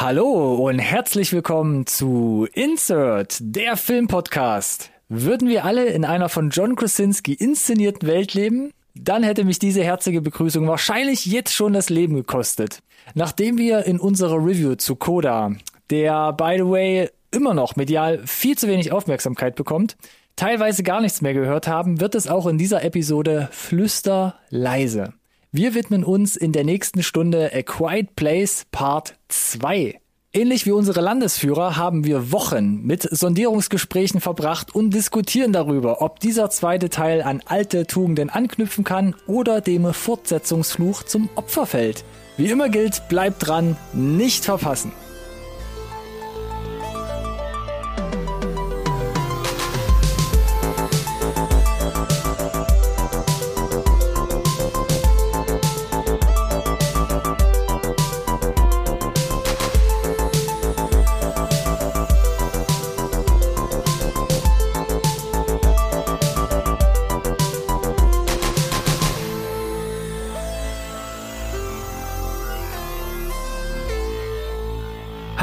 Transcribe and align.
Hallo 0.00 0.54
und 0.54 0.78
herzlich 0.78 1.30
willkommen 1.34 1.84
zu 1.84 2.48
Insert, 2.54 3.36
der 3.38 3.76
Filmpodcast. 3.76 4.90
Würden 5.10 5.46
wir 5.46 5.66
alle 5.66 5.88
in 5.90 6.06
einer 6.06 6.30
von 6.30 6.48
John 6.48 6.74
Krasinski 6.74 7.34
inszenierten 7.34 8.08
Welt 8.08 8.32
leben? 8.32 8.72
Dann 8.94 9.22
hätte 9.22 9.44
mich 9.44 9.58
diese 9.58 9.84
herzige 9.84 10.22
Begrüßung 10.22 10.66
wahrscheinlich 10.66 11.26
jetzt 11.26 11.52
schon 11.52 11.74
das 11.74 11.90
Leben 11.90 12.14
gekostet. 12.14 12.78
Nachdem 13.12 13.58
wir 13.58 13.84
in 13.84 14.00
unserer 14.00 14.36
Review 14.36 14.74
zu 14.76 14.96
Coda, 14.96 15.52
der 15.90 16.32
by 16.32 16.54
the 16.56 16.66
way 16.66 17.10
immer 17.30 17.52
noch 17.52 17.76
medial 17.76 18.22
viel 18.26 18.56
zu 18.56 18.68
wenig 18.68 18.92
Aufmerksamkeit 18.92 19.54
bekommt, 19.54 19.98
teilweise 20.34 20.82
gar 20.82 21.02
nichts 21.02 21.20
mehr 21.20 21.34
gehört 21.34 21.68
haben, 21.68 22.00
wird 22.00 22.14
es 22.14 22.26
auch 22.26 22.46
in 22.46 22.56
dieser 22.56 22.82
Episode 22.84 23.50
flüsterleise. 23.52 25.12
Wir 25.52 25.74
widmen 25.74 26.04
uns 26.04 26.36
in 26.36 26.52
der 26.52 26.62
nächsten 26.62 27.02
Stunde 27.02 27.50
A 27.52 27.62
Quiet 27.62 28.14
Place 28.14 28.66
Part 28.70 29.16
2. 29.26 29.98
Ähnlich 30.32 30.64
wie 30.64 30.70
unsere 30.70 31.00
Landesführer 31.00 31.76
haben 31.76 32.04
wir 32.04 32.30
Wochen 32.30 32.82
mit 32.82 33.02
Sondierungsgesprächen 33.02 34.20
verbracht 34.20 34.72
und 34.72 34.94
diskutieren 34.94 35.52
darüber, 35.52 36.02
ob 36.02 36.20
dieser 36.20 36.50
zweite 36.50 36.88
Teil 36.88 37.20
an 37.20 37.42
alte 37.46 37.88
Tugenden 37.88 38.30
anknüpfen 38.30 38.84
kann 38.84 39.16
oder 39.26 39.60
dem 39.60 39.92
Fortsetzungsfluch 39.92 41.02
zum 41.02 41.28
Opfer 41.34 41.66
fällt. 41.66 42.04
Wie 42.36 42.48
immer 42.48 42.68
gilt, 42.68 43.08
bleibt 43.08 43.44
dran, 43.44 43.76
nicht 43.92 44.44
verpassen. 44.44 44.92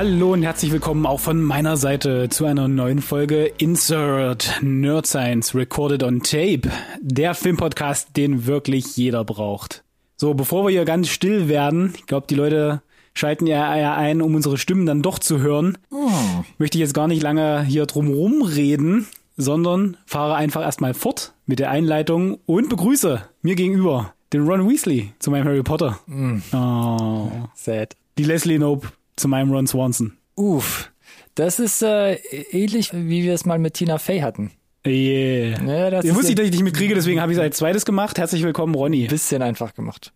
Hallo 0.10 0.32
und 0.32 0.44
herzlich 0.44 0.72
willkommen 0.72 1.06
auch 1.06 1.20
von 1.20 1.44
meiner 1.44 1.76
Seite 1.76 2.30
zu 2.30 2.46
einer 2.46 2.70
neuen 2.70 3.02
Folge 3.02 3.52
Insert 3.58 4.62
Nerd 4.62 5.06
Science 5.06 5.54
Recorded 5.54 6.02
on 6.02 6.24
Tape. 6.24 6.62
Der 7.02 7.34
Filmpodcast, 7.34 8.16
den 8.16 8.46
wirklich 8.46 8.96
jeder 8.96 9.26
braucht. 9.26 9.84
So, 10.16 10.34
bevor 10.34 10.64
wir 10.64 10.70
hier 10.70 10.86
ganz 10.86 11.10
still 11.10 11.50
werden, 11.50 11.94
ich 11.98 12.06
glaube, 12.06 12.26
die 12.30 12.36
Leute 12.36 12.82
schalten 13.14 13.48
ja 13.48 13.70
ein, 13.98 14.22
um 14.22 14.34
unsere 14.34 14.58
Stimmen 14.58 14.86
dann 14.86 15.02
doch 15.02 15.20
zu 15.20 15.40
hören, 15.40 15.78
oh. 15.92 16.10
möchte 16.58 16.78
ich 16.78 16.84
jetzt 16.84 16.94
gar 16.94 17.10
nicht 17.10 17.22
lange 17.22 17.64
hier 17.64 17.86
drumherum 17.86 18.44
reden, 18.44 19.08
sondern 19.36 19.98
fahre 20.06 20.36
einfach 20.36 20.62
erstmal 20.62 20.94
fort 20.94 21.34
mit 21.48 21.60
der 21.60 21.70
Einleitung 21.70 22.40
und 22.46 22.70
begrüße 22.70 23.24
mir 23.42 23.56
gegenüber 23.56 24.14
den 24.32 24.48
Ron 24.48 24.70
Weasley 24.70 25.12
zu 25.20 25.32
meinem 25.32 25.44
Harry 25.44 25.64
Potter. 25.64 26.00
Mm. 26.08 26.38
Oh. 26.54 27.30
Sad. 27.56 27.98
Die 28.18 28.24
Leslie 28.24 28.58
Nope 28.58 28.88
zu 29.18 29.28
meinem 29.28 29.52
Ron 29.52 29.68
Swanson. 29.68 30.14
Uff, 30.36 30.92
das 31.36 31.60
ist 31.60 31.82
äh, 31.82 32.14
ähnlich, 32.52 32.92
wie 32.94 33.23
wir 33.23 33.34
es 33.34 33.46
mal 33.46 33.60
mit 33.60 33.73
Tina 33.73 33.98
Fey 33.98 34.22
hatten. 34.22 34.52
Yeah. 34.86 35.62
Ja, 35.66 35.90
das 35.90 36.06
Ihr 36.06 36.16
wusste 36.16 36.30
ich, 36.30 36.36
dass 36.36 36.46
ich 36.46 36.52
dich 36.52 36.64
mitkriege, 36.64 36.96
deswegen 36.96 37.20
habe 37.20 37.32
ich 37.34 37.38
es 37.38 37.44
als 37.44 37.58
zweites 37.58 37.84
gemacht. 37.84 38.18
Herzlich 38.18 38.44
willkommen, 38.44 38.73
Ronny. 38.73 39.08
Bisschen 39.08 39.42
einfach 39.42 39.73
gemacht. 39.73 40.14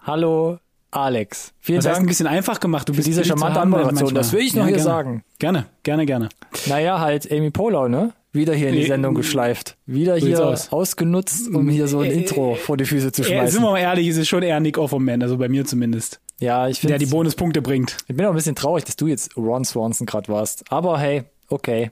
Hallo, 0.00 0.58
Alex. 0.90 1.52
Vielen 1.60 1.78
Was 1.78 1.84
Dank. 1.84 1.96
Heißt 1.96 2.04
ein 2.04 2.06
bisschen 2.06 2.26
einfach 2.26 2.60
gemacht. 2.60 2.88
Du 2.88 2.94
bist 2.94 3.06
diese 3.06 3.24
charmante 3.24 3.60
Anmoderation. 3.60 4.14
Das 4.14 4.32
will 4.32 4.40
ich 4.40 4.54
noch 4.54 4.62
ja, 4.62 4.68
hier 4.68 4.76
gerne. 4.76 4.90
sagen. 4.90 5.24
Gerne, 5.38 5.66
gerne, 5.82 6.06
gerne. 6.06 6.28
Naja, 6.66 7.00
halt 7.00 7.30
Amy 7.30 7.50
Polau, 7.50 7.88
ne? 7.88 8.12
Wieder 8.32 8.54
hier 8.54 8.70
in 8.70 8.74
die 8.74 8.86
Sendung 8.86 9.14
geschleift. 9.14 9.76
Wieder 9.86 10.18
so 10.18 10.26
hier 10.26 10.44
aus. 10.44 10.72
ausgenutzt, 10.72 11.48
um 11.54 11.68
hier 11.68 11.86
so 11.86 12.00
ein 12.00 12.10
äh, 12.10 12.14
Intro 12.14 12.54
vor 12.56 12.76
die 12.76 12.84
Füße 12.84 13.12
zu 13.12 13.22
schmeißen. 13.22 13.46
Äh, 13.46 13.50
sind 13.50 13.62
wir 13.62 13.70
mal 13.70 13.78
ehrlich, 13.78 14.08
es 14.08 14.16
ist 14.16 14.28
schon 14.28 14.42
eher 14.42 14.58
Nick 14.58 14.76
Offerman, 14.76 15.22
also 15.22 15.36
bei 15.36 15.48
mir 15.48 15.64
zumindest. 15.64 16.20
Ja, 16.44 16.68
ich 16.68 16.80
finde. 16.80 16.92
Der 16.92 16.98
die 16.98 17.06
Bonuspunkte 17.06 17.62
bringt. 17.62 17.96
Ich 18.06 18.16
bin 18.16 18.26
auch 18.26 18.30
ein 18.30 18.36
bisschen 18.36 18.54
traurig, 18.54 18.84
dass 18.84 18.96
du 18.96 19.06
jetzt 19.06 19.36
Ron 19.36 19.64
Swanson 19.64 20.06
gerade 20.06 20.28
warst. 20.28 20.64
Aber 20.70 20.98
hey, 20.98 21.24
okay. 21.48 21.90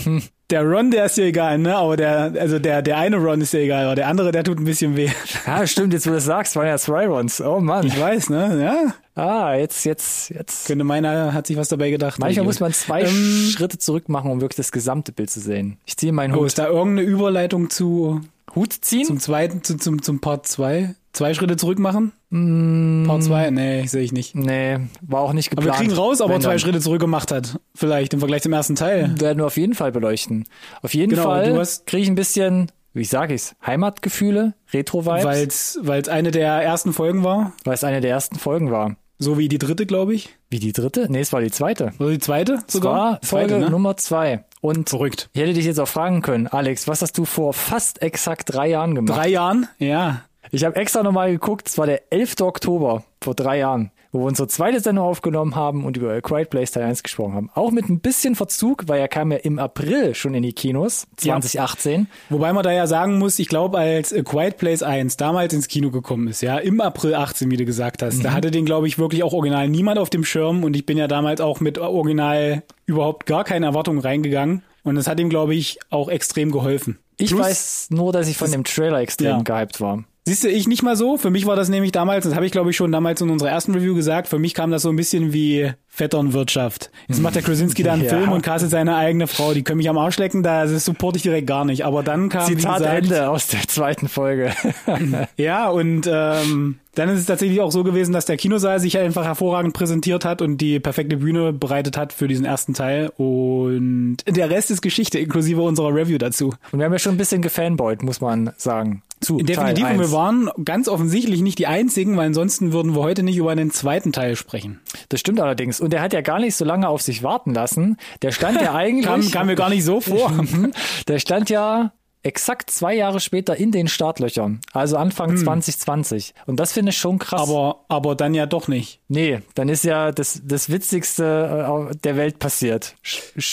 der 0.50 0.62
Ron, 0.62 0.90
der 0.90 1.04
ist 1.04 1.18
ja 1.18 1.24
egal, 1.24 1.58
ne? 1.58 1.76
Aber 1.76 1.98
der, 1.98 2.32
also 2.38 2.58
der, 2.58 2.80
der 2.80 2.96
eine 2.96 3.18
Ron 3.18 3.42
ist 3.42 3.52
ja 3.52 3.60
egal, 3.60 3.84
aber 3.84 3.94
der 3.94 4.08
andere, 4.08 4.32
der 4.32 4.42
tut 4.42 4.58
ein 4.58 4.64
bisschen 4.64 4.96
weh. 4.96 5.10
Ja, 5.46 5.66
stimmt, 5.66 5.92
jetzt 5.92 6.06
wo 6.06 6.10
du 6.10 6.16
das 6.16 6.24
sagst, 6.24 6.56
waren 6.56 6.66
ja 6.66 6.78
zwei 6.78 7.06
Rons. 7.06 7.42
Oh 7.42 7.60
Mann. 7.60 7.86
Ich 7.86 8.00
weiß, 8.00 8.30
ne? 8.30 8.62
Ja. 8.62 9.22
Ah, 9.22 9.54
jetzt, 9.54 9.84
jetzt, 9.84 10.30
jetzt. 10.30 10.66
Könnte 10.66 10.84
meiner 10.84 11.34
hat 11.34 11.46
sich 11.46 11.56
was 11.56 11.68
dabei 11.68 11.90
gedacht. 11.90 12.18
Manchmal 12.18 12.46
muss 12.46 12.60
man 12.60 12.72
zwei 12.72 13.02
ähm, 13.02 13.50
Schritte 13.50 13.76
zurück 13.76 14.08
machen, 14.08 14.30
um 14.30 14.40
wirklich 14.40 14.56
das 14.56 14.72
gesamte 14.72 15.12
Bild 15.12 15.28
zu 15.28 15.40
sehen. 15.40 15.76
Ich 15.84 15.96
ziehe 15.96 16.12
meinen 16.12 16.32
oh, 16.32 16.36
Hut. 16.36 16.42
Oh, 16.42 16.46
ist 16.46 16.58
da 16.58 16.68
irgendeine 16.68 17.02
Überleitung 17.02 17.68
zu 17.68 18.22
Hut 18.54 18.72
ziehen? 18.72 19.04
Zum 19.04 19.20
zweiten, 19.20 19.62
zu, 19.62 19.76
zum, 19.76 20.00
zum 20.02 20.20
Part 20.20 20.46
2? 20.46 20.94
Zwei 21.12 21.34
Schritte 21.34 21.56
zurück 21.56 21.78
machen? 21.78 22.12
Mm, 22.30 23.06
Part 23.06 23.24
2? 23.24 23.50
Nee, 23.50 23.86
sehe 23.86 24.02
ich 24.02 24.12
nicht. 24.12 24.34
Nee, 24.34 24.78
war 25.00 25.22
auch 25.22 25.32
nicht 25.32 25.50
geplant. 25.50 25.70
Aber 25.70 25.78
wir 25.78 25.86
kriegen 25.86 25.98
raus, 25.98 26.20
ob 26.20 26.30
er 26.30 26.40
zwei 26.40 26.58
Schritte 26.58 26.80
zurück 26.80 27.00
gemacht 27.00 27.32
hat. 27.32 27.58
Vielleicht 27.74 28.12
im 28.12 28.20
Vergleich 28.20 28.42
zum 28.42 28.52
ersten 28.52 28.74
Teil. 28.74 29.18
Werden 29.18 29.38
wir 29.38 29.46
auf 29.46 29.56
jeden 29.56 29.74
Fall 29.74 29.92
beleuchten. 29.92 30.44
Auf 30.82 30.94
jeden 30.94 31.10
genau, 31.10 31.24
Fall 31.24 31.66
kriege 31.86 32.02
ich 32.02 32.08
ein 32.08 32.14
bisschen, 32.14 32.70
wie 32.92 33.04
sage 33.04 33.34
ich's, 33.34 33.54
Heimatgefühle, 33.64 34.54
Retro-Vibes. 34.72 35.24
Weil's, 35.24 35.78
weil's 35.82 36.08
eine 36.08 36.30
der 36.30 36.52
ersten 36.62 36.92
Folgen 36.92 37.24
war. 37.24 37.52
Weil 37.64 37.74
es 37.74 37.84
eine 37.84 38.00
der 38.00 38.10
ersten 38.10 38.36
Folgen 38.36 38.70
war. 38.70 38.96
So 39.20 39.36
wie 39.36 39.48
die 39.48 39.58
dritte, 39.58 39.84
glaube 39.84 40.14
ich. 40.14 40.36
Wie 40.48 40.60
die 40.60 40.72
dritte? 40.72 41.06
Nee, 41.10 41.20
es 41.20 41.32
war 41.32 41.40
die 41.40 41.50
zweite. 41.50 41.92
Oder 41.98 42.10
die 42.10 42.20
zweite 42.20 42.60
sogar? 42.68 43.18
Es 43.20 43.32
war 43.32 43.40
Folge 43.40 43.48
zweite, 43.48 43.64
ne? 43.64 43.70
Nummer 43.70 43.96
zwei. 43.96 44.44
Und 44.60 44.90
Verrückt. 44.90 45.28
ich 45.32 45.40
hätte 45.40 45.54
dich 45.54 45.64
jetzt 45.64 45.80
auch 45.80 45.88
fragen 45.88 46.22
können, 46.22 46.46
Alex, 46.46 46.86
was 46.88 47.02
hast 47.02 47.18
du 47.18 47.24
vor 47.24 47.52
fast 47.52 48.02
exakt 48.02 48.52
drei 48.52 48.68
Jahren 48.68 48.94
gemacht? 48.94 49.16
Drei 49.16 49.28
Jahren? 49.28 49.66
Ja. 49.78 50.22
Ich 50.50 50.64
habe 50.64 50.76
extra 50.76 51.02
nochmal 51.02 51.30
geguckt, 51.30 51.68
es 51.68 51.78
war 51.78 51.86
der 51.86 52.12
11. 52.12 52.40
Oktober 52.40 53.04
vor 53.20 53.34
drei 53.34 53.58
Jahren, 53.58 53.90
wo 54.12 54.20
wir 54.20 54.26
unsere 54.26 54.48
zweite 54.48 54.80
Sendung 54.80 55.04
aufgenommen 55.04 55.54
haben 55.54 55.84
und 55.84 55.96
über 55.96 56.12
A 56.12 56.20
Quiet 56.20 56.50
Place 56.50 56.70
Teil 56.70 56.84
1 56.84 57.02
gesprochen 57.02 57.34
haben. 57.34 57.50
Auch 57.54 57.70
mit 57.70 57.88
ein 57.88 58.00
bisschen 58.00 58.34
Verzug, 58.34 58.84
weil 58.86 59.00
er 59.00 59.08
kam 59.08 59.32
ja 59.32 59.38
im 59.38 59.58
April 59.58 60.14
schon 60.14 60.34
in 60.34 60.42
die 60.42 60.52
Kinos, 60.52 61.06
2018. 61.16 62.00
Ja. 62.00 62.06
Wobei 62.30 62.52
man 62.52 62.62
da 62.62 62.72
ja 62.72 62.86
sagen 62.86 63.18
muss, 63.18 63.38
ich 63.38 63.48
glaube, 63.48 63.78
als 63.78 64.12
A 64.12 64.22
Quiet 64.22 64.56
Place 64.56 64.82
1 64.82 65.16
damals 65.16 65.52
ins 65.52 65.68
Kino 65.68 65.90
gekommen 65.90 66.28
ist, 66.28 66.40
ja, 66.40 66.58
im 66.58 66.80
April 66.80 67.14
18, 67.14 67.50
wie 67.50 67.56
du 67.56 67.64
gesagt 67.64 68.02
hast, 68.02 68.18
mhm. 68.18 68.22
da 68.22 68.32
hatte 68.32 68.50
den, 68.50 68.64
glaube 68.64 68.88
ich, 68.88 68.98
wirklich 68.98 69.22
auch 69.22 69.32
original 69.32 69.68
niemand 69.68 69.98
auf 69.98 70.10
dem 70.10 70.24
Schirm 70.24 70.64
und 70.64 70.74
ich 70.74 70.86
bin 70.86 70.96
ja 70.96 71.08
damals 71.08 71.40
auch 71.40 71.60
mit 71.60 71.78
original 71.78 72.62
überhaupt 72.86 73.26
gar 73.26 73.44
keine 73.44 73.66
Erwartungen 73.66 73.98
reingegangen. 73.98 74.62
Und 74.84 74.94
das 74.94 75.06
hat 75.06 75.20
ihm, 75.20 75.28
glaube 75.28 75.54
ich, 75.54 75.78
auch 75.90 76.08
extrem 76.08 76.50
geholfen. 76.50 76.98
Ich 77.18 77.30
Plus, 77.30 77.40
weiß 77.40 77.88
nur, 77.90 78.12
dass 78.12 78.28
ich 78.28 78.36
von 78.36 78.50
dem 78.50 78.64
Trailer 78.64 79.00
extrem 79.00 79.26
ja. 79.26 79.42
gehypt 79.42 79.80
war. 79.80 80.04
Siehst 80.28 80.44
du, 80.44 80.50
ich 80.50 80.68
nicht 80.68 80.82
mal 80.82 80.94
so. 80.94 81.16
Für 81.16 81.30
mich 81.30 81.46
war 81.46 81.56
das 81.56 81.70
nämlich 81.70 81.90
damals, 81.90 82.26
das 82.26 82.34
habe 82.34 82.44
ich 82.44 82.52
glaube 82.52 82.68
ich 82.68 82.76
schon 82.76 82.92
damals 82.92 83.22
in 83.22 83.30
unserer 83.30 83.48
ersten 83.48 83.72
Review 83.72 83.94
gesagt, 83.94 84.28
für 84.28 84.38
mich 84.38 84.52
kam 84.52 84.70
das 84.70 84.82
so 84.82 84.90
ein 84.90 84.96
bisschen 84.96 85.32
wie 85.32 85.72
Vetternwirtschaft. 85.88 86.90
Jetzt 87.08 87.20
macht 87.20 87.34
der 87.34 87.42
Krasinski 87.42 87.82
da 87.82 87.94
einen 87.94 88.04
ja. 88.04 88.10
Film 88.10 88.30
und 88.30 88.42
castet 88.42 88.70
seine 88.70 88.96
eigene 88.96 89.26
Frau. 89.26 89.52
Die 89.52 89.64
können 89.64 89.78
mich 89.78 89.88
am 89.88 89.98
Arsch 89.98 90.18
lecken, 90.18 90.42
da 90.42 90.66
supporte 90.66 91.16
ich 91.16 91.22
direkt 91.22 91.46
gar 91.46 91.64
nicht. 91.64 91.84
Aber 91.84 92.02
dann 92.02 92.28
kam 92.28 92.46
Zitat 92.46 92.78
gesagt, 92.78 93.04
Ende 93.04 93.28
aus 93.28 93.48
der 93.48 93.62
zweiten 93.66 94.08
Folge. 94.08 94.52
ja, 95.36 95.68
und 95.68 96.08
ähm, 96.10 96.78
dann 96.94 97.08
ist 97.08 97.20
es 97.20 97.26
tatsächlich 97.26 97.60
auch 97.60 97.70
so 97.70 97.84
gewesen, 97.84 98.12
dass 98.12 98.26
der 98.26 98.36
Kinosaal 98.36 98.80
sich 98.80 98.98
einfach 98.98 99.24
hervorragend 99.24 99.72
präsentiert 99.72 100.24
hat 100.24 100.42
und 100.42 100.58
die 100.58 100.80
perfekte 100.80 101.18
Bühne 101.18 101.52
bereitet 101.52 101.96
hat 101.96 102.12
für 102.12 102.28
diesen 102.28 102.44
ersten 102.44 102.74
Teil. 102.74 103.12
Und 103.16 104.18
der 104.26 104.50
Rest 104.50 104.70
ist 104.70 104.82
Geschichte, 104.82 105.18
inklusive 105.18 105.62
unserer 105.62 105.94
Review 105.94 106.18
dazu. 106.18 106.54
Und 106.72 106.78
wir 106.78 106.86
haben 106.86 106.92
ja 106.92 106.98
schon 106.98 107.14
ein 107.14 107.18
bisschen 107.18 107.42
gefanboyt, 107.42 108.02
muss 108.02 108.20
man 108.20 108.52
sagen 108.56 109.02
zu. 109.20 109.38
Definitiv, 109.38 109.84
Teil 109.84 109.94
und 109.94 110.00
wir 110.00 110.12
waren 110.12 110.50
ganz 110.64 110.88
offensichtlich 110.88 111.40
nicht 111.40 111.58
die 111.58 111.66
einzigen, 111.66 112.16
weil 112.16 112.26
ansonsten 112.26 112.72
würden 112.72 112.94
wir 112.94 113.00
heute 113.00 113.22
nicht 113.22 113.36
über 113.36 113.50
einen 113.50 113.70
zweiten 113.70 114.12
Teil 114.12 114.36
sprechen. 114.36 114.80
Das 115.08 115.20
stimmt 115.20 115.40
allerdings. 115.40 115.77
Und 115.80 115.92
der 115.92 116.02
hat 116.02 116.12
ja 116.12 116.20
gar 116.20 116.38
nicht 116.38 116.56
so 116.56 116.64
lange 116.64 116.88
auf 116.88 117.02
sich 117.02 117.22
warten 117.22 117.54
lassen. 117.54 117.96
Der 118.22 118.32
stand 118.32 118.60
ja 118.60 118.74
eigentlich. 118.74 119.06
kam, 119.06 119.30
kam 119.30 119.46
mir 119.46 119.54
gar 119.56 119.70
nicht 119.70 119.84
so 119.84 120.00
vor. 120.00 120.32
der 121.08 121.18
stand 121.18 121.50
ja 121.50 121.92
exakt 122.22 122.70
zwei 122.70 122.94
Jahre 122.94 123.20
später 123.20 123.56
in 123.56 123.70
den 123.70 123.88
Startlöchern, 123.88 124.60
also 124.72 124.96
Anfang 124.96 125.30
hm. 125.30 125.36
2020. 125.38 126.34
Und 126.46 126.58
das 126.60 126.72
finde 126.72 126.90
ich 126.90 126.98
schon 126.98 127.18
krass. 127.18 127.40
Aber, 127.40 127.84
aber 127.88 128.14
dann 128.14 128.34
ja 128.34 128.46
doch 128.46 128.68
nicht. 128.68 129.00
Nee, 129.08 129.40
dann 129.54 129.68
ist 129.68 129.84
ja 129.84 130.12
das, 130.12 130.42
das 130.44 130.70
Witzigste 130.70 131.88
äh, 131.90 131.96
der 131.96 132.16
Welt 132.16 132.38
passiert. 132.38 132.96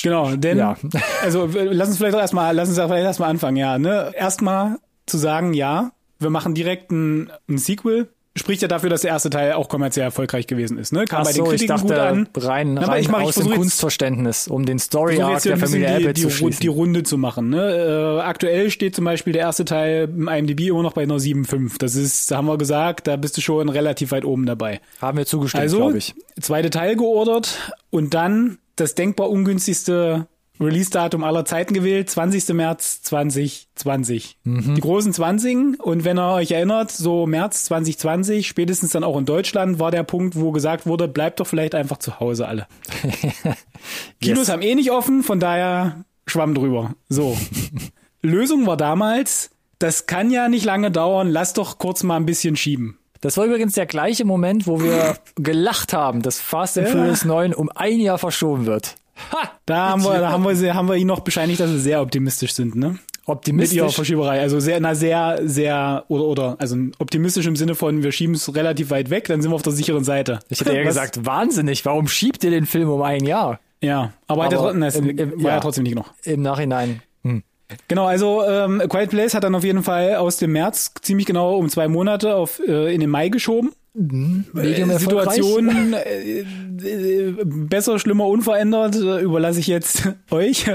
Genau, 0.04 0.36
denn, 0.36 0.58
ja. 0.58 0.78
also 1.24 1.48
lass 1.54 1.90
uns 1.90 1.98
vielleicht 1.98 2.16
auch 2.16 2.22
erstmal, 2.22 2.56
lass 2.56 2.70
uns 2.70 2.78
vielleicht 2.78 3.06
erstmal 3.06 3.30
anfangen, 3.30 3.58
ja, 3.58 3.78
ne? 3.78 4.12
Erstmal 4.16 4.78
zu 5.06 5.18
sagen, 5.18 5.54
ja, 5.54 5.92
wir 6.20 6.30
machen 6.30 6.54
direkt 6.56 6.92
ein, 6.92 7.32
ein 7.48 7.58
Sequel 7.58 8.10
spricht 8.38 8.62
ja 8.62 8.68
dafür, 8.68 8.90
dass 8.90 9.02
der 9.02 9.12
erste 9.12 9.30
Teil 9.30 9.54
auch 9.54 9.70
kommerziell 9.70 10.04
erfolgreich 10.04 10.46
gewesen 10.46 10.78
ist. 10.78 10.92
Ne? 10.92 11.06
Kam 11.06 11.22
Ach 11.22 11.26
bei 11.26 11.32
den 11.32 11.38
so, 11.38 11.44
ich 11.54 11.62
Kritiken 11.68 11.68
dachte 11.76 11.88
gut 11.88 11.98
an. 11.98 12.28
rein, 12.36 12.74
Na, 12.74 12.82
rein 12.86 13.02
ich 13.02 13.08
mach- 13.10 13.22
ich 13.22 13.28
aus 13.28 13.36
dem 13.36 13.48
jetzt- 13.48 13.56
Kunstverständnis, 13.56 14.48
um 14.50 14.66
den 14.66 14.78
Story 14.80 15.22
Arc 15.22 15.42
der 15.44 15.58
Familie 15.58 15.88
die, 16.00 16.04
Abbott 16.06 16.18
die, 16.18 16.22
zu 16.24 16.30
schließen. 16.30 16.60
die 16.62 16.68
Runde 16.68 17.04
zu 17.04 17.18
machen. 17.18 17.50
Ne? 17.50 18.18
Äh, 18.18 18.22
aktuell 18.22 18.70
steht 18.72 18.94
zum 18.96 19.06
Beispiel 19.06 19.32
der 19.34 19.44
erste 19.44 19.64
Teil 19.64 20.10
im 20.14 20.28
IMDb 20.28 20.68
immer 20.68 20.84
noch 20.84 20.94
bei 20.94 21.04
einer 21.04 21.18
7,5. 21.20 21.78
Das 21.80 21.96
ist, 21.96 22.30
da 22.30 22.38
haben 22.38 22.48
wir 22.48 22.58
gesagt, 22.58 23.08
da 23.08 23.16
bist 23.16 23.38
du 23.38 23.42
schon 23.42 23.70
relativ 23.70 24.12
weit 24.12 24.26
oben 24.26 24.46
dabei. 24.46 24.82
Haben 25.02 25.18
wir 25.18 25.26
zugestimmt, 25.26 25.62
Also, 25.62 25.78
glaube 25.78 25.98
ich. 25.98 26.14
zweite 26.42 26.70
Teil 26.70 26.96
geordert 26.98 27.74
und 27.90 28.14
dann 28.14 28.58
das 28.76 28.96
denkbar 28.96 29.30
ungünstigste 29.30 30.28
Release-Datum 30.60 31.24
aller 31.24 31.46
Zeiten 31.46 31.74
gewählt, 31.74 32.10
20. 32.10 32.50
März 32.50 33.02
2020. 33.04 34.38
Mhm. 34.44 34.76
Die 34.76 34.82
großen 34.82 35.14
20 35.14 35.80
und 35.84 36.04
wenn 36.06 36.18
ihr 36.18 36.34
euch 36.34 36.52
erinnert, 36.52 36.92
so 36.92 37.26
März 37.28 37.66
2020, 37.66 38.48
spätestens 38.48 38.92
dann 38.92 39.04
auch 39.04 39.18
in 39.18 39.26
Deutschland, 39.26 39.80
war 39.80 39.92
der 39.92 40.04
Punkt, 40.04 40.36
wo 40.40 40.52
gesagt 40.52 40.86
wurde, 40.86 41.08
bleibt 41.08 41.40
doch 41.40 41.48
vielleicht 41.48 41.76
einfach 41.76 41.98
zu 41.98 42.20
Hause 42.20 42.48
alle. 42.48 42.68
Kinos 44.22 44.48
Yes. 44.48 44.50
haben 44.50 44.62
eh 44.62 44.76
nicht 44.76 44.92
offen, 44.92 45.24
von 45.24 45.40
daher 45.40 46.06
schwamm 46.28 46.54
drüber. 46.56 46.96
So. 47.10 47.38
Lösung 48.22 48.66
war 48.66 48.78
damals, 48.78 49.52
das 49.80 50.08
kann 50.08 50.32
ja 50.32 50.48
nicht 50.50 50.66
lange 50.66 50.90
dauern, 50.92 51.30
lass 51.30 51.54
doch 51.54 51.78
kurz 51.78 52.04
mal 52.04 52.16
ein 52.16 52.26
bisschen 52.26 52.56
schieben. 52.56 52.98
Das 53.22 53.38
war 53.38 53.46
übrigens 53.46 53.74
der 53.74 53.86
gleiche 53.86 54.26
Moment, 54.26 54.68
wo 54.68 54.82
wir 54.82 55.18
gelacht 55.36 55.94
haben, 55.94 56.22
dass 56.22 56.40
Fast 56.40 56.78
and. 56.78 56.90
Furious 56.90 57.26
9 57.26 57.54
um 57.54 57.70
ein 57.74 58.00
Jahr 58.00 58.18
verschoben 58.18 58.66
wird. 58.66 58.96
Ha! 59.32 59.50
Da 59.66 59.90
haben 59.90 60.04
wir, 60.04 60.20
da 60.20 60.32
haben 60.32 60.44
wir, 60.44 60.74
haben 60.76 60.88
wir 60.90 60.96
ihnen 60.96 61.08
noch 61.08 61.22
bescheinigt, 61.22 61.60
dass 61.60 61.70
sie 61.70 61.80
sehr 61.80 62.02
optimistisch 62.02 62.54
sind, 62.54 62.76
ne? 62.76 62.90
Mit 62.90 63.00
Optimistisch. 63.28 63.78
ihrer 63.78 63.90
Verschieberei. 63.90 64.40
Also 64.42 64.60
sehr, 64.60 64.80
na, 64.80 64.94
sehr, 64.94 65.40
sehr, 65.46 66.04
oder, 66.10 66.26
oder, 66.26 66.56
also 66.60 66.78
optimistisch 67.00 67.48
im 67.48 67.56
Sinne 67.56 67.74
von, 67.74 68.04
wir 68.04 68.12
schieben 68.12 68.36
es 68.36 68.54
relativ 68.54 68.92
weit 68.92 69.10
weg, 69.10 69.26
dann 69.28 69.42
sind 69.42 69.50
wir 69.52 69.56
auf 69.56 69.64
der 69.64 69.74
sicheren 69.74 70.04
Seite. 70.04 70.40
Ich 70.50 70.60
hätte 70.60 70.76
ja 70.76 70.84
gesagt, 70.84 71.26
wahnsinnig, 71.26 71.84
warum 71.86 72.08
schiebt 72.08 72.44
ihr 72.44 72.52
den 72.52 72.68
Film 72.68 72.88
um 72.90 73.02
ein 73.02 73.24
Jahr? 73.26 73.60
Ja, 73.82 74.14
aber, 74.28 74.46
hat 74.46 74.54
Aber 74.54 74.64
trotzdem, 74.64 74.82
das 74.82 74.96
im- 74.98 75.10
im- 75.10 75.32
war 75.44 75.50
ja. 75.52 75.56
ja. 75.56 75.60
trotzdem 75.60 75.84
nicht 75.86 75.96
noch. 75.96 76.14
Im 76.24 76.42
Nachhinein. 76.44 77.02
Hm. 77.24 77.42
Genau, 77.88 78.06
also 78.06 78.44
ähm, 78.44 78.82
Quiet 78.90 79.10
Place 79.10 79.34
hat 79.34 79.44
dann 79.44 79.56
auf 79.56 79.64
jeden 79.64 79.84
Fall 79.84 80.16
aus 80.16 80.38
dem 80.38 80.52
März 80.52 80.94
ziemlich 81.02 81.26
genau 81.26 81.56
um 81.58 81.70
zwei 81.70 81.88
Monate 81.88 82.36
auf 82.36 82.60
äh, 82.60 82.94
in 82.94 83.02
den 83.02 83.10
Mai 83.10 83.30
geschoben. 83.30 83.72
Medium 83.98 84.90
Äh. 84.90 85.00
Situation 85.00 85.94
äh, 85.94 86.42
äh, 86.42 87.36
besser, 87.46 87.98
schlimmer, 87.98 88.28
unverändert 88.28 88.96
äh, 88.96 89.22
überlasse 89.22 89.62
ich 89.62 89.68
jetzt 89.68 90.10
euch 90.32 90.66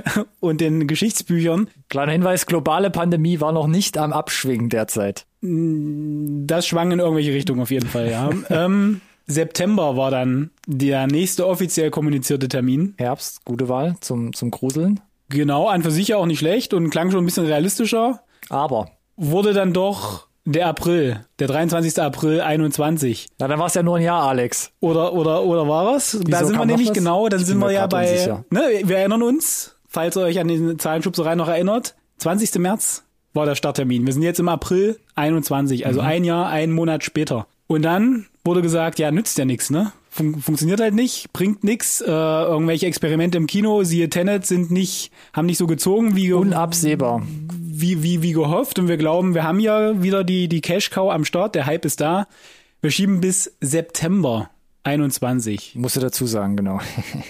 und 0.41 0.63
den 0.63 0.87
Geschichtsbüchern. 0.87 1.69
Kleiner 1.91 2.13
Hinweis, 2.13 2.47
globale 2.47 2.91
Pandemie 2.91 3.41
war 3.41 3.53
noch 3.53 3.67
nicht 3.67 3.99
am 3.99 4.15
Abschwingen 4.15 4.71
derzeit. 4.71 5.27
Das 5.43 6.67
schwang 6.67 6.93
in 6.93 6.99
irgendwelche 6.99 7.33
Richtungen 7.33 7.61
auf 7.61 7.71
jeden 7.71 7.89
Fall, 7.89 8.11
ja. 8.11 8.31
ähm, 8.49 9.03
September 9.27 9.97
war 9.97 10.11
dann 10.11 10.51
der 10.67 11.07
nächste 11.07 11.47
offiziell 11.47 11.91
kommunizierte 11.91 12.49
Termin. 12.49 12.95
Herbst, 12.97 13.45
gute 13.45 13.69
Wahl 13.69 13.97
zum, 14.01 14.33
zum 14.33 14.51
Gruseln. 14.51 15.01
Genau, 15.31 15.69
an 15.69 15.83
für 15.83 15.91
sich 15.91 16.15
auch 16.15 16.27
nicht 16.27 16.41
schlecht 16.41 16.75
und 16.75 16.91
klang 16.91 17.11
schon 17.11 17.23
ein 17.23 17.25
bisschen 17.27 17.47
realistischer. 17.47 18.21
Aber, 18.51 18.91
Wurde 19.17 19.53
dann 19.53 19.73
doch 19.73 20.27
der 20.45 20.67
April, 20.67 21.25
der 21.39 21.47
23. 21.49 22.01
April 22.03 22.41
21. 22.41 23.29
na 23.39 23.47
dann 23.49 23.59
war 23.59 23.67
es 23.67 23.75
ja 23.75 23.83
nur 23.83 23.97
ein 23.99 24.03
Jahr, 24.03 24.23
Alex. 24.25 24.73
Oder, 24.81 25.13
oder, 25.13 25.43
oder 25.45 25.69
war 25.69 25.95
es? 25.97 26.19
Da 26.27 26.45
sind 26.45 26.59
wir 26.59 26.65
nämlich 26.67 26.89
was? 26.89 26.95
genau, 26.95 27.29
dann 27.29 27.41
Ich 27.41 27.47
sind 27.47 27.59
wir 27.59 27.71
ja 27.71 27.87
bei, 27.87 28.11
unsicher. 28.11 28.45
ne, 28.51 28.61
wir 28.85 28.99
erinnern 28.99 29.23
uns, 29.23 29.77
falls 29.87 30.17
ihr 30.17 30.23
euch 30.23 30.41
an 30.41 30.49
den 30.49 30.79
Zahlenschubserei 30.79 31.35
noch 31.35 31.49
erinnert, 31.49 31.95
20. 32.19 32.55
März 32.57 33.05
war 33.35 33.47
der 33.47 33.55
Starttermin. 33.55 34.07
Wir 34.07 34.13
sind 34.15 34.23
jetzt 34.23 34.41
im 34.41 34.49
April 34.49 34.99
21, 35.15 35.81
Mhm. 35.83 35.87
also 35.87 36.01
ein 36.01 36.25
Jahr, 36.25 36.49
einen 36.49 36.73
Monat 36.73 37.05
später. 37.05 37.47
Und 37.67 37.83
dann 37.83 38.27
wurde 38.45 38.63
gesagt, 38.63 38.99
ja, 38.99 39.11
nützt 39.13 39.39
ja 39.39 39.45
nichts, 39.45 39.71
ne? 39.71 39.93
Fun 40.13 40.41
funktioniert 40.41 40.81
halt 40.81 40.95
nicht, 40.95 41.33
bringt 41.33 41.63
nix. 41.63 42.01
Äh, 42.01 42.11
irgendwelche 42.11 42.87
Experimente 42.87 43.39
im 43.39 43.47
Kino, 43.47 43.85
siehe 43.85 44.11
Tenet, 44.11 44.45
sind 44.45 44.71
nicht, 44.73 45.13
haben 45.33 45.47
nicht 45.47 45.59
so 45.59 45.67
gezogen 45.69 46.17
wie, 46.17 46.33
Unabsehbar. 46.33 47.23
wie, 47.61 48.03
wie, 48.03 48.21
wie 48.21 48.33
gehofft. 48.33 48.79
Und 48.81 48.89
wir 48.89 48.97
glauben, 48.97 49.35
wir 49.35 49.45
haben 49.45 49.61
ja 49.61 50.03
wieder 50.03 50.25
die, 50.25 50.49
die 50.49 50.61
Cash-Cow 50.61 51.13
am 51.13 51.25
Start, 51.25 51.55
der 51.55 51.67
Hype 51.67 51.85
ist 51.85 52.01
da. 52.01 52.27
Wir 52.83 52.91
schieben 52.91 53.21
bis 53.21 53.57
September 53.61 54.51
21. 54.83 55.75
Musst 55.77 55.97
du 55.97 56.01
dazu 56.01 56.27
sagen, 56.27 56.57
genau. 56.57 56.81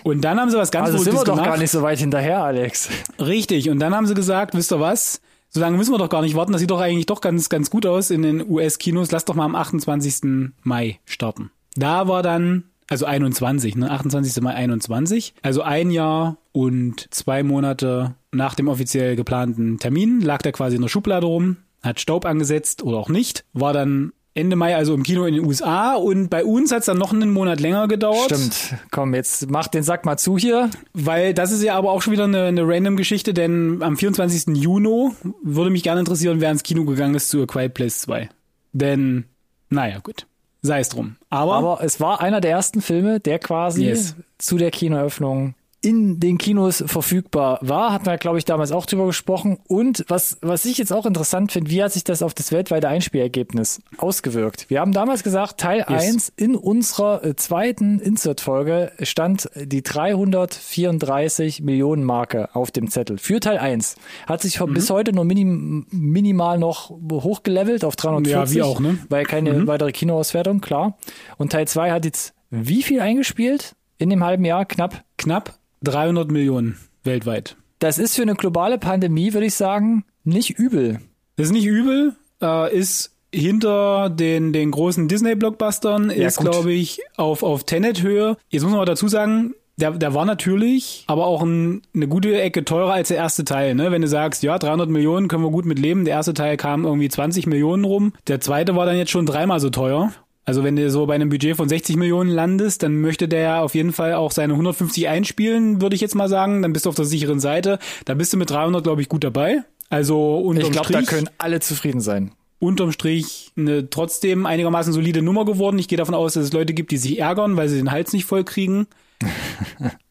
Und 0.04 0.22
dann 0.22 0.40
haben 0.40 0.50
sie 0.50 0.56
was 0.56 0.70
ganz 0.70 0.86
Also 0.86 0.98
sind 0.98 1.12
wir 1.12 1.18
doch 1.18 1.24
gemacht. 1.34 1.44
gar 1.46 1.58
nicht 1.58 1.70
so 1.70 1.82
weit 1.82 1.98
hinterher, 1.98 2.42
Alex. 2.44 2.88
Richtig. 3.18 3.68
Und 3.68 3.78
dann 3.80 3.94
haben 3.94 4.06
sie 4.06 4.14
gesagt, 4.14 4.54
wisst 4.54 4.72
ihr 4.72 4.80
was? 4.80 5.20
So 5.50 5.60
lange 5.60 5.76
müssen 5.76 5.92
wir 5.92 5.98
doch 5.98 6.08
gar 6.08 6.22
nicht 6.22 6.36
warten. 6.36 6.52
Das 6.52 6.60
sieht 6.60 6.70
doch 6.70 6.80
eigentlich 6.80 7.06
doch 7.06 7.20
ganz, 7.20 7.48
ganz 7.48 7.68
gut 7.68 7.84
aus 7.84 8.10
in 8.10 8.22
den 8.22 8.48
US-Kinos. 8.48 9.10
Lass 9.10 9.24
doch 9.24 9.34
mal 9.34 9.44
am 9.44 9.56
28. 9.56 10.52
Mai 10.62 11.00
starten. 11.04 11.50
Da 11.74 12.06
war 12.08 12.22
dann, 12.22 12.64
also 12.90 13.06
21, 13.06 13.76
ne? 13.76 13.90
28. 13.90 14.42
Mai 14.42 14.54
21. 14.54 15.34
Also 15.42 15.62
ein 15.62 15.90
Jahr 15.90 16.36
und 16.52 17.06
zwei 17.14 17.42
Monate 17.42 18.16
nach 18.32 18.54
dem 18.54 18.68
offiziell 18.68 19.16
geplanten 19.16 19.78
Termin 19.78 20.20
lag 20.20 20.42
der 20.42 20.52
quasi 20.52 20.76
in 20.76 20.82
der 20.82 20.88
Schublade 20.88 21.26
rum, 21.26 21.56
hat 21.82 22.00
Staub 22.00 22.26
angesetzt 22.26 22.82
oder 22.82 22.98
auch 22.98 23.08
nicht. 23.08 23.44
War 23.52 23.72
dann 23.72 24.12
Ende 24.34 24.56
Mai 24.56 24.74
also 24.74 24.92
im 24.94 25.04
Kino 25.04 25.24
in 25.24 25.34
den 25.34 25.44
USA 25.44 25.94
und 25.94 26.30
bei 26.30 26.44
uns 26.44 26.72
hat 26.72 26.80
es 26.80 26.86
dann 26.86 26.98
noch 26.98 27.12
einen 27.12 27.32
Monat 27.32 27.60
länger 27.60 27.86
gedauert. 27.86 28.24
Stimmt. 28.24 28.74
Komm, 28.90 29.14
jetzt 29.14 29.48
mach 29.50 29.68
den 29.68 29.84
Sack 29.84 30.04
mal 30.04 30.16
zu 30.16 30.36
hier. 30.36 30.68
Weil 30.92 31.32
das 31.32 31.52
ist 31.52 31.62
ja 31.62 31.76
aber 31.76 31.92
auch 31.92 32.02
schon 32.02 32.12
wieder 32.12 32.24
eine, 32.24 32.46
eine 32.46 32.66
random 32.66 32.96
Geschichte, 32.96 33.34
denn 33.34 33.82
am 33.82 33.96
24. 33.96 34.56
Juni 34.56 35.10
würde 35.42 35.70
mich 35.70 35.84
gerne 35.84 36.00
interessieren, 36.00 36.40
wer 36.40 36.50
ins 36.50 36.64
Kino 36.64 36.84
gegangen 36.84 37.14
ist 37.14 37.28
zu 37.28 37.42
A 37.42 37.46
Quiet 37.46 37.74
Place 37.74 38.00
2. 38.00 38.28
Denn, 38.72 39.26
naja, 39.68 39.98
gut. 39.98 40.26
Sei 40.62 40.80
es 40.80 40.88
drum. 40.90 41.16
Aber, 41.30 41.54
Aber 41.54 41.84
es 41.84 42.00
war 42.00 42.20
einer 42.20 42.40
der 42.40 42.50
ersten 42.50 42.82
Filme, 42.82 43.18
der 43.20 43.38
quasi 43.38 43.84
Yes. 43.86 44.14
zu 44.38 44.58
der 44.58 44.70
Kinoeröffnung 44.70 45.54
in 45.82 46.20
den 46.20 46.36
Kinos 46.38 46.84
verfügbar 46.86 47.58
war. 47.62 47.92
Hatten 47.92 48.06
wir, 48.06 48.18
glaube 48.18 48.38
ich, 48.38 48.44
damals 48.44 48.70
auch 48.72 48.84
drüber 48.86 49.06
gesprochen. 49.06 49.58
Und 49.66 50.04
was, 50.08 50.36
was 50.42 50.64
ich 50.66 50.76
jetzt 50.78 50.92
auch 50.92 51.06
interessant 51.06 51.52
finde, 51.52 51.70
wie 51.70 51.82
hat 51.82 51.92
sich 51.92 52.04
das 52.04 52.22
auf 52.22 52.34
das 52.34 52.52
weltweite 52.52 52.88
Einspielergebnis 52.88 53.80
ausgewirkt? 53.96 54.68
Wir 54.68 54.80
haben 54.80 54.92
damals 54.92 55.22
gesagt, 55.22 55.58
Teil 55.58 55.78
Yes. 55.88 55.88
1 56.04 56.32
in 56.36 56.54
unserer 56.56 57.24
äh, 57.24 57.34
zweiten 57.36 57.98
Insert-Folge 57.98 58.92
stand 59.02 59.48
die 59.56 59.82
334 59.82 61.62
Millionen 61.62 62.04
Marke 62.04 62.54
auf 62.54 62.70
dem 62.70 62.90
Zettel. 62.90 63.18
Für 63.18 63.40
Teil 63.40 63.58
1. 63.58 63.96
Hat 64.26 64.42
sich 64.42 64.60
Mhm. 64.60 64.74
bis 64.74 64.90
heute 64.90 65.12
nur 65.12 65.24
minim, 65.24 65.86
minimal 65.90 66.58
noch 66.58 66.90
hochgelevelt 66.90 67.84
auf 67.84 67.96
340. 67.96 68.32
Ja, 68.32 68.54
wie 68.54 68.62
auch, 68.62 68.80
ne? 68.80 68.98
Weil 69.08 69.24
keine 69.24 69.66
weitere 69.66 69.92
Kinoauswertung, 69.92 70.60
klar. 70.60 70.98
Und 71.38 71.52
Teil 71.52 71.66
2 71.66 71.90
hat 71.90 72.04
jetzt 72.04 72.34
wie 72.50 72.82
viel 72.82 73.00
eingespielt? 73.00 73.74
In 73.98 74.10
dem 74.10 74.24
halben 74.24 74.44
Jahr? 74.44 74.64
Knapp. 74.64 75.04
knapp 75.18 75.58
300 75.82 76.30
Millionen 76.30 76.78
weltweit. 77.04 77.56
Das 77.78 77.98
ist 77.98 78.16
für 78.16 78.22
eine 78.22 78.34
globale 78.34 78.78
Pandemie, 78.78 79.32
würde 79.32 79.46
ich 79.46 79.54
sagen, 79.54 80.04
nicht 80.24 80.58
übel. 80.58 81.00
Das 81.36 81.46
ist 81.46 81.52
nicht 81.52 81.66
übel, 81.66 82.14
äh, 82.42 82.76
ist 82.76 83.14
hinter 83.32 84.10
den, 84.10 84.52
den 84.52 84.70
großen 84.70 85.08
Disney-Blockbustern, 85.08 86.10
Ja, 86.10 86.26
ist, 86.26 86.38
glaube 86.38 86.72
ich, 86.72 87.00
auf, 87.16 87.42
auf 87.42 87.64
Tenet-Höhe. 87.64 88.36
Jetzt 88.48 88.62
muss 88.62 88.72
man 88.72 88.80
aber 88.80 88.86
dazu 88.86 89.08
sagen, 89.08 89.54
der, 89.76 89.92
der 89.92 90.12
war 90.14 90.26
natürlich, 90.26 91.04
aber 91.06 91.26
auch 91.26 91.42
ein, 91.42 91.82
eine 91.94 92.06
gute 92.06 92.38
Ecke 92.38 92.64
teurer 92.64 92.92
als 92.92 93.08
der 93.08 93.16
erste 93.16 93.44
Teil. 93.44 93.74
Ne? 93.74 93.90
Wenn 93.90 94.02
du 94.02 94.08
sagst, 94.08 94.42
ja, 94.42 94.58
300 94.58 94.90
Millionen 94.90 95.28
können 95.28 95.42
wir 95.42 95.50
gut 95.50 95.64
mit 95.64 95.78
leben. 95.78 96.04
Der 96.04 96.14
erste 96.14 96.34
Teil 96.34 96.56
kam 96.56 96.84
irgendwie 96.84 97.08
20 97.08 97.46
Millionen 97.46 97.84
rum. 97.84 98.12
Der 98.26 98.40
zweite 98.40 98.76
war 98.76 98.84
dann 98.84 98.98
jetzt 98.98 99.10
schon 99.10 99.26
dreimal 99.26 99.60
so 99.60 99.70
teuer. 99.70 100.12
Also 100.44 100.64
wenn 100.64 100.74
du 100.76 100.90
so 100.90 101.06
bei 101.06 101.14
einem 101.14 101.28
Budget 101.28 101.56
von 101.56 101.68
60 101.68 101.96
Millionen 101.96 102.30
landest, 102.30 102.82
dann 102.82 103.00
möchte 103.00 103.28
der 103.28 103.40
ja 103.40 103.60
auf 103.62 103.74
jeden 103.74 103.92
Fall 103.92 104.14
auch 104.14 104.32
seine 104.32 104.54
150 104.54 105.08
einspielen, 105.08 105.80
würde 105.80 105.94
ich 105.94 106.00
jetzt 106.00 106.14
mal 106.14 106.28
sagen. 106.28 106.62
Dann 106.62 106.72
bist 106.72 106.86
du 106.86 106.88
auf 106.88 106.96
der 106.96 107.04
sicheren 107.04 107.40
Seite. 107.40 107.78
Da 108.04 108.14
bist 108.14 108.32
du 108.32 108.36
mit 108.36 108.50
300, 108.50 108.82
glaube 108.82 109.02
ich, 109.02 109.08
gut 109.08 109.22
dabei. 109.22 109.62
Also 109.90 110.38
unterm 110.38 110.66
Ich 110.66 110.72
glaube, 110.72 110.92
da 110.92 110.98
Strich, 111.00 111.08
können 111.08 111.30
alle 111.38 111.60
zufrieden 111.60 112.00
sein. 112.00 112.32
unterm 112.58 112.90
Strich 112.92 113.52
eine 113.56 113.90
trotzdem 113.90 114.46
einigermaßen 114.46 114.92
solide 114.92 115.22
Nummer 115.22 115.44
geworden. 115.44 115.78
Ich 115.78 115.88
gehe 115.88 115.98
davon 115.98 116.14
aus, 116.14 116.34
dass 116.34 116.44
es 116.44 116.52
Leute 116.52 116.74
gibt, 116.74 116.90
die 116.90 116.96
sich 116.96 117.18
ärgern, 117.18 117.56
weil 117.56 117.68
sie 117.68 117.76
den 117.76 117.90
Hals 117.90 118.12
nicht 118.12 118.24
voll 118.24 118.44
kriegen. 118.44 118.86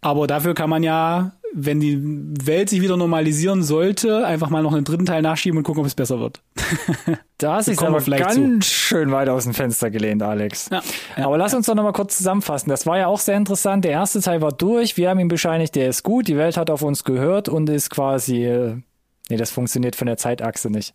Aber 0.02 0.28
dafür 0.28 0.54
kann 0.54 0.70
man 0.70 0.84
ja, 0.84 1.34
wenn 1.54 1.80
die 1.80 2.00
Welt 2.46 2.70
sich 2.70 2.82
wieder 2.82 2.98
normalisieren 2.98 3.64
sollte, 3.64 4.26
einfach 4.26 4.50
mal 4.50 4.62
noch 4.62 4.74
einen 4.74 4.86
dritten 4.86 5.06
Teil 5.06 5.22
nachschieben 5.22 5.58
und 5.58 5.64
gucken, 5.64 5.82
ob 5.82 5.88
es 5.88 5.96
besser 5.96 6.20
wird. 6.20 6.42
Da 7.42 7.56
hast 7.56 7.70
du 7.70 7.72
dich 7.72 7.82
aber 7.82 8.02
vielleicht 8.02 8.26
ganz 8.26 8.66
schön 8.66 9.14
weit 9.14 9.30
aus 9.30 9.46
dem 9.46 9.54
Fenster 9.54 9.90
gelehnt, 9.90 10.22
Alex. 10.22 10.68
Ja, 10.70 10.82
ja, 11.16 11.26
aber 11.26 11.38
lass 11.38 11.54
uns 11.54 11.68
doch 11.68 11.74
nochmal 11.74 11.94
kurz 11.94 12.18
zusammenfassen. 12.18 12.70
Das 12.70 12.86
war 12.86 12.98
ja 12.98 13.08
auch 13.08 13.22
sehr 13.22 13.38
interessant. 13.38 13.86
Der 13.86 13.92
erste 13.92 14.20
Teil 14.20 14.42
war 14.42 14.52
durch. 14.52 14.98
Wir 14.98 15.10
haben 15.10 15.20
ihm 15.22 15.30
bescheinigt, 15.30 15.74
der 15.76 15.88
ist 15.88 16.04
gut. 16.04 16.28
Die 16.28 16.36
Welt 16.36 16.58
hat 16.58 16.70
auf 16.70 16.82
uns 16.82 17.06
gehört 17.06 17.48
und 17.48 17.70
ist 17.70 17.92
quasi, 17.92 18.44
äh, 18.44 18.76
nee, 19.30 19.38
das 19.38 19.52
funktioniert 19.52 19.96
von 19.96 20.08
der 20.08 20.18
Zeitachse 20.18 20.70
nicht. 20.70 20.94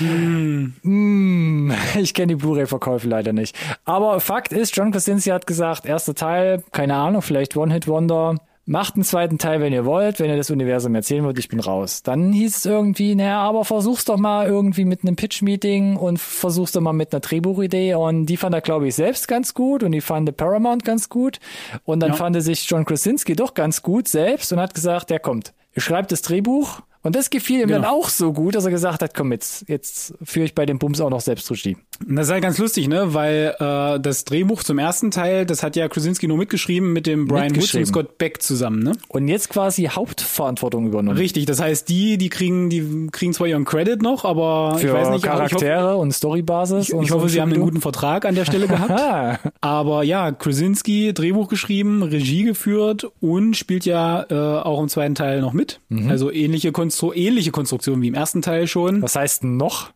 Mm, 0.00 1.72
ich 1.98 2.12
kenne 2.12 2.28
die 2.28 2.34
Blu-ray-Verkäufe 2.34 3.08
leider 3.08 3.32
nicht. 3.32 3.56
Aber 3.86 4.20
Fakt 4.20 4.52
ist, 4.52 4.76
John 4.76 4.92
Krasinski 4.92 5.30
hat 5.30 5.46
gesagt, 5.46 5.86
erster 5.86 6.14
Teil, 6.14 6.62
keine 6.72 6.96
Ahnung, 6.96 7.22
vielleicht 7.22 7.56
One-Hit-Wonder. 7.56 8.36
Macht 8.64 8.94
einen 8.94 9.04
zweiten 9.04 9.38
Teil, 9.38 9.60
wenn 9.60 9.72
ihr 9.72 9.84
wollt, 9.84 10.20
wenn 10.20 10.30
ihr 10.30 10.36
das 10.36 10.50
Universum 10.50 10.94
erzählen 10.94 11.24
wollt, 11.24 11.38
ich 11.38 11.48
bin 11.48 11.58
raus. 11.60 12.02
Dann 12.02 12.32
hieß 12.32 12.56
es 12.58 12.64
irgendwie, 12.64 13.14
naja, 13.14 13.40
aber 13.40 13.64
versuch's 13.64 14.04
doch 14.04 14.16
mal 14.18 14.46
irgendwie 14.46 14.84
mit 14.84 15.02
einem 15.02 15.16
Pitch-Meeting 15.16 15.96
und 15.96 16.18
versuch's 16.20 16.72
doch 16.72 16.80
mal 16.80 16.92
mit 16.92 17.12
einer 17.12 17.20
Drehbuchidee. 17.20 17.94
Und 17.94 18.26
die 18.26 18.36
fand 18.36 18.54
er, 18.54 18.60
glaube 18.60 18.86
ich, 18.88 18.94
selbst 18.94 19.26
ganz 19.26 19.54
gut 19.54 19.82
und 19.82 19.92
die 19.92 20.00
fand 20.00 20.36
Paramount 20.36 20.84
ganz 20.84 21.08
gut. 21.08 21.40
Und 21.84 22.00
dann 22.00 22.10
Ja. 22.10 22.16
fand 22.16 22.40
sich 22.42 22.68
John 22.68 22.84
Krasinski 22.84 23.34
doch 23.34 23.54
ganz 23.54 23.82
gut 23.82 24.06
selbst 24.08 24.52
und 24.52 24.60
hat 24.60 24.74
gesagt, 24.74 25.10
der 25.10 25.18
kommt. 25.18 25.52
Ihr 25.74 25.82
schreibt 25.82 26.12
das 26.12 26.22
Drehbuch. 26.22 26.80
Und 27.02 27.16
das 27.16 27.30
gefiel 27.30 27.60
ihm 27.60 27.68
Genau. 27.68 27.80
dann 27.82 27.90
auch 27.90 28.08
so 28.08 28.32
gut, 28.32 28.54
dass 28.54 28.64
er 28.64 28.70
gesagt 28.70 29.02
hat, 29.02 29.14
komm 29.14 29.32
jetzt, 29.32 29.68
jetzt 29.68 30.14
führe 30.22 30.46
ich 30.46 30.54
bei 30.54 30.66
dem 30.66 30.78
Bums 30.78 31.00
auch 31.00 31.10
noch 31.10 31.20
selbst 31.20 31.50
Regie. 31.50 31.76
Das 32.06 32.26
ist 32.26 32.32
halt 32.32 32.42
ganz 32.42 32.58
lustig, 32.58 32.88
ne? 32.88 33.14
Weil 33.14 33.54
äh, 33.58 34.00
das 34.00 34.24
Drehbuch 34.24 34.62
zum 34.62 34.78
ersten 34.78 35.10
Teil, 35.10 35.46
das 35.46 35.62
hat 35.62 35.76
ja 35.76 35.88
Krasinski 35.88 36.26
nur 36.28 36.36
mitgeschrieben 36.36 36.92
mit 36.92 37.06
dem 37.06 37.26
Brian 37.26 37.54
Woods 37.56 37.74
und. 37.74 37.86
Scott 37.86 38.18
Beck 38.18 38.42
zusammen, 38.42 38.82
ne? 38.82 38.92
Und 39.08 39.28
jetzt 39.28 39.50
quasi 39.50 39.84
Hauptverantwortung 39.84 40.86
übernommen. 40.86 41.16
Richtig, 41.16 41.46
das 41.46 41.60
heißt, 41.60 41.88
die, 41.88 42.18
die 42.18 42.28
kriegen, 42.28 42.70
die 42.70 43.08
kriegen 43.12 43.32
zwar 43.32 43.46
ihren 43.46 43.64
Credit 43.64 44.00
noch, 44.02 44.24
aber 44.24 44.78
Für 44.78 44.86
ich 44.88 44.92
weiß 44.92 45.08
nicht, 45.10 45.24
ich 45.24 45.30
hoffe, 45.30 45.38
Charaktere 45.38 45.96
und 45.96 46.12
Storybasis. 46.12 46.88
ich, 46.88 46.94
und 46.94 47.02
ich 47.04 47.08
so 47.10 47.16
hoffe, 47.16 47.28
sie 47.28 47.40
haben 47.40 47.52
einen 47.52 47.62
guten 47.62 47.80
Vertrag 47.80 48.24
an 48.24 48.34
der 48.34 48.44
Stelle 48.44 48.66
gehabt. 48.68 49.40
Aber 49.60 50.02
ja, 50.02 50.32
Krasinski, 50.32 51.12
Drehbuch 51.14 51.48
geschrieben, 51.48 52.02
Regie 52.02 52.44
geführt 52.44 53.06
und 53.20 53.56
spielt 53.56 53.84
ja 53.84 54.24
äh, 54.28 54.34
auch 54.62 54.80
im 54.82 54.88
zweiten 54.88 55.14
Teil 55.14 55.40
noch 55.40 55.52
mit. 55.52 55.80
Mhm. 55.88 56.08
Also 56.10 56.30
ähnliche, 56.32 56.72
Konstru 56.92 57.12
ähnliche 57.12 57.50
Konstruktion 57.50 58.02
wie 58.02 58.08
im 58.08 58.14
ersten 58.14 58.42
Teil 58.42 58.66
schon. 58.66 59.02
was 59.02 59.16
heißt 59.16 59.44
noch? 59.44 59.90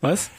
Was? 0.00 0.30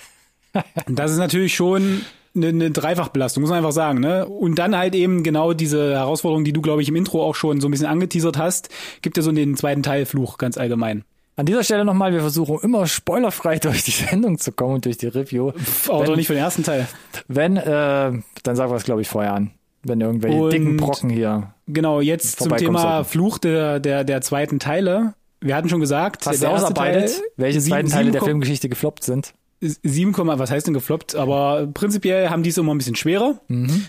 Das 0.88 1.12
ist 1.12 1.18
natürlich 1.18 1.56
schon 1.56 2.02
eine, 2.36 2.48
eine 2.48 2.72
Dreifachbelastung, 2.72 3.42
muss 3.42 3.50
man 3.50 3.58
einfach 3.60 3.72
sagen. 3.72 4.00
Ne? 4.00 4.26
Und 4.26 4.56
dann 4.60 4.76
halt 4.76 4.96
eben 4.96 5.24
genau 5.24 5.54
diese 5.54 5.94
Herausforderung, 5.94 6.44
die 6.44 6.54
du, 6.54 6.62
glaube 6.62 6.82
ich, 6.82 6.90
im 6.90 6.96
Intro 6.96 7.24
auch 7.24 7.36
schon 7.36 7.62
so 7.62 7.68
ein 7.68 7.72
bisschen 7.72 7.88
angeteasert 7.88 8.38
hast, 8.38 8.70
gibt 9.02 9.18
ja 9.18 9.24
so 9.24 9.32
den 9.32 9.56
zweiten 9.56 9.84
Teil 9.84 10.06
Fluch 10.06 10.38
ganz 10.38 10.58
allgemein. 10.58 11.04
An 11.36 11.46
dieser 11.46 11.64
Stelle 11.64 11.86
nochmal, 11.86 12.14
wir 12.14 12.22
versuchen 12.22 12.58
immer 12.64 12.88
spoilerfrei 12.88 13.60
durch 13.60 13.84
die 13.84 13.92
Sendung 13.92 14.40
zu 14.40 14.52
kommen 14.52 14.76
und 14.76 14.86
durch 14.86 14.98
die 14.98 15.08
Review. 15.08 15.52
Aber 15.88 16.00
Wenn- 16.00 16.06
doch 16.08 16.16
nicht 16.16 16.28
für 16.28 16.34
den 16.34 16.42
ersten 16.44 16.64
Teil. 16.64 16.88
Wenn, 17.28 17.58
äh, 17.58 18.12
dann 18.44 18.56
sagen 18.56 18.72
wir 18.72 18.76
es, 18.78 18.84
glaube 18.84 19.02
ich, 19.02 19.08
vorher 19.08 19.34
an. 19.34 19.52
Wenn 19.84 20.02
irgendwelche 20.02 20.38
Und- 20.38 20.52
dicken 20.54 20.78
Brocken 20.78 21.10
hier. 21.12 21.54
Genau, 21.68 22.02
jetzt 22.02 22.40
zum 22.40 22.56
Thema 22.58 22.80
sollten. 22.82 23.10
Fluch 23.10 23.38
der, 23.38 23.80
der, 23.80 24.04
der 24.04 24.22
zweiten 24.22 24.58
Teile. 24.60 25.14
Wir 25.42 25.56
hatten 25.56 25.70
schon 25.70 25.80
gesagt, 25.80 26.26
Hast 26.26 26.38
du 26.38 26.46
der 26.48 26.52
ausarbeitet, 26.56 27.12
Teil, 27.16 27.22
welche 27.38 27.62
sieben- 27.62 27.72
zweiten 27.76 27.90
Teile 27.90 28.04
sieben 28.06 28.12
der 28.14 28.22
Filmgeschichte 28.24 28.70
gefloppt 28.70 29.04
sind? 29.04 29.34
7, 29.62 30.14
was 30.16 30.52
heißt 30.52 30.68
denn 30.68 30.74
gefloppt? 30.74 31.16
Aber 31.16 31.68
prinzipiell 31.74 32.30
haben 32.30 32.44
die 32.44 32.50
es 32.50 32.58
immer 32.58 32.74
ein 32.74 32.78
bisschen 32.78 32.96
schwerer. 32.96 33.40
Mhm. 33.48 33.86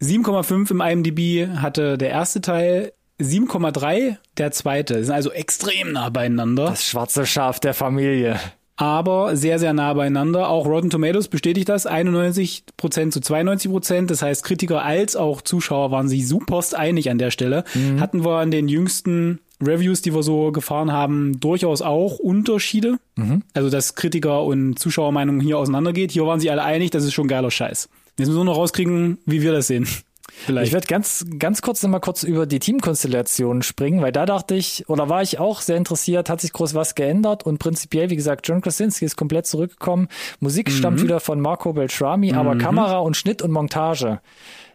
7,5 0.00 0.70
im 0.70 0.80
IMDb 0.80 1.48
hatte 1.56 1.98
der 1.98 2.10
erste 2.10 2.40
Teil, 2.40 2.92
7,3 3.20 4.16
der 4.36 4.52
zweite. 4.52 4.98
Die 4.98 5.04
sind 5.04 5.14
also 5.14 5.30
extrem 5.32 5.92
nah 5.92 6.08
beieinander, 6.10 6.66
Das 6.66 6.84
schwarze 6.86 7.26
Schaf 7.26 7.58
der 7.58 7.74
Familie. 7.74 8.38
aber 8.76 9.34
sehr, 9.34 9.58
sehr 9.58 9.72
nah 9.72 9.92
beieinander. 9.94 10.48
Auch 10.48 10.66
Rotten 10.66 10.90
Tomatoes 10.90 11.26
bestätigt 11.28 11.68
das, 11.68 11.84
91% 11.86 13.10
zu 13.10 13.20
92%. 13.20 14.06
Das 14.10 14.22
heißt, 14.22 14.44
Kritiker 14.44 14.84
als 14.84 15.16
auch 15.16 15.42
Zuschauer 15.42 15.90
waren 15.90 16.08
sich 16.08 16.28
superst 16.28 16.76
einig 16.76 17.10
an 17.10 17.18
der 17.18 17.30
Stelle. 17.32 17.64
Mhm. 17.74 18.00
Hatten 18.00 18.24
wir 18.24 18.38
an 18.38 18.50
den 18.52 18.68
jüngsten 18.68 19.40
Reviews, 19.62 20.02
die 20.02 20.14
wir 20.14 20.22
so 20.22 20.52
gefahren 20.52 20.92
haben, 20.92 21.40
durchaus 21.40 21.82
auch 21.82 22.18
Unterschiede. 22.18 22.98
Mhm. 23.16 23.42
Also, 23.54 23.70
dass 23.70 23.94
Kritiker 23.94 24.44
und 24.44 24.78
Zuschauermeinung 24.78 25.40
hier 25.40 25.58
auseinandergeht. 25.58 26.12
Hier 26.12 26.26
waren 26.26 26.40
sich 26.40 26.50
alle 26.50 26.62
einig, 26.62 26.90
das 26.90 27.04
ist 27.04 27.12
schon 27.12 27.28
geiler 27.28 27.50
Scheiß. 27.50 27.88
Jetzt 28.18 28.28
müssen 28.28 28.40
wir 28.40 28.44
noch 28.44 28.56
rauskriegen, 28.56 29.18
wie 29.26 29.42
wir 29.42 29.52
das 29.52 29.66
sehen. 29.66 29.86
Vielleicht. 30.44 30.68
Ich 30.68 30.72
werde 30.72 30.86
ganz, 30.86 31.24
ganz 31.38 31.62
kurz 31.62 31.82
noch 31.82 31.90
mal 31.90 31.98
kurz 31.98 32.22
über 32.22 32.46
die 32.46 32.60
Teamkonstellation 32.60 33.62
springen, 33.62 34.02
weil 34.02 34.12
da 34.12 34.24
dachte 34.26 34.54
ich, 34.54 34.88
oder 34.88 35.08
war 35.08 35.22
ich 35.22 35.38
auch 35.40 35.60
sehr 35.62 35.76
interessiert, 35.76 36.30
hat 36.30 36.40
sich 36.40 36.52
groß 36.52 36.74
was 36.74 36.94
geändert 36.94 37.44
und 37.44 37.58
prinzipiell, 37.58 38.10
wie 38.10 38.14
gesagt, 38.16 38.46
John 38.46 38.60
Krasinski 38.60 39.04
ist 39.04 39.16
komplett 39.16 39.46
zurückgekommen. 39.46 40.06
Musik 40.38 40.68
Mhm. 40.68 40.72
stammt 40.72 41.02
wieder 41.02 41.18
von 41.18 41.40
Marco 41.40 41.72
Beltrami, 41.72 42.34
aber 42.34 42.56
Kamera 42.56 42.98
und 42.98 43.16
Schnitt 43.16 43.42
und 43.42 43.50
Montage. 43.50 44.20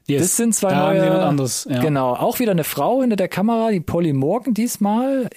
Yes. 0.08 0.22
Das 0.22 0.38
sind 0.38 0.54
zwei 0.54 0.70
da 0.70 0.94
neue. 0.94 1.24
anderes. 1.24 1.66
Ja. 1.70 1.80
Genau, 1.80 2.14
auch 2.14 2.40
wieder 2.40 2.52
eine 2.52 2.66
Frau 2.66 3.02
hinter 3.02 3.16
der 3.16 3.30
Kamera, 3.30 3.72
die 3.72 3.80
Polly 3.80 4.12
Morgan 4.12 4.54
diesmal. 4.54 5.30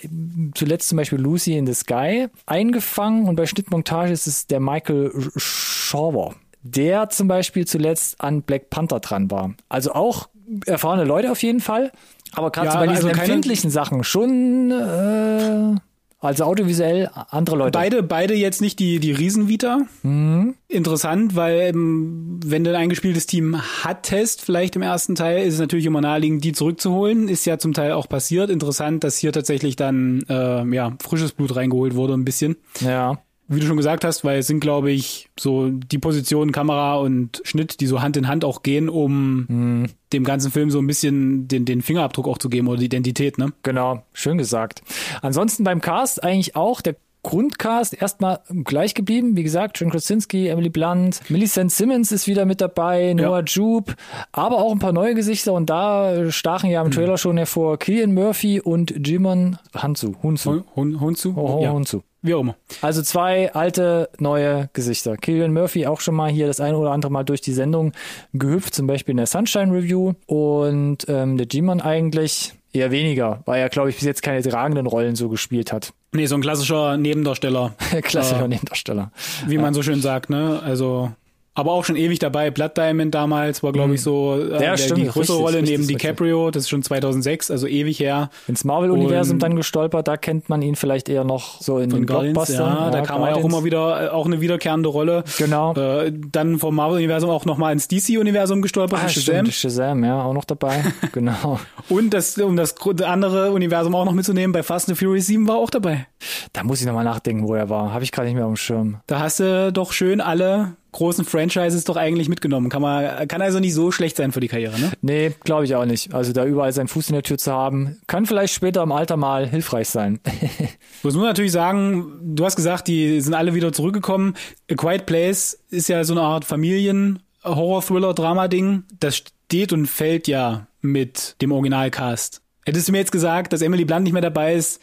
Zuletzt 0.55 0.89
zum 0.89 0.97
Beispiel 0.97 1.21
Lucy 1.21 1.57
in 1.57 1.67
the 1.67 1.75
Sky 1.75 2.29
eingefangen 2.47 3.29
und 3.29 3.37
bei 3.37 3.47
Schnittmontage 3.47 4.13
ist 4.13 4.27
es 4.27 4.47
der 4.47 4.59
Michael 4.59 5.13
Shawer, 5.37 6.35
der 6.63 7.09
zum 7.11 7.29
Beispiel 7.29 7.67
zuletzt 7.67 8.21
an 8.21 8.43
Black 8.43 8.71
Panther 8.71 8.99
dran 9.01 9.31
war. 9.31 9.55
Also 9.69 9.93
auch 9.93 10.29
erfahrene 10.67 11.05
Leute 11.05 11.31
auf 11.31 11.43
jeden 11.43 11.61
Fall, 11.61 11.93
aber 12.33 12.51
gerade 12.51 12.67
Ja, 12.67 12.73
so 12.73 12.79
bei 12.79 12.87
diesen 12.89 13.09
also 13.09 13.21
empfindlichen 13.21 13.71
Sachen 13.71 14.03
schon, 14.05 14.71
äh, 14.73 15.81
also 16.19 16.45
audiovisuell 16.45 17.11
andere 17.31 17.57
Leute. 17.57 17.73
Beide, 17.73 18.03
beide 18.03 18.35
jetzt 18.35 18.61
nicht 18.61 18.79
die, 18.79 19.01
die 19.01 19.13
Riesenvita. 19.13 19.81
Mhm. 20.03 20.55
Interessant, 20.69 21.37
weil 21.37 21.61
ähm, 21.61 22.41
wenn 22.45 22.65
du 22.65 22.71
ein 22.71 22.77
eingespieltes 22.77 23.27
Team 23.27 23.61
hattest, 23.85 24.43
vielleicht 24.43 24.77
im 24.77 24.83
ersten 24.83 25.15
Teil, 25.15 25.47
ist 25.47 25.55
es 25.55 25.61
natürlich 25.61 25.87
immer 25.87 26.01
naheliegend, 26.01 26.43
die 26.43 26.53
zurückzuholen. 26.53 27.29
Ist 27.29 27.45
ja 27.45 27.59
zum 27.59 27.75
Teil 27.75 27.93
auch 27.93 28.09
passiert. 28.09 28.51
Interessant, 28.51 29.05
dass 29.05 29.19
hier 29.19 29.33
tatsächlich 29.33 29.77
dann 29.77 30.23
äh, 30.29 30.65
ja 30.75 30.97
frisches 31.03 31.33
Blut 31.33 31.55
reingeholt 31.55 31.95
wurde, 31.95 32.15
ein 32.15 32.25
bisschen. 32.25 32.57
Ja. 32.81 33.19
Wie 33.49 33.61
du 33.61 33.67
schon 33.67 33.77
gesagt 33.77 34.05
hast, 34.05 34.25
weil 34.25 34.41
es 34.41 34.49
sind, 34.49 34.59
glaube 34.61 34.91
ich, 34.91 35.29
so 35.39 35.69
die 35.71 35.99
Positionen 35.99 36.51
Kamera 36.51 36.97
und 36.97 37.41
Schnitt, 37.45 37.81
die 37.81 37.87
so 37.87 38.03
Hand 38.03 38.17
in 38.17 38.27
Hand 38.27 38.45
auch 38.45 38.63
gehen, 38.63 38.89
um 38.89 39.47
Mhm. 39.49 39.87
dem 40.13 40.25
ganzen 40.25 40.51
Film 40.51 40.71
so 40.71 40.79
ein 40.81 40.87
bisschen 40.89 41.47
den, 41.47 41.65
den 41.65 41.81
Fingerabdruck 41.83 42.27
auch 42.27 42.39
zu 42.39 42.49
geben 42.49 42.67
oder 42.67 42.79
die 42.79 42.87
Identität, 42.87 43.39
ne? 43.39 43.53
Genau, 43.63 44.03
schön 44.13 44.37
gesagt. 44.37 44.83
Ansonsten 45.23 45.63
beim 45.63 45.81
Cast 45.81 46.25
eigentlich 46.25 46.57
auch 46.57 46.81
der 46.81 46.97
Grundcast 47.27 48.01
erstmal 48.01 48.39
gleich 48.63 48.95
geblieben. 48.95 49.37
Wie 49.37 49.43
gesagt, 49.43 49.81
John 49.81 49.91
Krasinski, 49.91 50.47
Emily 50.47 50.69
Blunt, 50.69 51.29
Millicent 51.29 51.73
Simmons 51.73 52.13
ist 52.13 52.29
wieder 52.29 52.45
mit 52.45 52.61
dabei, 52.61 53.15
Noah 53.15 53.43
Jupe, 53.45 53.97
aber 54.31 54.59
auch 54.59 54.71
ein 54.71 54.79
paar 54.79 54.93
neue 54.93 55.17
Gesichter 55.17 55.53
und 55.53 55.69
da 55.69 56.31
stachen 56.31 56.71
ja 56.71 56.81
im 56.83 56.93
Trailer 56.93 57.19
schon 57.19 57.37
hervor 57.37 57.81
Killian 57.81 58.15
Murphy 58.15 58.61
und 58.61 59.05
Jimon 59.05 59.59
Hansu, 59.75 60.15
Hunsu. 60.23 60.63
Hon, 60.77 61.01
Honzu? 61.01 61.35
Oh, 61.37 61.59
ja, 61.61 61.73
Hunsu. 61.73 62.03
wie 62.23 62.33
auch 62.33 62.43
immer. 62.43 62.55
Also 62.81 63.03
zwei 63.03 63.53
alte, 63.53 64.09
neue 64.21 64.71
Gesichter. 64.73 65.17
Killian 65.17 65.53
Murphy 65.53 65.89
auch 65.89 66.01
schon 66.01 66.15
mal 66.15 66.31
hier 66.31 66.47
das 66.47 66.61
eine 66.61 66.79
oder 66.79 66.93
andere 66.93 67.11
Mal 67.11 67.25
durch 67.25 67.41
die 67.41 67.53
Sendung 67.53 67.91
gehüpft, 68.35 68.73
zum 68.73 68.87
Beispiel 68.87 69.15
in 69.15 69.17
der 69.17 69.27
Sunshine 69.27 69.73
Review. 69.73 70.13
Und 70.27 71.07
ähm, 71.09 71.39
der 71.39 71.47
G-Man 71.47 71.81
eigentlich 71.81 72.55
eher 72.73 72.91
weniger, 72.91 73.43
weil 73.47 73.61
er, 73.61 73.69
glaube 73.69 73.91
ich, 73.91 73.97
bis 73.97 74.05
jetzt 74.05 74.23
keine 74.23 74.43
tragenden 74.43 74.87
Rollen 74.87 75.17
so 75.17 75.29
gespielt 75.29 75.73
hat. 75.73 75.93
Nee, 76.13 76.25
so 76.27 76.35
ein 76.37 76.41
klassischer 76.41 76.97
Nebendarsteller, 76.97 77.75
Klassischer 78.01 78.45
Äh, 78.45 78.49
Nebendarsteller. 78.49 79.11
wie 79.47 79.59
man 79.59 79.75
so 79.75 79.83
schön 79.83 80.01
sagt, 80.01 80.31
ne? 80.31 80.63
Also, 80.65 81.13
aber 81.57 81.73
auch 81.73 81.85
schon 81.85 81.97
ewig 81.97 82.19
dabei. 82.21 82.51
Blood 82.51 82.77
Diamond 82.77 83.15
damals 83.15 83.63
war, 83.63 83.73
glaube 83.73 83.95
ich, 83.95 84.03
so 84.03 84.37
äh, 84.39 84.53
Ja, 84.53 84.59
der, 84.59 84.77
stimmt, 84.77 84.99
die 84.99 85.07
größere 85.07 85.39
Rolle 85.39 85.57
richtig, 85.57 85.71
neben 85.71 85.83
richtig. 85.83 85.99
DiCaprio. 85.99 86.51
Das 86.51 86.65
ist 86.65 86.69
schon 86.69 86.83
2006, 86.83 87.51
also 87.51 87.67
ewig 87.67 87.99
her. 87.99 88.31
Ins 88.47 88.63
Marvel-Universum 88.65 89.39
dann 89.39 89.57
gestolpert, 89.57 90.07
da 90.07 90.17
kennt 90.17 90.49
man 90.49 90.63
ihn 90.63 90.77
vielleicht 90.77 91.09
eher 91.09 91.25
noch 91.25 91.61
so 91.61 91.79
in 91.79 91.91
den 91.91 92.07
Guardians, 92.07 92.35
Blockbustern. 92.35 92.77
ja, 92.77 92.91
da 92.91 93.01
kam 93.01 93.23
er 93.23 93.31
ja 93.31 93.35
auch 93.37 93.45
immer 93.45 93.65
wieder, 93.65 94.05
äh, 94.05 94.09
auch 94.11 94.27
eine 94.27 94.41
wiederkehrende 94.41 94.89
Rolle. 94.89 95.25
Genau. 95.39 95.75
Äh, 95.75 96.13
dann 96.31 96.59
vom 96.59 96.75
Marvel-Universum 96.77 97.31
auch 97.31 97.45
nochmal 97.47 97.73
ins 97.73 97.89
DC-Universum 97.89 98.63
gestolpert, 98.63 99.01
Ah, 99.03 99.09
Shazam. 99.09 99.47
stimmt, 99.47 99.55
Shazam, 99.55 100.05
ja, 100.05 100.23
auch 100.23 100.35
noch 100.35 100.45
dabei. 100.45 100.85
genau. 101.13 101.59
Und 101.89 102.11
das, 102.15 102.37
um 102.39 102.57
das 102.57 102.75
andere 103.05 103.53
Universum 103.53 103.95
auch 103.95 104.05
noch 104.05 104.13
mitzunehmen, 104.13 104.53
bei 104.53 104.63
Fast 104.63 104.89
and 104.89 104.99
Furious 104.99 105.27
7 105.27 105.49
war 105.49 105.57
auch 105.57 105.71
dabei. 105.71 106.07
Da 106.53 106.63
muss 106.65 106.81
ich 106.81 106.87
nochmal 106.87 107.05
nachdenken, 107.05 107.47
wo 107.49 107.55
er 107.55 107.71
war. 107.71 107.93
Habe 107.95 108.05
ich 108.05 108.13
gerade 108.13 108.29
nicht 108.29 108.37
mehr 108.37 108.45
auf 108.45 108.53
dem 108.53 108.57
Schirm. 108.57 108.97
Da 109.07 109.21
hast 109.21 109.41
du 109.41 109.73
doch 109.73 109.93
schön 109.93 110.21
alle 110.21 110.77
großen 110.97 111.25
Franchises 111.25 111.85
doch 111.85 111.97
eigentlich 111.97 112.29
mitgenommen. 112.29 112.69
Kann 112.69 112.83
man, 112.83 113.29
kann 113.29 113.41
also 113.41 113.61
nicht 113.61 113.75
so 113.75 113.93
schlecht 113.93 114.17
sein 114.17 114.33
für 114.33 114.41
die 114.41 114.49
Karriere, 114.49 114.81
ne? 114.81 114.91
Nee, 115.03 115.33
glaube 115.45 115.65
ich 115.65 115.75
auch 115.75 115.85
nicht. 115.85 116.15
Also 116.15 116.33
da 116.33 116.45
überall 116.45 116.73
seinen 116.73 116.89
Fuß 116.89 117.11
in 117.11 117.15
der 117.15 117.23
Tür 117.23 117.39
zu 117.39 117.53
haben, 117.53 117.99
kann 118.07 118.27
vielleicht 118.27 118.55
später 118.55 118.83
im 118.83 118.93
Alter 118.93 119.17
mal 119.17 119.47
hilfreich 119.47 119.89
sein. 119.89 120.21
Muss 121.03 121.15
man 121.15 121.25
natürlich 121.25 121.53
sagen, 121.53 122.13
du 122.23 122.45
hast 122.45 122.57
gesagt, 122.57 122.89
die 122.89 123.21
sind 123.21 123.35
alle 123.35 123.55
wieder 123.55 123.73
zurückgekommen. 123.73 124.35
A 124.71 124.75
Quiet 124.75 125.07
Place 125.07 125.59
ist 125.71 125.89
ja 125.89 126.05
so 126.05 126.13
eine 126.15 126.23
Art 126.23 126.45
Familien-Horror-Thriller-Drama-Ding. 126.45 128.85
Das 128.99 129.17
steht 129.17 129.73
und 129.73 129.87
fällt 129.87 130.29
ja 130.29 130.67
mit 130.81 131.37
dem 131.41 131.53
Originalcast. 131.53 132.43
Hättest 132.65 132.89
du 132.89 132.93
mir 132.93 132.99
jetzt 132.99 133.13
gesagt, 133.13 133.53
dass 133.53 133.63
Emily 133.63 133.85
Blunt 133.85 134.03
nicht 134.05 134.13
mehr 134.13 134.23
dabei 134.23 134.55
ist, 134.55 134.81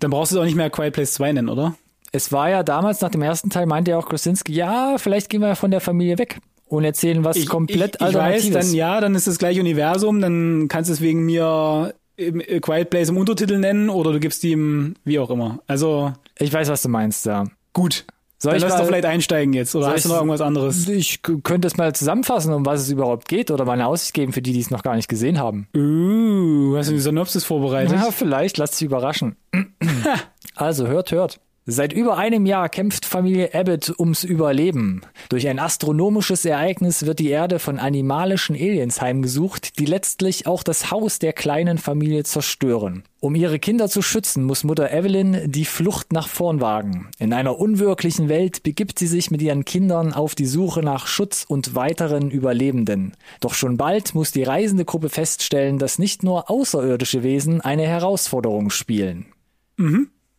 dann 0.00 0.10
brauchst 0.10 0.32
du 0.32 0.36
es 0.36 0.40
auch 0.40 0.44
nicht 0.44 0.56
mehr 0.56 0.70
Quiet 0.70 0.92
Place 0.92 1.14
2 1.14 1.32
nennen, 1.32 1.48
oder? 1.48 1.74
Es 2.12 2.32
war 2.32 2.48
ja 2.50 2.62
damals 2.62 3.00
nach 3.00 3.10
dem 3.10 3.22
ersten 3.22 3.50
Teil, 3.50 3.66
meinte 3.66 3.90
ja 3.92 3.98
auch 3.98 4.08
Krasinski, 4.08 4.52
ja, 4.52 4.96
vielleicht 4.98 5.28
gehen 5.28 5.40
wir 5.40 5.54
von 5.56 5.70
der 5.70 5.80
Familie 5.80 6.18
weg 6.18 6.38
und 6.66 6.84
erzählen 6.84 7.24
was 7.24 7.44
komplett 7.46 7.96
ich, 8.00 8.08
ich 8.08 8.14
weiß, 8.14 8.16
Alternatives. 8.16 8.66
dann 8.66 8.74
ja, 8.74 9.00
dann 9.00 9.14
ist 9.14 9.26
das 9.26 9.38
gleiche 9.38 9.60
Universum, 9.60 10.20
dann 10.20 10.66
kannst 10.68 10.88
du 10.90 10.94
es 10.94 11.00
wegen 11.00 11.24
mir 11.26 11.94
im 12.16 12.40
A 12.40 12.58
Quiet 12.60 12.90
Place 12.90 13.10
im 13.10 13.16
Untertitel 13.16 13.58
nennen 13.58 13.90
oder 13.90 14.12
du 14.12 14.20
gibst 14.20 14.42
ihm 14.44 14.94
wie 15.04 15.18
auch 15.18 15.30
immer. 15.30 15.60
Also 15.66 16.12
Ich 16.38 16.52
weiß, 16.52 16.68
was 16.68 16.82
du 16.82 16.88
meinst, 16.88 17.26
ja. 17.26 17.44
gut. 17.72 18.04
Soll 18.40 18.50
Dann 18.52 18.56
ich 18.58 18.62
lass 18.62 18.72
mal- 18.74 18.78
doch 18.78 18.86
vielleicht 18.86 19.04
einsteigen 19.04 19.52
jetzt. 19.52 19.74
Oder 19.74 19.88
hast 19.88 20.04
du 20.04 20.08
ich- 20.08 20.12
noch 20.12 20.20
irgendwas 20.20 20.40
anderes? 20.40 20.86
Ich 20.88 21.22
könnte 21.22 21.66
es 21.66 21.76
mal 21.76 21.92
zusammenfassen, 21.92 22.52
um 22.54 22.64
was 22.64 22.82
es 22.82 22.88
überhaupt 22.90 23.26
geht 23.26 23.50
oder 23.50 23.64
mal 23.64 23.72
eine 23.72 23.88
Aussicht 23.88 24.14
geben 24.14 24.32
für 24.32 24.42
die, 24.42 24.52
die 24.52 24.60
es 24.60 24.70
noch 24.70 24.84
gar 24.84 24.94
nicht 24.94 25.08
gesehen 25.08 25.38
haben. 25.40 25.66
Uh, 25.76 26.76
hast 26.76 26.88
du 26.88 26.92
die 26.94 27.00
Synopsis 27.00 27.44
vorbereitet? 27.44 27.96
Ja, 27.96 28.12
vielleicht, 28.12 28.56
lasst 28.58 28.76
sich 28.76 28.86
überraschen. 28.86 29.34
also, 30.54 30.86
hört, 30.86 31.10
hört. 31.10 31.40
Seit 31.70 31.92
über 31.92 32.16
einem 32.16 32.46
Jahr 32.46 32.70
kämpft 32.70 33.04
Familie 33.04 33.50
Abbott 33.52 33.92
ums 33.98 34.24
Überleben. 34.24 35.02
Durch 35.28 35.46
ein 35.48 35.58
astronomisches 35.58 36.46
Ereignis 36.46 37.04
wird 37.04 37.18
die 37.18 37.28
Erde 37.28 37.58
von 37.58 37.78
animalischen 37.78 38.56
Aliens 38.56 39.02
heimgesucht, 39.02 39.78
die 39.78 39.84
letztlich 39.84 40.46
auch 40.46 40.62
das 40.62 40.90
Haus 40.90 41.18
der 41.18 41.34
kleinen 41.34 41.76
Familie 41.76 42.24
zerstören. 42.24 43.02
Um 43.20 43.34
ihre 43.34 43.58
Kinder 43.58 43.90
zu 43.90 44.00
schützen, 44.00 44.44
muss 44.44 44.64
Mutter 44.64 44.90
Evelyn 44.90 45.52
die 45.52 45.66
Flucht 45.66 46.10
nach 46.10 46.28
vorn 46.28 46.62
wagen. 46.62 47.10
In 47.18 47.34
einer 47.34 47.58
unwirklichen 47.58 48.30
Welt 48.30 48.62
begibt 48.62 48.98
sie 48.98 49.06
sich 49.06 49.30
mit 49.30 49.42
ihren 49.42 49.66
Kindern 49.66 50.14
auf 50.14 50.34
die 50.34 50.46
Suche 50.46 50.80
nach 50.80 51.06
Schutz 51.06 51.44
und 51.46 51.74
weiteren 51.74 52.30
Überlebenden. 52.30 53.12
Doch 53.40 53.52
schon 53.52 53.76
bald 53.76 54.14
muss 54.14 54.32
die 54.32 54.42
reisende 54.42 54.86
Gruppe 54.86 55.10
feststellen, 55.10 55.78
dass 55.78 55.98
nicht 55.98 56.22
nur 56.22 56.48
außerirdische 56.50 57.22
Wesen 57.22 57.60
eine 57.60 57.86
Herausforderung 57.86 58.70
spielen. 58.70 59.26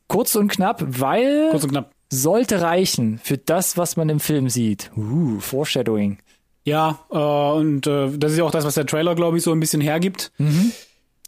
Kurz 0.10 0.36
und 0.36 0.50
knapp, 0.50 0.84
weil 0.86 1.48
Kurz 1.52 1.64
und 1.64 1.70
knapp. 1.70 1.92
sollte 2.12 2.62
reichen 2.62 3.20
für 3.24 3.38
das, 3.38 3.78
was 3.78 3.96
man 3.96 4.10
im 4.10 4.20
Film 4.20 4.50
sieht. 4.50 4.92
Uh, 4.98 5.40
Foreshadowing. 5.40 6.18
Ja, 6.66 7.00
äh, 7.10 7.16
und 7.16 7.88
äh, 7.88 8.10
das 8.18 8.34
ist 8.34 8.40
ja 8.40 8.44
auch 8.44 8.52
das, 8.52 8.66
was 8.66 8.74
der 8.76 8.86
Trailer, 8.86 9.16
glaube 9.16 9.38
ich, 9.38 9.44
so 9.44 9.52
ein 9.52 9.60
bisschen 9.62 9.82
hergibt. 9.82 10.32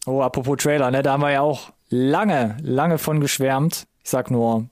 Oh, 0.05 0.21
apropos 0.21 0.57
Trailer, 0.57 0.91
ne, 0.91 1.01
da 1.03 1.13
haben 1.13 1.21
wir 1.21 1.31
ja 1.31 1.41
auch 1.41 1.71
lange, 1.89 2.57
lange 2.61 2.97
von 2.97 3.21
geschwärmt. 3.21 3.85
Ich 4.03 4.09
sag 4.09 4.29
nur 4.31 4.65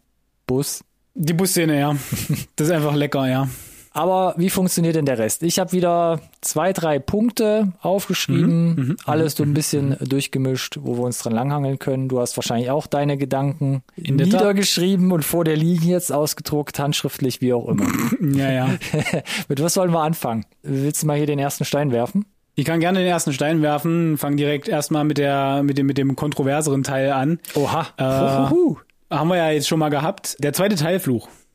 Bus. 0.47 0.83
Die 1.13 1.33
Busszene, 1.33 1.79
ja. 1.79 1.95
Das 2.55 2.67
ist 2.67 2.73
einfach 2.73 2.95
lecker, 2.95 3.27
ja. 3.27 3.47
Aber 3.91 4.35
wie 4.37 4.49
funktioniert 4.49 4.95
denn 4.95 5.05
der 5.05 5.17
Rest? 5.17 5.43
Ich 5.43 5.59
habe 5.59 5.71
wieder 5.71 6.19
zwei, 6.41 6.73
drei 6.73 6.99
Punkte 6.99 7.73
aufgeschrieben, 7.81 8.97
alles 9.05 9.35
so 9.35 9.43
ein 9.43 9.53
bisschen 9.53 9.97
durchgemischt, 9.99 10.77
wo 10.81 10.97
wir 10.97 11.03
uns 11.03 11.19
dran 11.19 11.33
langhangeln 11.33 11.79
können. 11.79 12.07
Du 12.07 12.19
hast 12.19 12.37
wahrscheinlich 12.37 12.69
auch 12.69 12.87
deine 12.87 13.17
Gedanken 13.17 13.81
In 13.95 14.17
niedergeschrieben 14.17 15.11
und 15.11 15.25
vor 15.25 15.43
der 15.43 15.57
liegen 15.57 15.87
jetzt 15.87 16.11
ausgedruckt, 16.11 16.79
handschriftlich, 16.79 17.41
wie 17.41 17.53
auch 17.53 17.67
immer. 17.67 17.87
Ja, 18.21 18.51
ja. 18.51 18.69
Mit 19.47 19.61
was 19.61 19.73
sollen 19.73 19.91
wir 19.91 20.01
anfangen? 20.01 20.45
Willst 20.61 21.03
du 21.03 21.07
mal 21.07 21.17
hier 21.17 21.25
den 21.25 21.39
ersten 21.39 21.65
Stein 21.65 21.91
werfen? 21.91 22.25
Ich 22.55 22.65
kann 22.65 22.79
gerne 22.79 22.99
den 22.99 23.07
ersten 23.07 23.33
Stein 23.33 23.61
werfen, 23.61 24.17
fang 24.17 24.35
direkt 24.35 24.67
erstmal 24.67 25.05
mit 25.05 25.17
der, 25.17 25.63
mit 25.63 25.77
dem, 25.77 25.87
mit 25.87 25.97
dem 25.97 26.15
kontroverseren 26.17 26.83
Teil 26.83 27.11
an. 27.11 27.39
Oha. 27.55 27.87
Äh. 27.97 29.15
Haben 29.15 29.29
wir 29.29 29.37
ja 29.37 29.49
jetzt 29.51 29.67
schon 29.67 29.79
mal 29.79 29.89
gehabt. 29.89 30.35
Der 30.39 30.53
zweite 30.53 30.75
Teil 30.75 30.99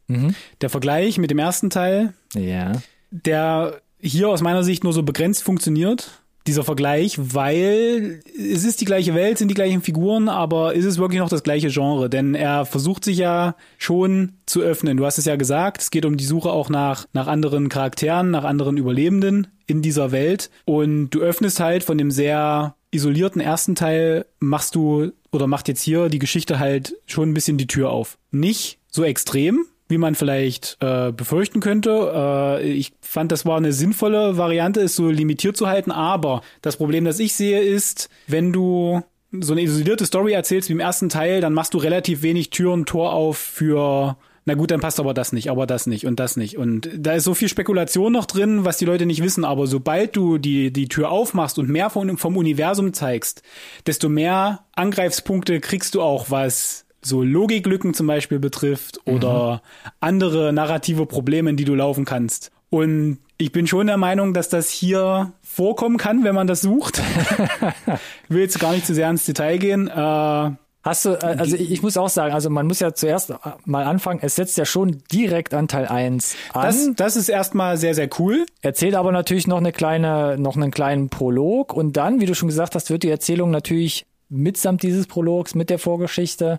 Fluch. 0.08 0.32
Der 0.61 0.70
Vergleich 0.70 1.18
mit 1.18 1.30
dem 1.30 1.38
ersten 1.38 1.70
Teil, 1.70 2.12
Ja. 2.34 2.73
der 3.11 3.80
hier 4.00 4.28
aus 4.28 4.42
meiner 4.42 4.62
Sicht 4.64 4.84
nur 4.84 4.92
so 4.92 5.02
begrenzt 5.02 5.42
funktioniert. 5.42 6.20
Dieser 6.46 6.62
Vergleich, 6.62 7.16
weil 7.18 8.20
es 8.38 8.64
ist 8.64 8.82
die 8.82 8.84
gleiche 8.84 9.14
Welt, 9.14 9.38
sind 9.38 9.49
die 9.49 9.54
gleichen 9.54 9.80
Figuren, 9.80 10.28
aber 10.28 10.75
ist 10.75 10.84
es 10.84 10.99
wirklich 10.99 11.20
noch 11.20 11.30
das 11.30 11.42
gleiche 11.42 11.68
Genre? 11.70 12.11
Denn 12.11 12.34
er 12.34 12.66
versucht 12.66 13.02
sich 13.02 13.16
ja 13.16 13.56
schon 13.78 14.34
zu 14.44 14.61
öffnen. 14.61 14.99
Du 14.99 15.06
hast 15.06 15.16
es 15.16 15.25
ja 15.25 15.37
gesagt, 15.37 15.80
es 15.80 15.90
geht 15.90 16.04
um 16.04 16.18
die 16.18 16.25
Suche 16.26 16.50
auch 16.50 16.68
nach, 16.68 17.06
nach 17.14 17.28
anderen 17.28 17.70
Charakteren, 17.70 18.30
nach 18.30 18.44
anderen 18.44 18.76
Überlebenden 18.76 19.46
in 19.66 19.80
dieser 19.80 20.12
Welt. 20.12 20.50
Und 20.66 21.08
du 21.11 21.20
öffnest 21.20 21.61
halt 21.61 21.82
von 21.82 21.96
dem 21.96 22.11
sehr 22.11 22.75
isolierten 22.90 23.40
ersten 23.40 23.75
Teil, 23.75 24.26
machst 24.38 24.75
du 24.75 25.12
oder 25.32 25.46
macht 25.46 25.66
jetzt 25.68 25.80
hier 25.80 26.11
die 26.11 26.18
Geschichte 26.18 26.58
halt 26.58 26.94
schon 27.06 27.30
ein 27.30 27.34
bisschen 27.34 27.56
die 27.56 27.66
Tür 27.66 27.88
auf. 27.88 28.18
Nicht 28.30 28.78
so 28.90 29.02
extrem, 29.02 29.64
wie 29.94 29.98
man 29.98 30.16
vielleicht 30.16 30.76
äh, 30.80 31.12
befürchten 31.12 31.60
könnte. 31.60 32.12
Äh, 32.60 32.72
ich 32.72 32.92
fand, 33.00 33.30
das 33.30 33.46
war 33.46 33.56
eine 33.56 33.72
sinnvolle 33.72 34.36
Variante, 34.36 34.80
es 34.80 34.96
so 34.96 35.08
limitiert 35.08 35.56
zu 35.56 35.68
halten. 35.68 35.92
Aber 35.92 36.42
das 36.62 36.76
Problem, 36.76 37.04
das 37.04 37.20
ich 37.20 37.34
sehe, 37.34 37.60
ist, 37.60 38.10
wenn 38.26 38.52
du 38.52 39.02
so 39.30 39.52
eine 39.52 39.62
isolierte 39.62 40.04
Story 40.04 40.32
erzählst 40.32 40.68
wie 40.68 40.72
im 40.72 40.80
ersten 40.80 41.08
Teil, 41.08 41.40
dann 41.40 41.54
machst 41.54 41.74
du 41.74 41.78
relativ 41.78 42.22
wenig 42.22 42.50
Tür 42.50 42.72
und 42.72 42.86
Tor 42.88 43.12
auf 43.12 43.38
für 43.38 44.16
na 44.46 44.52
gut, 44.54 44.70
dann 44.70 44.80
passt 44.80 45.00
aber 45.00 45.14
das 45.14 45.32
nicht, 45.32 45.50
aber 45.50 45.66
das 45.66 45.86
nicht 45.86 46.06
und 46.06 46.20
das 46.20 46.36
nicht. 46.36 46.58
Und 46.58 46.90
da 46.94 47.14
ist 47.14 47.24
so 47.24 47.32
viel 47.32 47.48
Spekulation 47.48 48.12
noch 48.12 48.26
drin, 48.26 48.66
was 48.66 48.76
die 48.76 48.84
Leute 48.84 49.06
nicht 49.06 49.22
wissen. 49.22 49.42
Aber 49.42 49.66
sobald 49.66 50.14
du 50.16 50.36
die, 50.36 50.70
die 50.70 50.88
Tür 50.88 51.10
aufmachst 51.10 51.58
und 51.58 51.70
mehr 51.70 51.88
von, 51.88 52.18
vom 52.18 52.36
Universum 52.36 52.92
zeigst, 52.92 53.42
desto 53.86 54.10
mehr 54.10 54.66
Angreifspunkte 54.72 55.60
kriegst 55.60 55.94
du 55.94 56.02
auch, 56.02 56.30
was 56.30 56.83
so 57.04 57.23
Logiklücken 57.23 57.94
zum 57.94 58.06
Beispiel 58.06 58.38
betrifft 58.38 59.00
oder 59.06 59.62
andere 60.00 60.52
narrative 60.52 61.06
Probleme, 61.06 61.50
in 61.50 61.56
die 61.56 61.64
du 61.64 61.75
laufen 61.75 62.04
kannst. 62.04 62.50
Und 62.70 63.18
ich 63.38 63.52
bin 63.52 63.66
schon 63.66 63.87
der 63.87 63.96
Meinung, 63.96 64.34
dass 64.34 64.49
das 64.49 64.70
hier 64.70 65.32
vorkommen 65.42 65.96
kann, 65.96 66.25
wenn 66.25 66.34
man 66.34 66.46
das 66.46 66.61
sucht. 66.61 67.00
ich 67.00 68.00
will 68.30 68.42
jetzt 68.42 68.58
gar 68.58 68.73
nicht 68.73 68.87
zu 68.87 68.94
sehr 68.94 69.11
ins 69.11 69.26
Detail 69.26 69.58
gehen. 69.58 69.88
Äh, 69.88 70.50
Hast 70.84 71.06
du, 71.06 71.14
äh, 71.14 71.36
also 71.38 71.56
ich, 71.56 71.73
ich 71.73 71.82
muss 71.82 71.97
auch 71.97 72.10
sagen, 72.10 72.34
also 72.34 72.50
man 72.50 72.67
muss 72.67 72.78
ja 72.80 72.93
zuerst 72.93 73.30
äh, 73.30 73.36
mal 73.64 73.84
anfangen, 73.84 74.21
es 74.23 74.36
setzt 74.36 74.58
ja 74.58 74.67
schon 74.67 75.02
direkt 75.10 75.54
an 75.54 75.67
Teil 75.67 75.86
1 75.86 76.36
an. 76.52 76.62
das, 76.62 76.90
das 76.95 77.17
ist 77.17 77.30
erstmal 77.30 77.78
sehr, 77.78 77.95
sehr 77.95 78.08
cool. 78.19 78.45
erzählt 78.60 78.95
aber 78.95 79.10
natürlich 79.10 79.47
noch 79.47 79.56
eine 79.56 79.73
kleine, 79.73 80.36
noch 80.38 80.56
einen 80.56 80.71
kleinen 80.71 81.08
Prolog 81.08 81.73
und 81.73 81.97
dann, 81.97 82.21
wie 82.21 82.26
du 82.26 82.34
schon 82.34 82.49
gesagt 82.49 82.75
hast, 82.75 82.90
wird 82.90 83.02
die 83.02 83.08
Erzählung 83.08 83.50
natürlich 83.50 84.04
mitsamt 84.28 84.82
dieses 84.82 85.06
Prologs, 85.06 85.54
mit 85.54 85.71
der 85.71 85.78
Vorgeschichte, 85.78 86.58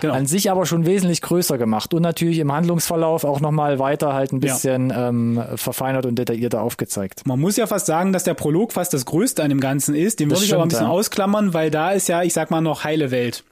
Genau. 0.00 0.14
an 0.14 0.26
sich 0.26 0.50
aber 0.50 0.66
schon 0.66 0.84
wesentlich 0.84 1.20
größer 1.22 1.58
gemacht 1.58 1.94
und 1.94 2.02
natürlich 2.02 2.38
im 2.40 2.50
Handlungsverlauf 2.52 3.22
auch 3.22 3.38
nochmal 3.40 3.78
weiter 3.78 4.12
halt 4.14 4.32
ein 4.32 4.40
Ja. 4.40 4.52
bisschen 4.54 4.92
ähm, 4.96 5.40
verfeinert 5.54 6.06
und 6.06 6.16
detaillierter 6.18 6.60
aufgezeigt. 6.60 7.24
Man 7.26 7.38
muss 7.38 7.56
ja 7.56 7.68
fast 7.68 7.86
sagen, 7.86 8.12
dass 8.12 8.24
der 8.24 8.34
Prolog 8.34 8.72
fast 8.72 8.92
das 8.94 9.04
Größte 9.04 9.44
an 9.44 9.50
dem 9.50 9.60
Ganzen 9.60 9.94
ist. 9.94 10.18
Den 10.18 10.28
Das 10.28 10.38
würde 10.38 10.46
ich 10.46 10.54
aber 10.54 10.62
ein 10.64 10.70
stimmt, 10.70 10.80
bisschen 10.80 10.86
ja. 10.86 10.92
ausklammern, 10.92 11.54
weil 11.54 11.70
da 11.70 11.92
ist 11.92 12.08
ja, 12.08 12.22
ich 12.24 12.32
sag 12.32 12.50
mal, 12.50 12.60
noch 12.60 12.82
heile 12.82 13.10
Welt. 13.12 13.44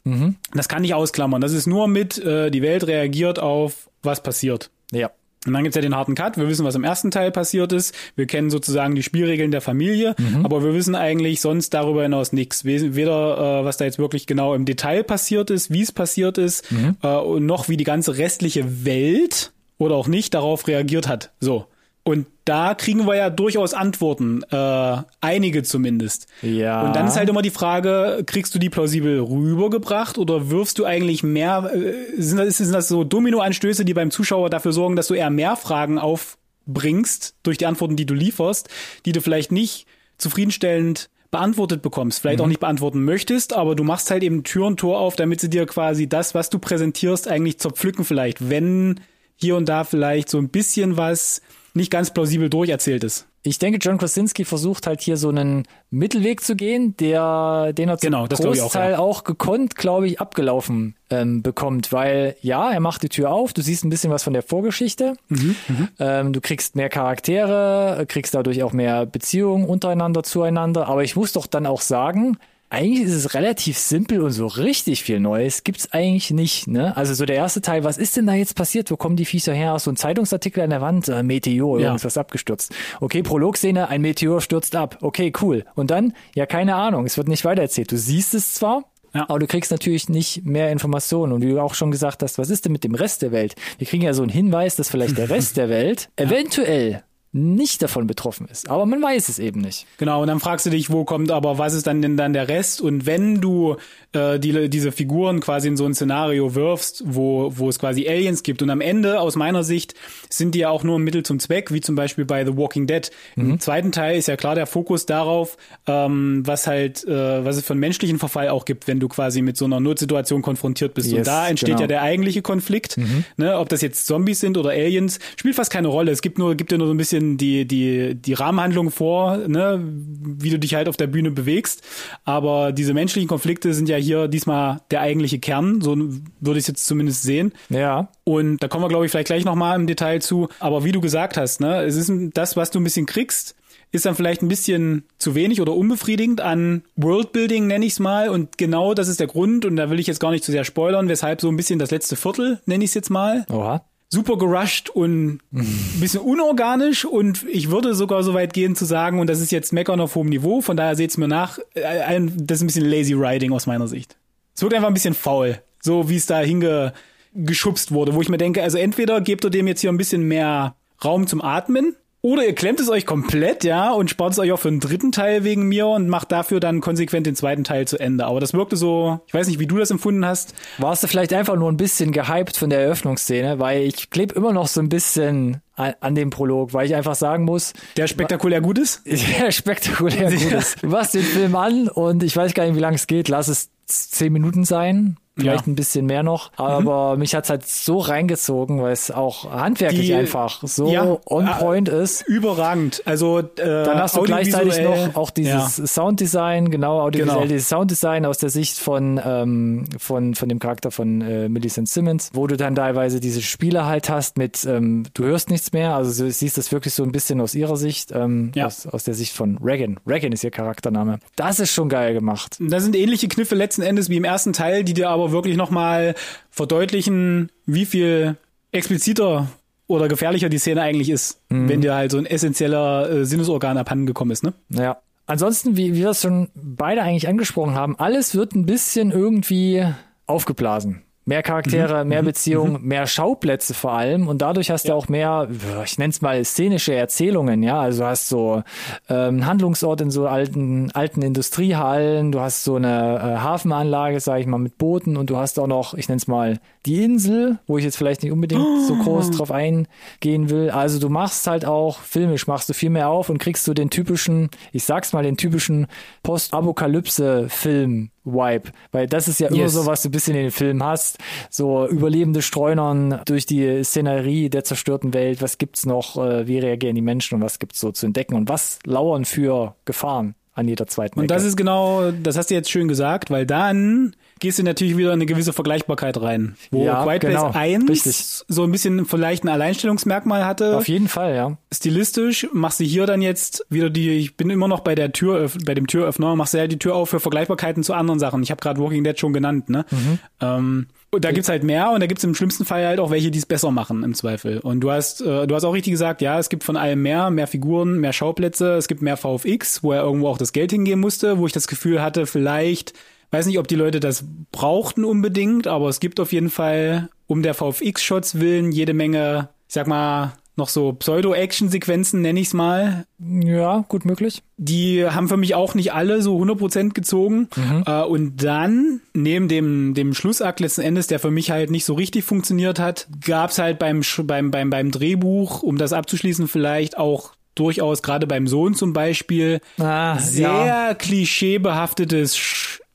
Das 0.55 0.69
kann 0.69 0.83
ich 0.83 0.93
ausklammern. 0.95 1.41
Das 1.41 1.53
ist 1.53 1.67
nur 1.69 1.87
mit, 1.87 2.19
äh, 2.19 2.51
die 2.51 2.63
Welt 2.63 2.87
reagiert 2.89 3.39
auf, 3.39 3.89
was 4.03 4.21
passiert. 4.23 4.71
Ja. 4.91 5.11
Und 5.47 5.55
dann 5.55 5.63
gibt's 5.63 5.77
ja 5.77 5.81
den 5.81 5.97
harten 5.97 6.15
Cut. 6.15 6.37
Wir 6.37 6.49
wissen, 6.49 6.67
was 6.67 6.75
im 6.75 6.85
ersten 6.85 7.11
Teil 7.11 7.31
passiert 7.31 7.73
ist. 7.73 7.95
Wir 8.15 8.27
kennen 8.27 8.51
sozusagen 8.51 8.95
die 8.95 9.03
Spielregeln 9.03 9.51
der 9.51 9.63
Familie, 9.63 10.15
aber 10.43 10.63
wir 10.63 10.75
wissen 10.75 10.95
eigentlich 10.95 11.41
sonst 11.41 11.73
darüber 11.73 12.03
hinaus 12.03 12.35
nichts. 12.35 12.67
Weder, 12.67 13.61
äh, 13.61 13.65
was 13.65 13.79
da 13.79 13.87
jetzt 13.87 13.99
wirklich 13.99 14.27
genau 14.27 14.55
im 14.55 14.67
Detail 14.67 15.03
passiert 15.03 15.49
ist, 15.49 15.73
wie 15.73 15.81
es 15.81 15.93
passiert 15.93 16.37
ist, 16.37 16.67
äh, 17.03 17.09
und 17.17 17.47
noch 17.47 17.71
wie 17.71 17.79
die 17.79 17.85
ganze 17.85 18.19
restliche 18.19 18.85
Welt 18.85 19.53
oder 19.79 19.95
auch 19.95 20.09
nicht 20.09 20.35
darauf 20.35 20.69
reagiert 20.69 21.09
hat. 21.09 21.31
So. 21.41 21.67
Und 22.03 22.27
da 22.51 22.75
kriegen 22.75 23.07
wir 23.07 23.15
ja 23.15 23.31
durchaus 23.31 23.75
Antworten, 23.75 24.43
äh, 24.51 24.97
einige 25.21 25.63
zumindest. 25.63 26.27
Ja. 26.43 26.83
Und 26.83 26.97
dann 26.97 27.07
ist 27.07 27.17
halt 27.17 27.29
immer 27.29 27.43
die 27.43 27.51
Frage, 27.51 28.25
kriegst 28.27 28.53
du 28.53 28.59
die 28.59 28.69
plausibel 28.69 29.21
rübergebracht 29.21 30.19
oder 30.19 30.51
wirfst 30.51 30.77
du 30.81 30.85
eigentlich 30.85 31.23
mehr, 31.23 31.71
äh, 31.73 32.21
sind 32.21 32.39
das, 32.39 32.57
sind 32.57 32.73
das 32.73 32.89
so 32.89 33.05
Dominoanstöße, 33.05 33.85
die 33.85 33.95
beim 33.95 34.11
Zuschauer 34.11 34.51
dafür 34.51 34.73
sorgen, 34.73 34.97
dass 34.97 35.07
du 35.07 35.15
eher 35.15 35.31
mehr 35.31 35.55
Fragen 35.55 36.01
aufbringst 36.01 37.37
durch 37.45 37.57
die 37.57 37.67
Antworten, 37.67 37.95
die 37.95 38.07
du 38.07 38.15
lieferst, 38.15 38.69
die 39.07 39.13
du 39.13 39.21
vielleicht 39.21 39.53
nicht 39.53 39.87
zufriedenstellend 40.19 41.09
beantwortet 41.31 41.83
bekommst, 41.83 42.19
vielleicht 42.19 42.41
auch 42.41 42.49
nicht 42.49 42.59
beantworten 42.59 43.05
möchtest, 43.05 43.53
aber 43.53 43.77
du 43.77 43.85
machst 43.85 44.11
halt 44.11 44.25
eben 44.25 44.43
Tür 44.43 44.67
und 44.67 44.81
Tor 44.81 44.99
auf, 44.99 45.15
damit 45.15 45.41
sie 45.41 45.51
dir 45.51 45.67
quasi 45.67 46.09
das, 46.09 46.35
was 46.35 46.51
du 46.51 46.59
präsentierst, 46.59 47.29
eigentlich 47.29 47.61
zerpflücken 47.61 48.05
vielleicht, 48.05 48.51
wenn 48.51 48.99
hier 49.37 49.55
und 49.55 49.69
da 49.69 49.85
vielleicht 49.85 50.29
so 50.29 50.39
ein 50.39 50.49
bisschen 50.49 50.97
was 50.97 51.43
nicht 51.75 51.91
ganz 51.91 52.13
plausibel 52.13 52.51
durcherzählt 52.51 53.05
ist. 53.05 53.27
Ich 53.43 53.59
denke, 53.59 53.79
John 53.81 53.97
Krasinski 53.97 54.45
versucht 54.45 54.87
halt 54.87 55.01
hier 55.01 55.17
so 55.17 55.31
einen 55.31 55.67
Mittelweg 55.89 56.43
zu 56.43 56.57
gehen, 56.57 56.95
der, 56.99 57.73
den 57.73 57.89
er 57.89 57.97
zum 57.97 58.11
Genau, 58.11 58.27
ich 58.27 58.33
auch, 58.33 58.43
Großteil 58.43 58.93
ja. 58.93 58.99
auch, 58.99 59.25
gekonnt, 59.25 59.77
glaube 59.77 60.07
ich, 60.07 60.21
abgelaufen 60.21 60.95
ähm, 61.09 61.43
bekommt, 61.43 61.91
weil 61.93 62.37
ja, 62.43 62.71
er 62.71 62.81
macht 62.81 63.03
die 63.03 63.09
Tür 63.09 63.31
auf, 63.31 63.55
du 63.55 63.63
siehst 63.63 63.85
ein 63.85 63.91
bisschen 63.91 64.11
was 64.11 64.23
von 64.23 64.35
der 64.35 64.43
Vorgeschichte, 64.43 65.15
Mhm, 65.29 65.57
ähm, 65.99 66.33
du 66.33 66.41
kriegst 66.41 66.77
mehr 66.77 66.91
Charaktere, 66.91 68.05
kriegst 68.09 68.35
dadurch 68.35 68.63
auch 68.63 68.73
mehr 68.73 69.07
Beziehungen 69.07 69.65
untereinander, 69.65 70.23
zueinander, 70.23 70.87
aber 70.89 71.03
ich 71.03 71.17
muss 71.17 71.33
doch 71.33 71.47
dann 71.47 71.67
auch 71.67 71.81
sagen, 71.81 72.37
eigentlich 72.71 73.05
ist 73.07 73.15
es 73.15 73.35
relativ 73.35 73.77
simpel 73.79 74.21
und 74.23 74.31
so 74.31 74.47
richtig 74.47 75.03
viel 75.03 75.19
Neues 75.21 75.65
gibt's 75.65 75.93
eigentlich 75.93 76.31
nicht. 76.31 76.69
Ne? 76.69 76.97
Also 76.97 77.15
so 77.15 77.25
der 77.27 77.37
erste 77.37 77.61
Teil, 77.61 77.83
was 77.85 77.99
ist 77.99 78.17
denn 78.17 78.27
da 78.27 78.35
jetzt 78.35 78.55
passiert? 78.55 78.91
Wo 78.91 78.97
kommen 78.97 79.17
die 79.17 79.25
Viecher 79.25 79.53
her? 79.53 79.79
So 79.81 79.91
ein 79.91 79.97
Zeitungsartikel 79.97 80.63
an 80.63 80.71
der 80.71 80.81
Wand, 80.81 81.09
äh, 81.09 81.23
Meteor, 81.23 81.81
Ja. 81.81 81.87
irgendwas 81.89 82.17
abgestürzt. 82.17 82.73
Okay, 83.01 83.23
Prologszene, 83.23 83.89
ein 83.89 84.01
Meteor 84.01 84.41
stürzt 84.41 84.77
ab. 84.77 84.99
Okay, 85.03 85.33
cool. 85.43 85.65
Und 85.75 85.91
dann, 85.91 86.13
ja, 86.35 86.47
keine 86.47 86.77
Ahnung, 86.77 87.05
es 87.07 87.17
wird 87.17 87.29
nicht 87.29 87.45
weitererzählt. 87.45 87.91
Du 87.91 87.99
siehst 87.99 88.35
es 88.35 88.55
zwar, 88.55 88.85
Ja. 89.13 89.29
aber 89.29 89.41
du 89.41 89.49
kriegst 89.49 89.73
natürlich 89.73 90.09
nicht 90.09 90.45
mehr 90.45 90.71
Informationen. 90.71 91.33
Und 91.33 91.43
wie 91.43 91.49
du 91.51 91.61
auch 91.61 91.75
schon 91.75 91.91
gesagt 91.91 92.23
hast, 92.23 92.39
was 92.39 92.51
ist 92.51 92.65
denn 92.67 92.73
mit 92.73 92.85
dem 92.85 92.95
Rest 92.95 93.23
der 93.23 93.33
Welt? 93.33 93.57
Wir 93.79 93.87
kriegen 93.89 94.05
ja 94.05 94.15
so 94.15 94.23
einen 94.23 94.31
Hinweis, 94.31 94.77
dass 94.77 94.89
vielleicht 94.89 95.19
der 95.19 95.29
Rest 95.29 95.57
der 95.57 95.69
Welt 95.69 96.09
eventuell 96.17 97.03
nicht 97.33 97.81
davon 97.83 98.07
betroffen 98.07 98.49
ist. 98.49 98.69
Aber 98.69 98.87
man 98.87 99.01
weiß 99.01 99.29
es 99.29 99.39
eben 99.39 99.61
nicht. 99.61 99.87
Genau, 99.99 100.23
und 100.23 100.27
dann 100.27 100.41
fragst 100.41 100.67
du 100.67 100.71
dich, 100.71 100.91
wo 100.91 101.05
kommt 101.05 101.31
aber, 101.31 101.59
was 101.59 101.75
ist 101.75 101.87
dann 101.87 102.03
denn 102.03 102.17
dann 102.17 102.33
der 102.33 102.49
Rest? 102.49 102.81
Und 102.81 103.07
wenn 103.07 103.41
du 103.41 103.77
äh, 104.13 104.39
die, 104.39 104.69
diese 104.71 104.93
Figuren 104.93 105.41
quasi 105.41 105.69
in 105.69 105.77
so 105.77 105.85
ein 105.85 105.95
Szenario 105.95 106.55
wirfst, 106.55 107.03
wo, 107.07 107.53
wo 107.57 107.69
es 107.69 107.79
quasi 107.79 108.09
Aliens 108.09 108.43
gibt 108.43 108.63
und 108.63 108.71
am 108.71 108.81
Ende, 108.81 109.21
aus 109.21 109.37
meiner 109.37 109.63
Sicht, 109.63 109.95
sind 110.29 110.55
die 110.55 110.61
ja 110.61 110.71
auch 110.71 110.83
nur 110.83 110.99
ein 110.99 111.03
Mittel 111.03 111.23
zum 111.23 111.39
Zweck, 111.39 111.73
wie 111.73 111.81
zum 111.81 111.95
Beispiel 111.95 112.25
bei 112.25 112.45
The 112.45 112.57
Walking 112.57 112.87
Dead. 112.87 113.11
Mhm. 113.37 113.51
Im 113.51 113.61
zweiten 113.61 113.93
Teil 113.93 114.19
ist 114.19 114.29
ja 114.29 114.37
klar 114.37 114.55
der 114.55 114.67
Fokus 114.67 115.07
darauf, 115.07 115.57
ähm, 115.87 116.43
was 116.45 116.67
halt, 116.67 117.05
äh, 117.05 117.45
was 117.45 117.57
es 117.57 117.65
für 117.65 117.75
einen 117.75 117.81
menschlichen 117.81 118.19
Verfall 118.19 118.49
auch 118.49 118.65
gibt, 118.65 118.89
wenn 118.89 119.01
du 119.01 119.09
quasi 119.09 119.43
mit 119.43 119.57
so 119.57 119.67
einer 119.67 119.81
Notsituation 119.81 120.43
konfrontiert 120.43 120.95
bist. 120.95 121.11
Yes, 121.11 121.19
und 121.19 121.27
da 121.27 121.49
entsteht 121.49 121.69
genau. 121.69 121.83
ja 121.83 121.87
der 121.87 122.03
eigentliche 122.03 122.43
Konflikt, 122.43 122.97
mhm. 122.97 123.25
ne, 123.37 123.59
ob 123.59 123.69
das 123.69 123.83
jetzt 123.83 124.07
Zombies 124.07 124.41
sind 124.41 124.57
oder 124.57 124.71
Aliens, 124.71 125.19
spielt 125.37 125.55
fast 125.55 125.71
keine 125.71 125.89
Rolle. 125.89 126.11
Es 126.11 126.23
gibt 126.23 126.39
nur, 126.39 126.55
gibt 126.55 126.73
ja 126.73 126.79
nur 126.79 126.87
so 126.87 126.95
ein 126.95 126.97
bisschen 126.97 127.11
bisschen 127.11 127.37
die, 127.37 127.67
die, 127.67 128.15
die 128.15 128.33
Rahmenhandlung 128.35 128.91
vor, 128.91 129.37
ne, 129.37 129.81
wie 129.83 130.51
du 130.51 130.59
dich 130.59 130.75
halt 130.75 130.89
auf 130.89 130.97
der 130.97 131.07
Bühne 131.07 131.31
bewegst. 131.31 131.83
Aber 132.25 132.73
diese 132.73 132.95
menschlichen 132.95 133.29
Konflikte 133.29 133.75
sind 133.75 133.89
ja 133.89 133.97
hier 134.01 134.29
diesmal 134.29 134.81
der 134.91 135.01
eigentliche 135.01 135.39
Kern, 135.39 135.81
so 135.81 135.97
würde 135.97 136.59
ich 136.59 136.65
es 136.65 136.69
jetzt 136.69 136.87
zumindest 136.87 137.23
sehen. 137.23 137.53
Ja. 137.69 138.09
Und 138.25 138.63
da 138.63 138.69
kommen 138.69 138.85
wir, 138.85 138.89
glaube 138.89 139.05
ich, 139.05 139.11
vielleicht 139.11 139.29
gleich 139.29 139.45
nochmal 139.45 139.77
im 139.77 139.87
Detail 139.87 140.21
zu. 140.21 140.49
Aber 140.59 140.85
wie 140.85 140.93
du 140.93 141.01
gesagt 141.01 141.37
hast, 141.37 141.61
ne, 141.61 141.83
es 141.83 141.97
ist 141.97 142.13
das, 142.35 142.57
was 142.57 142.71
du 142.71 142.81
ein 142.81 142.85
bisschen 142.85 143.07
kriegst, 143.07 143.57
ist 143.93 144.07
dann 144.07 144.15
vielleicht 144.15 144.43
ein 144.43 144.49
bisschen 144.49 145.05
zu 145.19 145.35
wenig 145.35 145.61
oder 145.61 145.75
unbefriedigend 145.75 146.41
an 146.41 146.83
Worldbuilding, 146.97 147.67
nenne 147.67 147.85
ich 147.85 147.93
es 147.93 147.99
mal. 147.99 148.29
Und 148.29 148.57
genau 148.57 148.95
das 148.95 149.09
ist 149.09 149.21
der 149.21 149.27
Grund, 149.27 149.65
und 149.65 149.77
da 149.77 149.91
will 149.91 149.99
ich 149.99 150.07
jetzt 150.07 150.21
gar 150.21 150.31
nicht 150.31 150.45
zu 150.45 150.53
sehr 150.53 150.65
spoilern, 150.65 151.09
weshalb 151.09 151.41
so 151.41 151.49
ein 151.49 151.57
bisschen 151.57 151.79
das 151.79 151.91
letzte 151.91 152.17
Viertel, 152.17 152.61
nenne 152.67 152.85
ich 152.85 152.91
es 152.91 152.95
jetzt 152.95 153.11
mal. 153.11 153.45
Oha 153.51 153.83
super 154.13 154.37
gerusht 154.37 154.91
und 154.91 155.39
ein 155.53 156.01
bisschen 156.01 156.21
unorganisch 156.21 157.05
und 157.05 157.47
ich 157.49 157.71
würde 157.71 157.95
sogar 157.95 158.25
so 158.25 158.35
weit 158.35 158.53
gehen 158.53 158.75
zu 158.75 158.85
sagen, 158.85 159.21
und 159.21 159.29
das 159.29 159.41
ist 159.41 159.53
jetzt 159.53 159.73
Meckern 159.73 160.01
auf 160.01 160.17
hohem 160.17 160.29
Niveau, 160.29 160.61
von 160.61 160.77
daher 160.77 160.97
seht's 160.97 161.17
mir 161.17 161.29
nach, 161.29 161.59
äh, 161.75 162.21
das 162.37 162.59
ist 162.59 162.65
ein 162.65 162.67
bisschen 162.67 162.87
lazy 162.87 163.15
riding 163.15 163.53
aus 163.53 163.67
meiner 163.67 163.87
Sicht. 163.87 164.17
Es 164.55 164.63
wird 164.63 164.75
einfach 164.75 164.89
ein 164.89 164.95
bisschen 164.95 165.15
faul, 165.15 165.63
so 165.81 166.09
wie 166.09 166.17
es 166.17 166.27
da 166.27 166.41
hingeschubst 166.41 167.93
wurde, 167.93 168.15
wo 168.15 168.21
ich 168.21 168.29
mir 168.29 168.39
denke, 168.39 168.63
also 168.65 168.79
entweder 168.79 169.21
gebt 169.21 169.45
ihr 169.45 169.51
dem 169.51 169.69
jetzt 169.69 169.81
hier 169.81 169.91
ein 169.91 169.97
bisschen 169.97 170.27
mehr 170.27 170.75
Raum 171.05 171.29
zum 171.29 171.41
Atmen, 171.41 171.95
oder 172.23 172.45
ihr 172.45 172.55
klemmt 172.55 172.81
es 172.81 172.91
euch 172.91 173.07
komplett, 173.07 173.65
ja, 173.65 173.93
und 173.93 174.11
spart 174.11 174.33
es 174.33 174.39
euch 174.39 174.53
auch 174.53 174.59
für 174.59 174.71
den 174.71 174.81
dritten 174.81 175.11
Teil 175.11 175.43
wegen 175.43 175.67
mir 175.67 175.87
und 175.87 176.09
macht 176.09 176.31
dafür 176.33 176.61
dann 176.61 176.83
konsequent 176.83 177.27
den 177.27 177.35
zweiten 177.35 177.65
Teil 177.65 177.89
zu 177.89 177.99
Ende. 177.99 178.27
Aber 178.27 178.41
das 178.41 178.53
wirkte 178.53 178.77
so, 178.77 179.21
ich 179.27 179.33
weiß 179.33 179.47
nicht, 179.49 179.59
wie 179.59 179.67
du 179.67 179.79
das 179.79 179.91
empfunden 179.91 180.27
hast. 180.27 180.55
Warst 180.77 181.03
du 181.03 181.07
vielleicht 181.07 181.33
einfach 181.33 181.57
nur 181.57 181.73
ein 181.73 181.79
bisschen 181.79 182.13
gehypt 182.13 182.59
von 182.59 182.69
der 182.69 182.81
Eröffnungsszene, 182.81 183.59
weil 183.59 183.83
ich 183.83 184.11
klebe 184.11 184.35
immer 184.35 184.53
noch 184.53 184.67
so 184.67 184.81
ein 184.83 184.91
bisschen 184.91 185.63
an, 185.77 185.95
an 186.01 186.15
dem 186.15 186.29
Prolog, 186.29 186.75
weil 186.75 186.87
ich 186.87 186.95
einfach 186.95 187.15
sagen 187.15 187.45
muss. 187.45 187.73
Der 187.97 188.07
spektakulär 188.07 188.61
gut 188.61 188.79
ist? 188.79 189.03
Der 189.41 189.51
spektakulär 189.51 190.31
gut 190.31 190.53
ist. 190.53 190.83
Du 190.83 190.89
machst 190.89 191.15
den 191.15 191.23
Film 191.23 191.57
an 191.57 191.89
und 191.89 192.23
ich 192.23 192.37
weiß 192.37 192.53
gar 192.53 192.67
nicht, 192.67 192.77
wie 192.77 192.81
lange 192.81 192.97
es 192.97 193.07
geht. 193.07 193.29
Lass 193.29 193.49
es 193.49 193.71
zehn 193.87 194.33
Minuten 194.33 194.65
sein 194.65 195.17
vielleicht 195.41 195.67
ja. 195.67 195.73
ein 195.73 195.77
bisschen 195.77 196.07
mehr 196.07 196.23
noch. 196.23 196.53
Aber 196.57 197.15
mhm. 197.15 197.21
mich 197.21 197.35
hat's 197.35 197.51
halt 197.51 197.67
so 197.67 197.99
reingezogen, 197.99 198.83
weil 198.83 198.93
es 198.93 199.11
auch 199.11 199.51
handwerklich 199.51 200.07
Die, 200.07 200.15
einfach 200.15 200.61
so 200.63 200.91
ja, 200.91 201.19
on 201.27 201.47
äh, 201.47 201.51
point 201.59 201.89
äh, 201.89 202.03
ist. 202.03 202.23
Überragend. 202.23 203.03
Also 203.05 203.39
äh, 203.39 203.45
dann 203.57 203.99
hast 203.99 204.17
du 204.17 204.23
gleichzeitig 204.23 204.81
noch 204.81 205.17
auch 205.17 205.31
dieses 205.31 205.79
ja. 205.79 205.87
Sounddesign, 205.87 206.71
genau, 206.71 207.01
audiovisuell 207.01 207.39
genau. 207.39 207.49
dieses 207.49 207.69
Sounddesign 207.69 208.25
aus 208.25 208.39
der 208.39 208.51
Sicht 208.51 208.79
von 208.79 209.21
ähm, 209.25 209.85
von 209.99 210.35
von 210.35 210.49
dem 210.49 210.59
Charakter 210.59 210.91
von 210.91 211.21
äh, 211.21 211.49
Millicent 211.49 211.89
Simmons, 211.89 212.31
wo 212.33 212.47
du 212.47 212.57
dann 212.57 212.75
teilweise 212.75 213.21
diese 213.21 213.43
Spiele 213.43 213.87
halt 213.87 214.09
hast 214.09 214.39
mit 214.39 214.65
ähm, 214.65 215.05
du 215.15 215.25
hörst 215.25 215.51
nichts 215.51 215.73
mehr, 215.73 215.95
also 215.95 216.25
du 216.25 216.31
siehst 216.31 216.59
das 216.59 216.73
wirklich 216.73 216.95
so 216.95 217.03
ein 217.03 217.13
bisschen 217.13 217.41
aus 217.41 217.55
ihrer 217.55 217.77
Sicht, 217.77 218.13
ähm, 218.13 218.53
ja. 218.55 218.67
aus, 218.67 218.87
aus 218.87 219.05
der 219.05 219.15
Sicht 219.15 219.35
von 219.35 219.59
Regan. 219.59 219.99
Regan 220.07 220.33
ist 220.33 220.45
ihr 220.45 220.51
Charaktername. 220.51 221.19
Das 221.37 221.61
ist 221.61 221.73
schon 221.73 221.89
geil 221.89 222.15
gemacht. 222.15 222.57
Das 222.61 222.83
sind 222.83 222.97
ähnliche 222.97 223.29
Kniffe 223.29 223.55
letzten 223.55 223.83
Endes 223.83 224.09
wie 224.09 224.17
im 224.17 224.25
ersten 224.25 224.53
Teil, 224.53 224.85
die 224.85 224.95
dir 224.95 225.09
aber 225.11 225.30
wirklich 225.33 225.57
nochmal 225.57 226.15
verdeutlichen, 226.51 227.51
wie 227.67 227.87
viel 227.87 228.37
expliziter 228.73 229.49
oder 229.87 230.09
gefährlicher 230.09 230.49
die 230.49 230.59
Szene 230.59 230.83
eigentlich 230.83 231.11
ist, 231.11 231.41
mhm. 231.49 231.69
wenn 231.69 231.81
dir 231.81 231.95
halt 231.95 232.13
so 232.13 232.19
ein 232.19 232.27
essentieller 232.27 233.11
äh, 233.11 233.25
Sinnesorgan 233.25 233.77
abhanden 233.77 234.07
gekommen 234.07 234.31
ist, 234.31 234.45
ne? 234.45 234.53
Ja. 234.69 234.99
Ansonsten, 235.27 235.77
wie, 235.77 235.95
wie 235.95 235.99
wir 235.99 236.11
es 236.11 236.23
schon 236.23 236.49
beide 236.55 237.03
eigentlich 237.03 237.29
angesprochen 237.29 237.75
haben, 237.75 237.97
alles 237.99 238.35
wird 238.35 238.55
ein 238.55 238.67
bisschen 238.67 239.13
irgendwie 239.13 239.87
aufgeblasen. 240.27 241.03
Mehr 241.27 241.43
Charaktere, 241.43 242.03
mhm. 242.03 242.09
mehr 242.09 242.23
mhm. 242.23 242.27
Beziehungen, 242.27 242.73
mhm. 242.81 242.89
mehr 242.89 243.07
Schauplätze 243.07 243.75
vor 243.75 243.93
allem 243.93 244.27
und 244.27 244.41
dadurch 244.41 244.71
hast 244.71 244.87
ja. 244.87 244.95
du 244.95 244.97
auch 244.97 245.09
mehr, 245.09 245.49
ich 245.85 245.99
nenne 245.99 246.11
es 246.11 246.23
mal 246.23 246.43
szenische 246.45 246.95
Erzählungen, 246.95 247.63
ja. 247.63 247.79
Also 247.81 248.03
du 248.03 248.07
hast 248.09 248.29
so 248.29 248.63
ähm, 249.09 249.45
Handlungsort 249.45 250.01
in 250.01 250.11
so 250.11 250.27
alten 250.27 250.91
alten 250.93 251.23
Industriehallen, 251.23 252.33
du 252.33 252.41
hast 252.41 252.65
so 252.65 252.77
eine 252.77 253.19
äh, 253.19 253.39
Hafenanlage, 253.39 254.19
sage 254.21 254.41
ich 254.41 254.47
mal, 254.47 254.59
mit 254.59 254.79
Booten 254.79 255.17
und 255.17 255.31
du 255.31 255.37
hast 255.37 255.59
auch 255.59 255.67
noch, 255.67 255.95
ich 255.95 256.09
nenne 256.09 256.19
es 256.19 256.27
mal 256.27 256.59
die 256.87 257.05
Insel, 257.05 257.59
wo 257.67 257.77
ich 257.77 257.85
jetzt 257.85 257.97
vielleicht 257.97 258.23
nicht 258.23 258.33
unbedingt 258.33 258.65
oh. 258.65 258.87
so 258.87 258.97
groß 258.97 259.31
drauf 259.33 259.51
eingehen 259.51 260.49
will. 260.49 260.71
Also 260.71 260.99
du 260.99 261.11
machst 261.11 261.47
halt 261.47 261.67
auch 261.67 261.99
filmisch, 262.01 262.47
machst 262.47 262.69
du 262.69 262.73
viel 262.73 262.91
mehr 262.91 263.09
auf 263.09 263.29
und 263.29 263.39
kriegst 263.39 263.69
du 263.69 263.75
den 263.75 263.91
typischen, 263.91 264.49
ich 264.73 264.85
sag's 264.85 265.13
mal, 265.13 265.23
den 265.23 265.37
typischen 265.37 265.87
Post-Apokalypse-Film 266.23 268.11
Vibe, 268.33 268.71
weil 268.93 269.07
das 269.07 269.29
ist 269.29 269.41
ja 269.41 269.49
immer 269.49 269.59
yes. 269.59 269.73
so, 269.73 269.87
was 269.87 270.03
du 270.03 270.09
ein 270.09 270.13
bisschen 270.13 270.37
in 270.37 270.43
den 270.43 270.51
Film 270.51 270.83
hast. 270.83 271.19
So 271.51 271.87
überlebende 271.87 272.43
Streunern 272.43 273.21
durch 273.25 273.47
die 273.47 273.85
Szenerie 273.85 274.51
der 274.51 274.65
zerstörten 274.65 275.15
Welt. 275.15 275.43
Was 275.43 275.59
gibt's 275.59 275.87
noch? 275.87 276.17
Äh, 276.17 276.47
wie 276.47 276.59
reagieren 276.59 276.95
die 276.95 277.03
Menschen 277.03 277.37
und 277.37 277.43
was 277.43 277.59
gibt's 277.59 277.81
so 277.81 277.93
zu 277.93 278.07
entdecken 278.07 278.35
und 278.35 278.49
was 278.49 278.79
lauern 278.85 279.25
für 279.25 279.75
Gefahren 279.85 280.35
an 280.53 280.69
jeder 280.69 280.87
zweiten 280.87 281.19
Und 281.19 281.31
das 281.31 281.45
ist 281.45 281.57
genau, 281.57 282.11
das 282.11 282.37
hast 282.37 282.51
du 282.51 282.55
jetzt 282.55 282.71
schön 282.71 282.89
gesagt, 282.89 283.31
weil 283.31 283.47
dann 283.47 284.15
gehst 284.41 284.59
du 284.59 284.63
natürlich 284.63 284.97
wieder 284.97 285.11
in 285.11 285.15
eine 285.15 285.27
gewisse 285.27 285.53
Vergleichbarkeit 285.53 286.21
rein. 286.21 286.57
Wo 286.71 286.85
ja, 286.85 287.05
Quiet 287.05 287.21
genau, 287.21 287.51
Place 287.51 287.55
1 287.55 287.91
richtig. 287.91 288.45
so 288.49 288.65
ein 288.65 288.73
bisschen 288.73 289.07
vielleicht 289.07 289.45
ein 289.45 289.49
Alleinstellungsmerkmal 289.49 290.45
hatte. 290.45 290.77
Auf 290.77 290.89
jeden 290.89 291.09
Fall, 291.09 291.35
ja. 291.35 291.57
Stilistisch 291.73 292.49
machst 292.53 292.81
du 292.81 292.85
hier 292.85 293.07
dann 293.07 293.23
jetzt 293.23 293.65
wieder 293.69 293.91
die, 293.91 294.11
ich 294.11 294.37
bin 294.37 294.51
immer 294.51 294.67
noch 294.67 294.81
bei 294.81 294.95
der 294.95 295.13
Tür, 295.13 295.51
bei 295.65 295.75
dem 295.75 295.87
Türöffner, 295.87 296.35
machst 296.35 296.55
du 296.55 296.59
ja 296.59 296.63
halt 296.63 296.73
die 296.73 296.79
Tür 296.79 296.97
auf 296.97 297.11
für 297.11 297.21
Vergleichbarkeiten 297.21 297.83
zu 297.83 297.93
anderen 297.93 298.19
Sachen. 298.19 298.43
Ich 298.43 298.51
habe 298.51 298.61
gerade 298.61 298.81
Walking 298.81 299.05
Dead 299.05 299.19
schon 299.19 299.33
genannt, 299.33 299.69
ne? 299.69 299.85
Mhm. 299.91 300.19
Ähm, 300.41 300.87
und 301.13 301.25
da 301.25 301.33
gibt's 301.33 301.49
halt 301.49 301.65
mehr 301.65 301.91
und 301.91 302.01
da 302.01 302.07
gibt's 302.07 302.23
im 302.23 302.37
schlimmsten 302.37 302.65
Fall 302.65 302.87
halt 302.87 303.01
auch 303.01 303.11
welche, 303.11 303.33
die 303.33 303.39
es 303.39 303.47
besser 303.47 303.73
machen 303.73 304.05
im 304.05 304.15
Zweifel. 304.15 304.59
Und 304.59 304.81
du 304.81 304.93
hast, 304.93 305.21
äh, 305.21 305.47
du 305.47 305.55
hast 305.55 305.65
auch 305.65 305.75
richtig 305.75 305.91
gesagt, 305.91 306.23
ja, 306.23 306.39
es 306.39 306.49
gibt 306.49 306.63
von 306.63 306.77
allem 306.77 307.03
mehr, 307.03 307.31
mehr 307.31 307.49
Figuren, 307.49 307.99
mehr 307.99 308.13
Schauplätze, 308.13 308.75
es 308.75 308.87
gibt 308.87 309.03
mehr 309.03 309.17
VFX, 309.17 309.83
wo 309.83 309.93
er 309.93 310.03
irgendwo 310.03 310.29
auch 310.29 310.39
das 310.39 310.53
Geld 310.53 310.71
hingehen 310.71 311.01
musste, 311.01 311.39
wo 311.39 311.47
ich 311.47 311.53
das 311.53 311.67
Gefühl 311.67 312.01
hatte, 312.01 312.27
vielleicht 312.27 312.95
Weiß 313.31 313.47
nicht, 313.47 313.59
ob 313.59 313.69
die 313.69 313.77
Leute 313.77 314.01
das 314.01 314.25
brauchten 314.51 315.05
unbedingt, 315.05 315.67
aber 315.67 315.89
es 315.89 316.01
gibt 316.01 316.19
auf 316.21 316.33
jeden 316.33 316.51
Fall 316.51 317.09
um 317.27 317.43
der 317.43 317.55
VFX-Shots 317.55 318.41
willen 318.41 318.73
jede 318.73 318.93
Menge, 318.93 319.51
ich 319.69 319.75
sag 319.75 319.87
mal, 319.87 320.33
noch 320.57 320.69
so 320.69 320.93
Pseudo-Action-Sequenzen, 320.93 322.21
nenne 322.21 322.41
ich's 322.41 322.53
mal. 322.53 323.07
Ja, 323.19 323.85
gut 323.89 324.05
möglich. 324.05 324.43
Die 324.57 325.07
haben 325.07 325.29
für 325.29 325.37
mich 325.37 325.55
auch 325.55 325.75
nicht 325.75 325.93
alle 325.93 326.23
so 326.23 326.39
100% 326.39 326.91
gezogen. 326.93 327.49
Mhm. 327.57 327.85
Äh, 327.87 328.03
und 328.03 328.43
dann, 328.43 329.01
neben 329.15 329.49
dem, 329.49 329.95
dem 329.95 330.13
Schlussakt 330.13 330.61
letzten 330.61 330.83
Endes, 330.83 331.07
der 331.07 331.19
für 331.19 331.31
mich 331.31 331.51
halt 331.51 331.71
nicht 331.71 331.85
so 331.85 331.95
richtig 331.95 332.25
funktioniert 332.25 332.79
hat, 332.79 333.09
gab's 333.25 333.59
halt 333.59 333.79
beim, 333.79 334.03
beim, 334.25 334.51
beim, 334.51 334.71
beim 334.71 334.91
Drehbuch, 334.91 335.63
um 335.63 335.79
das 335.79 335.93
abzuschließen, 335.93 336.47
vielleicht 336.47 336.99
auch 336.99 337.33
durchaus, 337.55 338.03
gerade 338.03 338.27
beim 338.27 338.47
Sohn 338.47 338.75
zum 338.75 338.93
Beispiel, 338.93 339.61
ah, 339.79 340.19
sehr 340.19 340.49
ja. 340.49 340.95
klischeebehaftetes 340.95 342.37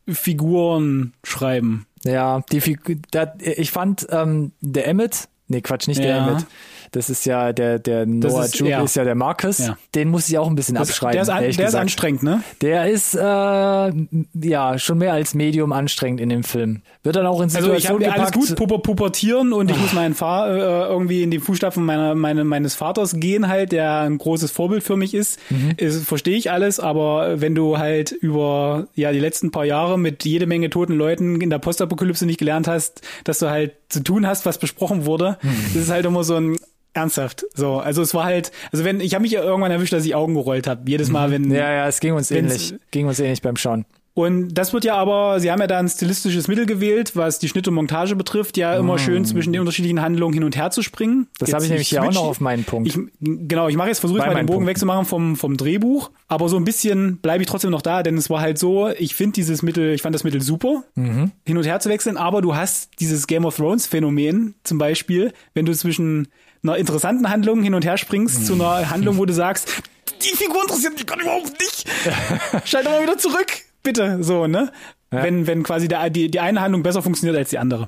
Figuren 0.08 1.13
schreiben. 1.24 1.88
Ja, 2.04 2.44
die 2.52 2.62
Figur, 2.62 2.98
ich 3.39 3.72
fand 3.72 4.08
ähm, 4.12 4.52
der 4.62 4.88
Emmett, 4.88 5.28
nee 5.48 5.62
Quatsch, 5.62 5.88
nicht 5.88 6.04
der 6.04 6.18
Emmett, 6.18 6.46
das 6.95 7.10
ist 7.10 7.25
ja 7.25 7.51
der, 7.51 7.77
der 7.77 8.05
Noah 8.05 8.45
ist, 8.45 8.58
Jupe 8.58 8.71
ja. 8.71 8.81
ist 8.81 8.95
ja 8.95 9.03
der 9.03 9.15
Marcus. 9.15 9.58
Ja. 9.58 9.77
Den 9.93 10.08
muss 10.08 10.29
ich 10.29 10.38
auch 10.38 10.47
ein 10.47 10.55
bisschen 10.55 10.75
das, 10.75 10.89
abschreiben. 10.89 11.13
Der 11.13 11.21
ist, 11.23 11.29
an, 11.29 11.51
der 11.51 11.67
ist 11.67 11.75
anstrengend, 11.75 12.23
ne? 12.23 12.41
Der 12.62 12.89
ist 12.89 13.15
äh, 13.15 13.19
ja 13.21 14.79
schon 14.79 14.99
mehr 14.99 15.12
als 15.12 15.34
Medium 15.34 15.73
anstrengend 15.73 16.21
in 16.21 16.29
dem 16.29 16.45
Film. 16.45 16.84
Wird 17.03 17.17
dann 17.17 17.25
auch 17.25 17.41
in 17.41 17.49
Situationen 17.49 17.84
Also 17.84 17.99
ich 17.99 18.08
habe 18.08 18.21
alles 18.21 18.31
gut 18.31 18.55
puber, 18.55 18.79
pubertieren 18.79 19.51
und 19.51 19.69
ich 19.69 19.77
muss 19.77 19.91
meinen 19.91 20.15
Fahr 20.15 20.49
äh, 20.49 20.60
irgendwie 20.88 21.21
in 21.21 21.31
die 21.31 21.39
Fußstapfen 21.39 21.84
meiner, 21.84 22.15
meine, 22.15 22.45
meines 22.45 22.75
Vaters 22.75 23.19
gehen 23.19 23.49
halt, 23.49 23.73
der 23.73 23.99
ein 23.99 24.17
großes 24.17 24.51
Vorbild 24.51 24.81
für 24.81 24.95
mich 24.95 25.13
ist. 25.13 25.38
Mhm. 25.49 25.75
Verstehe 26.05 26.38
ich 26.38 26.49
alles, 26.49 26.79
aber 26.79 27.41
wenn 27.41 27.55
du 27.55 27.77
halt 27.77 28.12
über 28.13 28.88
ja 28.95 29.12
die 29.12 29.19
letzten 29.19 29.51
paar 29.51 29.65
Jahre 29.65 29.99
mit 29.99 30.23
jede 30.23 30.47
Menge 30.47 30.69
toten 30.69 30.93
Leuten 30.93 31.41
in 31.41 31.49
der 31.49 31.60
Postapokalypse 31.60 32.25
nicht 32.25 32.39
gelernt 32.39 32.69
hast, 32.69 33.01
dass 33.25 33.39
du 33.39 33.49
halt 33.49 33.73
zu 33.89 34.01
tun 34.01 34.25
hast, 34.25 34.45
was 34.45 34.60
besprochen 34.60 35.05
wurde, 35.05 35.38
mhm. 35.41 35.49
das 35.73 35.84
ist 35.84 35.91
halt 35.91 36.05
immer 36.05 36.23
so 36.23 36.36
ein 36.36 36.58
Ernsthaft. 36.95 37.45
So, 37.53 37.77
also 37.77 38.01
es 38.01 38.13
war 38.13 38.23
halt, 38.23 38.51
also 38.71 38.84
wenn 38.86 38.99
ich 38.99 39.13
habe 39.13 39.21
mich 39.21 39.31
ja 39.31 39.43
irgendwann 39.43 39.71
erwischt, 39.71 39.93
dass 39.93 40.05
ich 40.05 40.15
Augen 40.15 40.34
gerollt 40.34 40.65
habe. 40.67 40.81
Jedes 40.89 41.10
Mal, 41.12 41.27
mhm. 41.27 41.31
wenn 41.31 41.51
ja 41.51 41.71
ja, 41.71 41.88
es 41.88 41.99
ging 41.99 42.13
uns 42.13 42.31
ähnlich, 42.31 42.73
ging 42.91 43.08
uns 43.08 43.19
ähnlich 43.19 43.41
beim 43.41 43.58
Schauen. 43.58 43.86
Und 44.17 44.53
das 44.53 44.71
wird 44.71 44.86
ja 44.86 44.95
aber, 44.95 45.41
sie 45.41 45.51
haben 45.51 45.60
ja 45.60 45.67
da 45.67 45.77
ein 45.77 45.89
stilistisches 45.89 46.47
Mittel 46.47 46.65
gewählt, 46.65 47.17
was 47.17 47.38
die 47.38 47.49
Schnitt 47.49 47.67
und 47.67 47.73
Montage 47.73 48.15
betrifft, 48.15 48.55
ja 48.55 48.77
immer 48.77 48.97
schön 48.97 49.25
zwischen 49.25 49.51
den 49.51 49.60
unterschiedlichen 49.60 50.01
Handlungen 50.01 50.34
hin 50.34 50.45
und 50.45 50.55
her 50.55 50.71
zu 50.71 50.84
springen. 50.84 51.27
Das 51.38 51.51
habe 51.51 51.65
ich 51.65 51.69
nämlich 51.69 51.89
hier 51.89 52.01
auch 52.01 52.13
noch 52.13 52.23
auf 52.23 52.39
meinen 52.39 52.63
Punkt. 52.63 52.88
Ich, 52.88 52.97
genau, 53.19 53.67
ich 53.67 53.75
mache 53.75 53.89
jetzt 53.89 53.99
versuche 53.99 54.19
mal 54.19 54.27
den 54.27 54.34
meinen 54.36 54.45
Bogen 54.45 54.60
Punkten. 54.60 54.69
wegzumachen 54.69 55.03
vom, 55.05 55.36
vom 55.36 55.58
Drehbuch, 55.58 56.12
aber 56.29 56.47
so 56.47 56.55
ein 56.55 56.63
bisschen 56.63 57.17
bleibe 57.17 57.43
ich 57.43 57.49
trotzdem 57.49 57.71
noch 57.71 57.81
da, 57.81 58.03
denn 58.03 58.15
es 58.17 58.29
war 58.29 58.39
halt 58.39 58.58
so, 58.58 58.88
ich 58.88 59.15
finde 59.15 59.34
dieses 59.34 59.62
Mittel, 59.63 59.93
ich 59.93 60.01
fand 60.01 60.15
das 60.15 60.23
Mittel 60.23 60.41
super, 60.41 60.86
Mhm. 60.95 61.31
hin 61.45 61.58
und 61.58 61.65
her 61.65 61.81
zu 61.81 61.89
wechseln, 61.89 62.15
aber 62.15 62.41
du 62.41 62.55
hast 62.55 62.91
dieses 63.01 63.27
Game 63.27 63.43
of 63.43 63.58
Thrones 63.58 63.86
Phänomen 63.86 64.55
zum 64.63 64.77
Beispiel, 64.77 65.34
wenn 65.55 65.65
du 65.65 65.73
zwischen 65.75 66.29
einer 66.67 66.78
interessanten 66.78 67.30
Handlung 67.30 67.62
hin 67.63 67.73
und 67.73 67.86
her 67.86 67.97
springst 67.97 68.45
zu 68.45 68.54
einer 68.54 68.89
Handlung, 68.89 69.17
wo 69.17 69.25
du 69.25 69.34
sagst, 69.34 69.82
die 70.23 70.36
Figur 70.36 70.62
interessiert 70.62 70.93
mich 70.93 71.06
gerade 71.06 71.21
überhaupt 71.21 71.54
nicht. 71.60 71.88
Schalt 72.65 72.86
doch 72.86 72.91
mal 72.91 73.04
wieder 73.04 73.17
zurück, 73.17 73.47
bitte, 73.84 74.23
so, 74.23 74.47
ne? 74.47 74.71
Wenn, 75.12 75.47
wenn 75.47 75.63
quasi 75.63 75.88
der, 75.88 76.10
die, 76.10 76.30
die 76.30 76.39
eine 76.41 76.60
Handlung 76.60 76.84
besser 76.84 77.01
funktioniert 77.01 77.38
als 77.38 77.49
die 77.49 77.60
andere. 77.60 77.88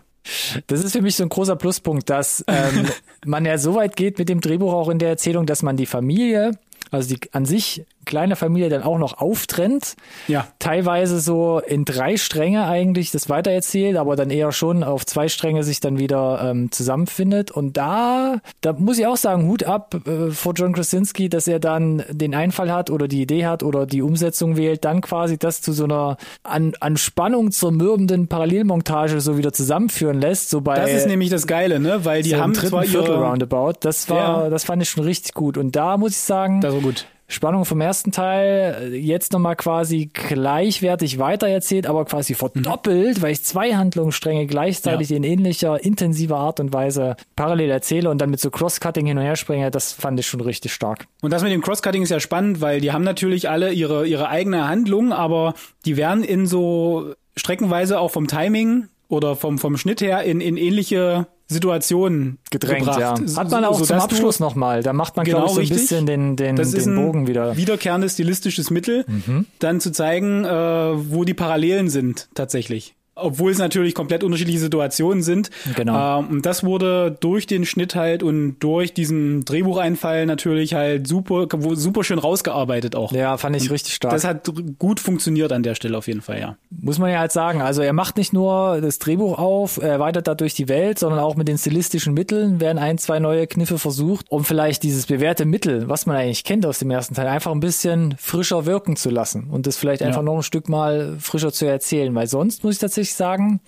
Das 0.68 0.84
ist 0.84 0.94
für 0.94 1.02
mich 1.02 1.16
so 1.16 1.24
ein 1.24 1.30
großer 1.30 1.56
Pluspunkt, 1.56 2.10
dass 2.10 2.44
ähm, 2.48 2.86
man 3.26 3.44
ja 3.44 3.58
so 3.58 3.76
weit 3.76 3.96
geht 3.96 4.18
mit 4.18 4.30
dem 4.30 4.40
Drehbuch 4.40 4.72
auch 4.72 4.90
in 4.90 5.00
der 5.00 5.10
Erzählung, 5.10 5.46
dass 5.46 5.64
man 5.64 5.76
die 5.76 5.86
Familie, 5.86 6.52
also 6.92 7.14
die 7.14 7.20
an 7.34 7.46
sich 7.46 7.86
kleine 8.08 8.36
Familie 8.36 8.70
dann 8.70 8.82
auch 8.82 8.98
noch 8.98 9.20
auftrennt. 9.20 9.96
Ja. 10.28 10.48
Teilweise 10.58 11.20
so 11.20 11.60
in 11.60 11.86
drei 11.86 12.18
Stränge 12.18 12.66
eigentlich 12.66 13.12
das 13.12 13.30
weitererzählt, 13.30 13.98
aber 13.98 14.16
dann 14.16 14.32
eher 14.32 14.52
schon 14.52 14.84
auf 14.84 15.06
zwei 15.06 15.28
Stränge 15.28 15.64
sich 15.64 15.80
dann 15.80 16.00
wieder 16.00 16.42
ähm, 16.44 16.72
zusammenfindet. 16.72 17.52
Und 17.52 17.78
da, 17.78 18.38
da 18.62 18.74
muss 18.74 18.98
ich 18.98 19.06
auch 19.06 19.18
sagen, 19.18 19.48
Hut 19.48 19.64
ab 19.64 19.96
äh, 20.08 20.32
vor 20.32 20.54
John 20.56 20.74
Krasinski, 20.74 21.30
dass 21.30 21.48
er 21.48 21.60
dann 21.60 22.04
den 22.10 22.34
Einfall 22.34 22.72
hat 22.72 22.90
oder 22.90 23.08
die 23.08 23.22
Idee 23.22 23.46
hat 23.46 23.62
oder 23.62 23.86
die 23.86 24.02
Umsetzung 24.02 24.58
wählt, 24.58 24.86
dann 24.86 25.02
quasi 25.02 25.38
das 25.38 25.62
zu 25.62 25.74
so 25.74 25.84
einer 25.84 26.18
an, 26.44 26.74
an 26.80 26.98
Spannung 26.98 27.52
zermürbenden 27.52 28.28
Parallelmontage 28.28 29.20
so 29.22 29.38
wieder 29.38 29.54
zusammenführen 29.54 30.20
lässt. 30.20 30.50
So 30.50 30.62
bei 30.62 30.76
Das 30.76 30.92
ist 30.92 31.08
nämlich 31.08 31.30
das 31.30 31.46
Geile, 31.46 31.80
ne? 31.80 32.06
Weil 32.06 32.24
die 32.24 32.32
so 32.32 32.38
haben 32.38 32.54
dritten 32.54 32.70
zwar 32.70 32.84
Viertel 32.84 33.12
ihre, 33.16 33.24
Roundabout. 33.26 33.74
Das 33.82 34.10
war, 34.10 34.44
Ja. 34.46 34.50
das 34.50 34.64
fand 34.64 34.82
ich 34.82 34.90
schon 34.90 35.04
richtig 35.04 35.34
gut. 35.34 35.58
Und 35.58 35.76
da 35.76 35.98
muss 35.98 36.12
ich 36.12 36.18
sagen, 36.18 36.62
das 36.62 36.74
war 36.74 36.82
gut. 36.82 37.06
Spannung 37.30 37.66
vom 37.66 37.82
ersten 37.82 38.12
Teil 38.14 38.92
äh, 38.94 38.96
jetzt 38.96 39.34
nochmal 39.34 39.58
quasi 39.58 40.10
gleichwertig 40.14 41.20
weitererzählt, 41.20 41.86
aber 41.86 42.06
quasi 42.06 42.34
verdoppelt, 42.36 43.22
weil 43.22 43.32
ich 43.34 43.44
zwei 43.44 43.76
Handlungsstränge 43.76 44.48
gleichzeitig 44.48 45.10
Ja. 45.10 45.18
in 45.18 45.24
ähnlicher, 45.24 45.84
intensiver 45.84 46.38
Art 46.38 46.60
und 46.62 46.72
Weise 46.74 47.18
parallel 47.36 47.70
erzähle 47.70 48.10
und 48.10 48.20
dann 48.20 48.30
mit 48.30 48.40
so 48.40 48.50
Cross-Cutting 48.50 49.06
hin 49.06 49.18
und 49.18 49.24
her 49.26 49.36
springe, 49.36 49.70
das 49.72 49.92
fand 49.92 50.18
ich 50.20 50.26
schon 50.28 50.40
richtig 50.42 50.74
stark. 50.74 51.08
Und 51.22 51.32
das 51.32 51.44
mit 51.44 51.52
dem 51.52 51.62
Crosscutting 51.62 52.02
ist 52.04 52.10
ja 52.12 52.20
spannend, 52.22 52.62
weil 52.62 52.80
die 52.80 52.92
haben 52.94 53.04
natürlich 53.04 53.50
alle 53.50 53.74
ihre, 53.74 54.08
ihre 54.08 54.30
eigene 54.30 54.68
Handlung, 54.68 55.12
aber 55.12 55.54
die 55.86 55.98
werden 55.98 56.24
in 56.24 56.48
so 56.48 57.14
streckenweise 57.36 58.00
auch 58.00 58.12
vom 58.12 58.28
Timing 58.28 58.88
oder 59.10 59.36
vom, 59.36 59.58
vom 59.58 59.78
Schnitt 59.78 60.00
her 60.02 60.24
in, 60.24 60.40
in 60.42 60.56
ähnliche 60.58 61.28
Situationen 61.48 62.40
Gedrängt, 62.52 62.80
gebracht. 62.86 63.00
ja. 63.00 63.16
So- 63.26 63.40
Hat 63.40 63.50
man 63.52 63.64
auch 63.66 63.74
sodass 63.74 63.88
zum 63.88 63.98
Abschluss 64.00 64.40
nochmal. 64.40 64.84
Da 64.84 64.92
macht 64.94 65.16
man, 65.16 65.26
Genau, 65.26 65.46
glaube 65.46 65.62
ich, 65.64 65.70
so 65.70 65.74
ein 65.76 65.80
bisschen 65.80 66.06
den, 66.06 66.36
den, 66.36 66.56
Das 66.58 66.74
ist 66.74 66.86
den 66.86 66.98
ein 66.98 67.06
Bogen 67.06 67.28
wieder. 67.28 67.56
wiederkehrendes 67.56 68.14
stilistisches 68.14 68.70
Mittel, 68.70 69.06
Mhm. 69.08 69.46
dann 69.60 69.80
zu 69.80 69.92
zeigen, 69.92 70.44
äh, 70.44 70.50
wo 70.50 71.24
die 71.24 71.34
Parallelen 71.34 71.90
sind 71.90 72.28
tatsächlich. 72.36 72.96
Obwohl 73.20 73.52
es 73.52 73.58
natürlich 73.58 73.96
komplett 73.96 74.24
unterschiedliche 74.24 74.60
Situationen 74.60 75.24
sind. 75.24 75.50
Genau. 75.76 76.20
Ähm, 76.20 76.28
und 76.28 76.46
das 76.46 76.64
wurde 76.64 77.16
durch 77.20 77.48
den 77.48 77.66
Schnitt 77.66 77.96
halt 77.96 78.24
und 78.24 78.60
durch 78.60 78.94
diesen 78.94 79.46
Drehbucheinfall 79.46 80.26
natürlich 80.26 80.74
halt 80.74 81.08
super, 81.08 81.48
super 81.74 82.04
schön 82.04 82.20
rausgearbeitet 82.20 82.96
auch. 82.96 83.12
Ja, 83.12 83.38
fand 83.38 83.56
ich 83.56 83.72
richtig 83.72 83.94
stark. 83.96 84.14
Das 84.14 84.24
hat 84.24 84.52
gut 84.80 85.00
funktioniert 85.00 85.52
an 85.52 85.64
der 85.64 85.76
Stelle 85.76 85.98
auf 85.98 86.08
jeden 86.08 86.22
Fall, 86.22 86.40
ja. 86.40 86.58
muss 86.70 87.00
man 87.00 87.12
ja 87.12 87.20
halt 87.20 87.32
sagen. 87.32 87.62
Also 87.62 87.82
er 87.82 87.94
macht 87.94 88.18
nicht 88.18 88.34
nur 88.34 88.82
das 88.82 89.00
Drehbuch 89.00 89.38
auf, 89.38 89.78
er 89.78 89.90
erweitert 89.90 90.28
dadurch 90.28 90.54
die 90.54 90.68
Welt, 90.68 91.00
sondern 91.00 91.20
auch 91.20 91.36
mit 91.36 91.48
den 91.48 91.58
stilistischen 91.58 92.14
Mitteln 92.14 92.60
werden 92.60 92.78
ein, 92.78 92.98
zwei 92.98 93.20
neue 93.20 93.48
Kniffe 93.48 93.80
versucht, 93.80 94.26
um 94.30 94.44
vielleicht 94.44 94.84
dieses 94.84 95.06
bewährte 95.06 95.46
Mittel, 95.46 95.90
was 95.90 96.06
man 96.06 96.16
eigentlich 96.16 96.44
kennt 96.44 96.66
aus 96.66 96.80
dem 96.80 96.92
ersten 96.92 97.16
Teil, 97.16 97.28
einfach 97.28 97.52
ein 97.52 97.60
bisschen 97.60 98.16
frischer 98.18 98.66
wirken 98.66 98.96
zu 98.96 99.10
lassen 99.10 99.48
und 99.50 99.68
das 99.68 99.78
vielleicht 99.78 100.02
einfach 100.02 100.22
noch 100.22 100.38
ein 100.38 100.44
Stück 100.44 100.70
mal 100.70 101.18
frischer 101.20 101.52
zu 101.52 101.66
erzählen. 101.66 102.14
Weil 102.14 102.28
sonst 102.28 102.64
muss 102.64 102.76
ich 102.76 102.80
tatsächlich 102.80 103.07
sagen, 103.14 103.60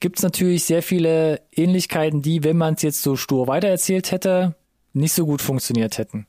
gibt 0.00 0.18
es 0.18 0.22
natürlich 0.22 0.64
sehr 0.64 0.82
viele 0.82 1.40
Ähnlichkeiten, 1.52 2.22
die, 2.22 2.44
wenn 2.44 2.56
man 2.56 2.74
es 2.74 2.82
jetzt 2.82 3.02
so 3.02 3.16
stur 3.16 3.46
weitererzählt 3.46 4.10
hätte, 4.12 4.54
nicht 4.92 5.12
so 5.12 5.26
gut 5.26 5.42
funktioniert 5.42 5.98
hätten 5.98 6.26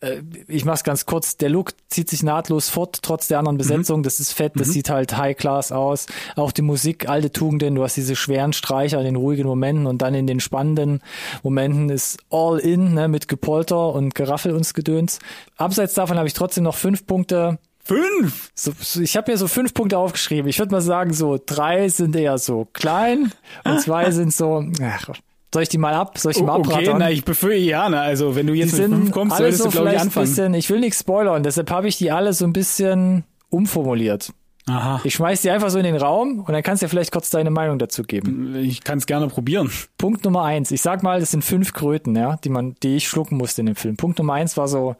Äh, 0.00 0.22
ich 0.46 0.64
mach's 0.66 0.84
ganz 0.84 1.06
kurz, 1.06 1.38
der 1.38 1.48
Look 1.48 1.72
zieht 1.88 2.10
sich 2.10 2.22
nahtlos 2.22 2.68
fort, 2.68 2.98
trotz 3.02 3.28
der 3.28 3.38
anderen 3.38 3.56
Besetzung. 3.56 4.02
Das 4.02 4.20
ist 4.20 4.32
fett, 4.32 4.52
das 4.56 4.68
sieht 4.68 4.90
halt 4.90 5.16
High 5.16 5.36
Class 5.36 5.72
aus. 5.72 6.06
Auch 6.34 6.52
die 6.52 6.62
Musik, 6.62 7.08
alte 7.08 7.32
Tugenden, 7.32 7.74
du 7.74 7.82
hast 7.82 7.96
diese 7.96 8.14
schweren 8.14 8.52
Streicher 8.52 8.98
in 8.98 9.06
den 9.06 9.16
ruhigen 9.16 9.46
Momenten 9.46 9.86
und 9.86 10.02
dann 10.02 10.14
in 10.14 10.26
den 10.26 10.40
spannenden 10.40 11.00
Momenten 11.42 11.88
ist 11.88 12.18
all 12.30 12.58
in, 12.58 12.94
ne, 12.94 13.08
mit 13.08 13.26
Gepolter 13.26 13.94
und 13.94 14.14
Geraffel 14.14 14.52
und 14.52 14.72
Gedöns. 14.74 15.18
Abseits 15.56 15.94
davon 15.94 16.18
habe 16.18 16.28
ich 16.28 16.34
trotzdem 16.34 16.64
noch 16.64 16.76
fünf 16.76 17.06
Punkte. 17.06 17.58
Fünf! 17.86 18.50
So, 18.54 18.72
so, 18.80 19.00
ich 19.00 19.16
habe 19.16 19.30
mir 19.30 19.38
so 19.38 19.46
fünf 19.46 19.72
Punkte 19.72 19.96
aufgeschrieben. 19.98 20.48
Ich 20.48 20.58
würde 20.58 20.72
mal 20.72 20.80
sagen, 20.80 21.12
so 21.12 21.38
drei 21.44 21.88
sind 21.88 22.16
eher 22.16 22.36
so 22.38 22.66
klein 22.72 23.32
und 23.64 23.80
zwei 23.80 24.10
sind 24.10 24.32
so. 24.32 24.64
Ach, 24.82 25.08
soll 25.54 25.62
ich 25.62 25.68
die 25.68 25.78
mal 25.78 25.94
ab? 25.94 26.18
Soll 26.18 26.32
ich 26.32 26.38
die 26.38 26.42
mal 26.42 26.58
Okay, 26.58 26.72
abrattern? 26.72 26.98
na, 26.98 27.10
ich 27.10 27.24
befürchte 27.24 27.60
ja, 27.62 27.88
ne, 27.88 28.00
also 28.00 28.34
wenn 28.34 28.48
du 28.48 28.52
Die 28.54 28.58
jetzt 28.58 28.72
mit 28.72 28.82
sind 28.82 28.94
fünf 28.94 29.10
kommst, 29.12 29.36
solltest 29.36 29.58
so 29.62 29.64
du, 29.66 29.70
glaube 29.70 29.86
ich, 29.86 29.90
vielleicht 29.92 30.02
ein 30.02 30.06
anfangen. 30.08 30.26
bisschen, 30.26 30.54
ich 30.54 30.68
will 30.68 30.80
nichts 30.80 30.98
spoilern, 31.00 31.42
deshalb 31.44 31.70
habe 31.70 31.86
ich 31.86 31.96
die 31.96 32.10
alle 32.10 32.32
so 32.32 32.44
ein 32.44 32.52
bisschen 32.52 33.22
umformuliert. 33.50 34.32
Aha. 34.68 35.00
Ich 35.04 35.14
schmeiß 35.14 35.42
die 35.42 35.50
einfach 35.50 35.70
so 35.70 35.78
in 35.78 35.84
den 35.84 35.94
Raum 35.96 36.40
und 36.40 36.52
dann 36.52 36.64
kannst 36.64 36.82
du 36.82 36.86
ja 36.86 36.88
vielleicht 36.88 37.12
kurz 37.12 37.30
deine 37.30 37.50
Meinung 37.50 37.78
dazu 37.78 38.02
geben. 38.02 38.56
Ich 38.56 38.82
kann 38.82 38.98
es 38.98 39.06
gerne 39.06 39.28
probieren. 39.28 39.70
Punkt 39.96 40.24
Nummer 40.24 40.42
eins. 40.42 40.72
Ich 40.72 40.82
sag 40.82 41.04
mal, 41.04 41.20
das 41.20 41.30
sind 41.30 41.44
fünf 41.44 41.72
Kröten, 41.72 42.16
ja, 42.16 42.36
die 42.42 42.48
man, 42.48 42.74
die 42.82 42.96
ich 42.96 43.06
schlucken 43.08 43.36
musste 43.36 43.60
in 43.62 43.66
dem 43.66 43.76
Film. 43.76 43.96
Punkt 43.96 44.18
Nummer 44.18 44.32
eins 44.34 44.56
war 44.56 44.66
so, 44.66 44.96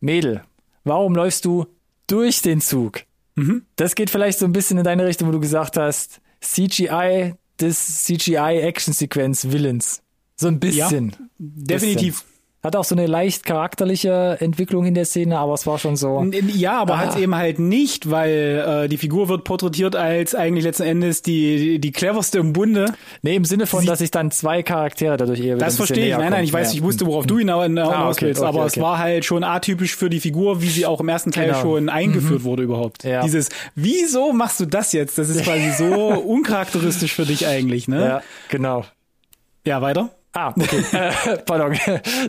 Mädel, 0.00 0.42
warum 0.84 1.14
läufst 1.14 1.46
du 1.46 1.66
durch 2.06 2.42
den 2.42 2.60
Zug? 2.60 3.02
Mhm. 3.34 3.64
Das 3.76 3.94
geht 3.94 4.10
vielleicht 4.10 4.38
so 4.38 4.46
ein 4.46 4.52
bisschen 4.52 4.78
in 4.78 4.84
deine 4.84 5.06
Richtung, 5.06 5.28
wo 5.28 5.32
du 5.32 5.40
gesagt 5.40 5.76
hast, 5.76 6.20
CGI, 6.40 7.34
das 7.58 8.04
CGI-Action-Sequenz 8.04 9.50
Villains. 9.50 10.02
So 10.36 10.48
ein 10.48 10.60
bisschen. 10.60 11.16
Definitiv. 11.38 12.24
Hat 12.66 12.76
auch 12.76 12.84
so 12.84 12.94
eine 12.94 13.06
leicht 13.06 13.44
charakterliche 13.46 14.36
Entwicklung 14.40 14.84
in 14.86 14.94
der 14.94 15.04
Szene, 15.04 15.38
aber 15.38 15.54
es 15.54 15.66
war 15.66 15.78
schon 15.78 15.96
so. 15.96 16.24
Ja, 16.54 16.78
aber 16.80 16.94
Ah. 16.94 16.98
halt 16.98 17.16
eben 17.16 17.34
halt 17.34 17.58
nicht, 17.58 18.10
weil 18.10 18.84
äh, 18.84 18.88
die 18.88 18.96
Figur 18.98 19.28
wird 19.28 19.44
porträtiert 19.44 19.96
als 19.96 20.34
eigentlich 20.34 20.64
letzten 20.64 20.82
Endes 20.82 21.22
die, 21.22 21.78
die, 21.78 21.92
cleverste 21.92 22.38
im 22.38 22.52
Bunde. 22.52 22.92
Nee, 23.22 23.36
im 23.36 23.44
Sinne 23.44 23.66
von, 23.66 23.80
Sie- 23.80 23.86
dass 23.86 24.00
sich 24.00 24.10
dann 24.10 24.30
zwei 24.30 24.62
Charaktere 24.62 25.16
dadurch 25.16 25.40
eher 25.40 25.56
Das 25.56 25.76
verstehe 25.76 26.08
ich. 26.10 26.16
Nein, 26.18 26.30
nein, 26.32 26.44
ich 26.44 26.52
weiß, 26.52 26.74
ich 26.74 26.82
wusste, 26.82 27.06
worauf 27.06 27.26
du 27.26 27.38
hinaus 27.38 27.64
hinaus 27.64 27.92
Ah, 27.94 28.08
okay, 28.10 28.26
willst, 28.26 28.40
okay, 28.42 28.48
aber 28.48 28.66
es 28.66 28.72
okay. 28.72 28.80
war 28.82 28.98
halt 28.98 29.24
schon 29.24 29.44
atypisch 29.44 29.94
für 29.96 30.10
die 30.10 30.20
Figur, 30.20 30.60
wie 30.60 30.68
sie 30.68 30.84
auch 30.86 31.00
im 31.00 31.08
ersten 31.08 31.30
Teil 31.30 31.46
Genau. 31.48 31.60
schon 31.60 31.88
eingeführt 31.88 32.42
wurde 32.44 32.64
überhaupt. 32.64 33.04
Ja. 33.04 33.22
Dieses, 33.22 33.48
wieso 33.74 34.32
machst 34.32 34.58
du 34.60 34.66
das 34.66 34.92
jetzt? 34.92 35.16
Das 35.18 35.28
ist 35.28 35.44
quasi 35.44 35.70
so 35.70 35.84
uncharakteristisch 36.26 37.12
für 37.14 37.24
dich 37.24 37.46
eigentlich, 37.46 37.86
ne? 37.88 38.04
Ja, 38.04 38.22
genau. 38.48 38.84
Ja, 39.64 39.80
weiter. 39.82 40.10
Ah, 40.36 40.52
okay. 40.54 40.84
äh, 40.92 41.36
pardon. 41.46 41.74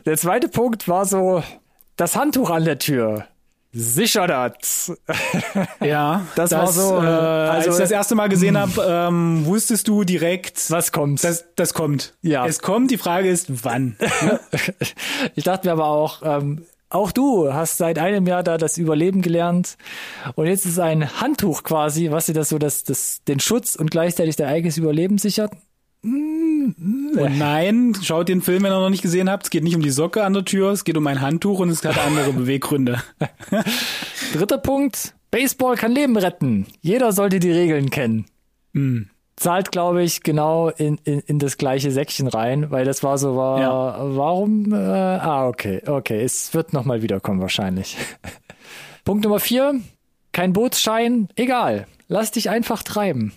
Der 0.05 0.17
zweite 0.17 0.47
Punkt 0.47 0.87
war 0.87 1.05
so, 1.05 1.43
das 1.97 2.15
Handtuch 2.15 2.49
an 2.49 2.63
der 2.63 2.79
Tür. 2.79 3.25
Sicher 3.73 4.27
das. 4.27 4.93
Ja, 5.81 6.25
Das 6.35 6.51
war 6.51 6.67
so, 6.67 6.95
Äh, 6.95 7.05
als 7.05 7.65
also- 7.67 7.71
ich 7.71 7.77
das 7.83 7.91
erste 7.91 8.15
Mal 8.15 8.29
gesehen 8.29 8.57
habe, 8.57 8.81
ähm, 8.87 9.45
wusstest 9.45 9.87
du 9.89 10.05
direkt, 10.05 10.71
Was 10.71 10.93
kommt? 10.93 11.21
das, 11.23 11.45
das 11.57 11.73
kommt. 11.73 12.13
Ja. 12.21 12.45
Es 12.47 12.59
kommt, 12.59 12.91
die 12.91 12.97
Frage 12.97 13.29
ist, 13.29 13.65
wann? 13.65 13.97
ich 15.35 15.43
dachte 15.43 15.67
mir 15.67 15.73
aber 15.73 15.87
auch, 15.87 16.21
ähm, 16.23 16.65
auch 16.89 17.11
du 17.11 17.53
hast 17.53 17.77
seit 17.77 17.99
einem 17.99 18.25
Jahr 18.25 18.41
da 18.43 18.57
das 18.57 18.77
Überleben 18.77 19.21
gelernt 19.21 19.77
und 20.35 20.47
jetzt 20.47 20.65
ist 20.65 20.79
ein 20.79 21.19
Handtuch 21.19 21.63
quasi, 21.63 22.09
was 22.11 22.27
dir 22.27 22.33
das 22.33 22.47
so 22.47 22.57
das, 22.57 22.85
das, 22.85 23.21
den 23.27 23.41
Schutz 23.41 23.75
und 23.75 23.91
gleichzeitig 23.91 24.37
dein 24.37 24.47
eigenes 24.47 24.77
Überleben 24.77 25.17
sichert. 25.17 25.51
Und 26.03 27.37
nein, 27.37 27.95
schaut 28.01 28.29
den 28.29 28.41
Film, 28.41 28.63
wenn 28.63 28.71
ihr 28.71 28.79
noch 28.79 28.89
nicht 28.89 29.01
gesehen 29.01 29.29
habt. 29.29 29.45
Es 29.45 29.49
geht 29.49 29.63
nicht 29.63 29.75
um 29.75 29.81
die 29.81 29.89
Socke 29.89 30.23
an 30.23 30.33
der 30.33 30.45
Tür, 30.45 30.71
es 30.71 30.83
geht 30.83 30.97
um 30.97 31.07
ein 31.07 31.21
Handtuch 31.21 31.59
und 31.59 31.69
es 31.69 31.83
hat 31.83 31.97
andere 31.97 32.33
Beweggründe. 32.33 33.01
Dritter 34.33 34.57
Punkt, 34.57 35.13
Baseball 35.31 35.75
kann 35.75 35.91
Leben 35.91 36.17
retten. 36.17 36.67
Jeder 36.81 37.11
sollte 37.11 37.39
die 37.39 37.51
Regeln 37.51 37.89
kennen. 37.89 38.25
Hm. 38.73 39.09
Zahlt, 39.35 39.71
glaube 39.71 40.01
ich, 40.03 40.23
genau 40.23 40.69
in, 40.69 40.97
in, 41.03 41.19
in 41.19 41.37
das 41.39 41.57
gleiche 41.57 41.91
Säckchen 41.91 42.27
rein, 42.27 42.71
weil 42.71 42.85
das 42.85 43.03
war 43.03 43.17
so, 43.19 43.35
war, 43.35 43.61
Ja. 43.61 44.15
warum, 44.15 44.73
äh, 44.73 44.75
ah, 44.77 45.47
okay, 45.47 45.81
okay, 45.85 46.21
es 46.23 46.53
wird 46.55 46.73
nochmal 46.73 47.01
wiederkommen 47.03 47.39
wahrscheinlich. 47.39 47.97
Punkt 49.05 49.23
Nummer 49.23 49.39
vier, 49.39 49.79
kein 50.31 50.53
Bootsschein, 50.53 51.29
egal, 51.35 51.85
lass 52.07 52.31
dich 52.31 52.49
einfach 52.49 52.81
treiben. 52.81 53.31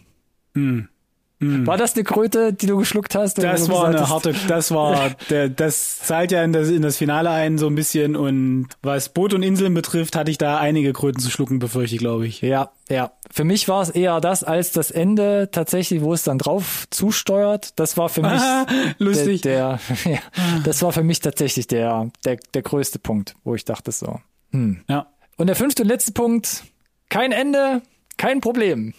Hm. 1.40 1.66
War 1.66 1.79
das 1.79 1.94
eine 1.94 2.05
Kröte, 2.05 2.53
die 2.53 2.66
du 2.66 2.76
geschluckt 2.76 3.14
hast? 3.14 3.38
Das 3.38 3.68
war 3.70 3.87
eine 3.87 4.00
hast- 4.00 4.11
harte, 4.11 4.35
das 4.46 4.70
war, 4.72 5.11
der, 5.31 5.48
das 5.48 5.98
zahlt 6.00 6.33
ja 6.33 6.44
in 6.44 6.53
das, 6.53 6.68
in 6.68 6.83
das 6.83 6.98
Finale 6.98 7.31
ein 7.31 7.57
so 7.57 7.66
ein 7.66 7.74
bisschen 7.74 8.14
und 8.14 8.68
was 8.83 9.09
Boot 9.09 9.33
und 9.33 9.42
Inseln 9.42 9.72
betrifft, 9.72 10.16
hatte 10.16 10.31
ich 10.31 10.37
da 10.38 10.59
einige 10.59 10.92
Kröten 10.92 11.18
zu 11.20 11.31
schlucken, 11.31 11.59
befürchte 11.59 11.96
ich, 11.96 12.00
glaube 12.00 12.26
ich. 12.26 12.42
Ja, 12.42 12.72
ja. 12.90 13.12
Für 13.31 13.44
mich 13.44 13.68
war 13.68 13.81
es 13.83 13.88
eher 13.88 14.20
das 14.20 14.44
als 14.44 14.72
das 14.72 14.90
Ende 14.90 15.48
tatsächlich, 15.50 16.03
wo 16.03 16.12
es 16.12 16.24
dann 16.24 16.37
drauf 16.37 16.87
zusteuert. 16.90 17.79
Das 17.79 17.96
war 17.96 18.09
für 18.11 18.20
mich 18.22 18.33
Ah, 18.40 18.66
lustig. 18.98 19.40
Der, 19.40 19.79
der, 20.05 20.12
ja, 20.12 20.18
das 20.64 20.83
war 20.83 20.92
für 20.92 21.05
mich 21.05 21.20
tatsächlich 21.20 21.66
der, 21.66 22.11
der, 22.24 22.37
der 22.53 22.62
größte 22.62 22.98
Punkt, 22.98 23.35
wo 23.44 23.55
ich 23.55 23.64
dachte 23.64 23.92
so. 23.92 24.20
Hm. 24.53 24.81
Ja. 24.88 25.07
Und 25.38 25.46
der 25.46 25.57
fünfte 25.57 25.83
und 25.85 25.88
letzte 25.88 26.12
Punkt, 26.12 26.64
kein 27.09 27.33
Ende, 27.33 27.81
kein 28.18 28.40
Problem. 28.42 28.92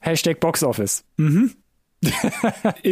Hashtag 0.00 0.38
Boxoffice. 0.40 1.02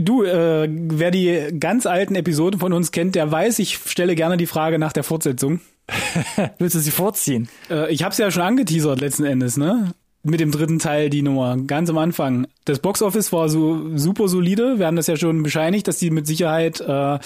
Du, 0.00 0.24
äh, 0.24 0.68
wer 0.70 1.10
die 1.10 1.48
ganz 1.58 1.86
alten 1.86 2.14
Episoden 2.14 2.58
von 2.60 2.72
uns 2.72 2.90
kennt, 2.92 3.14
der 3.14 3.30
weiß, 3.30 3.58
ich 3.58 3.78
stelle 3.86 4.14
gerne 4.14 4.36
die 4.36 4.46
Frage 4.46 4.78
nach 4.78 4.92
der 4.92 5.04
Fortsetzung. 5.04 5.60
Willst 6.58 6.74
du 6.74 6.80
sie 6.80 6.90
vorziehen? 6.90 7.48
Äh, 7.70 7.92
ich 7.92 8.02
habe 8.02 8.12
es 8.12 8.18
ja 8.18 8.30
schon 8.30 8.42
angeteasert 8.42 9.00
letzten 9.00 9.24
Endes, 9.24 9.56
ne? 9.56 9.92
Mit 10.22 10.38
dem 10.38 10.50
dritten 10.50 10.78
Teil 10.78 11.08
die 11.08 11.22
Nummer, 11.22 11.56
ganz 11.56 11.88
am 11.88 11.96
Anfang. 11.96 12.46
Das 12.66 12.78
Boxoffice 12.80 13.32
war 13.32 13.48
so 13.48 13.96
super 13.96 14.28
solide. 14.28 14.78
Wir 14.78 14.86
haben 14.86 14.96
das 14.96 15.06
ja 15.06 15.16
schon 15.16 15.42
bescheinigt, 15.42 15.88
dass 15.88 15.96
die 15.96 16.10
mit 16.10 16.26
Sicherheit 16.26 16.78
äh, 16.80 17.18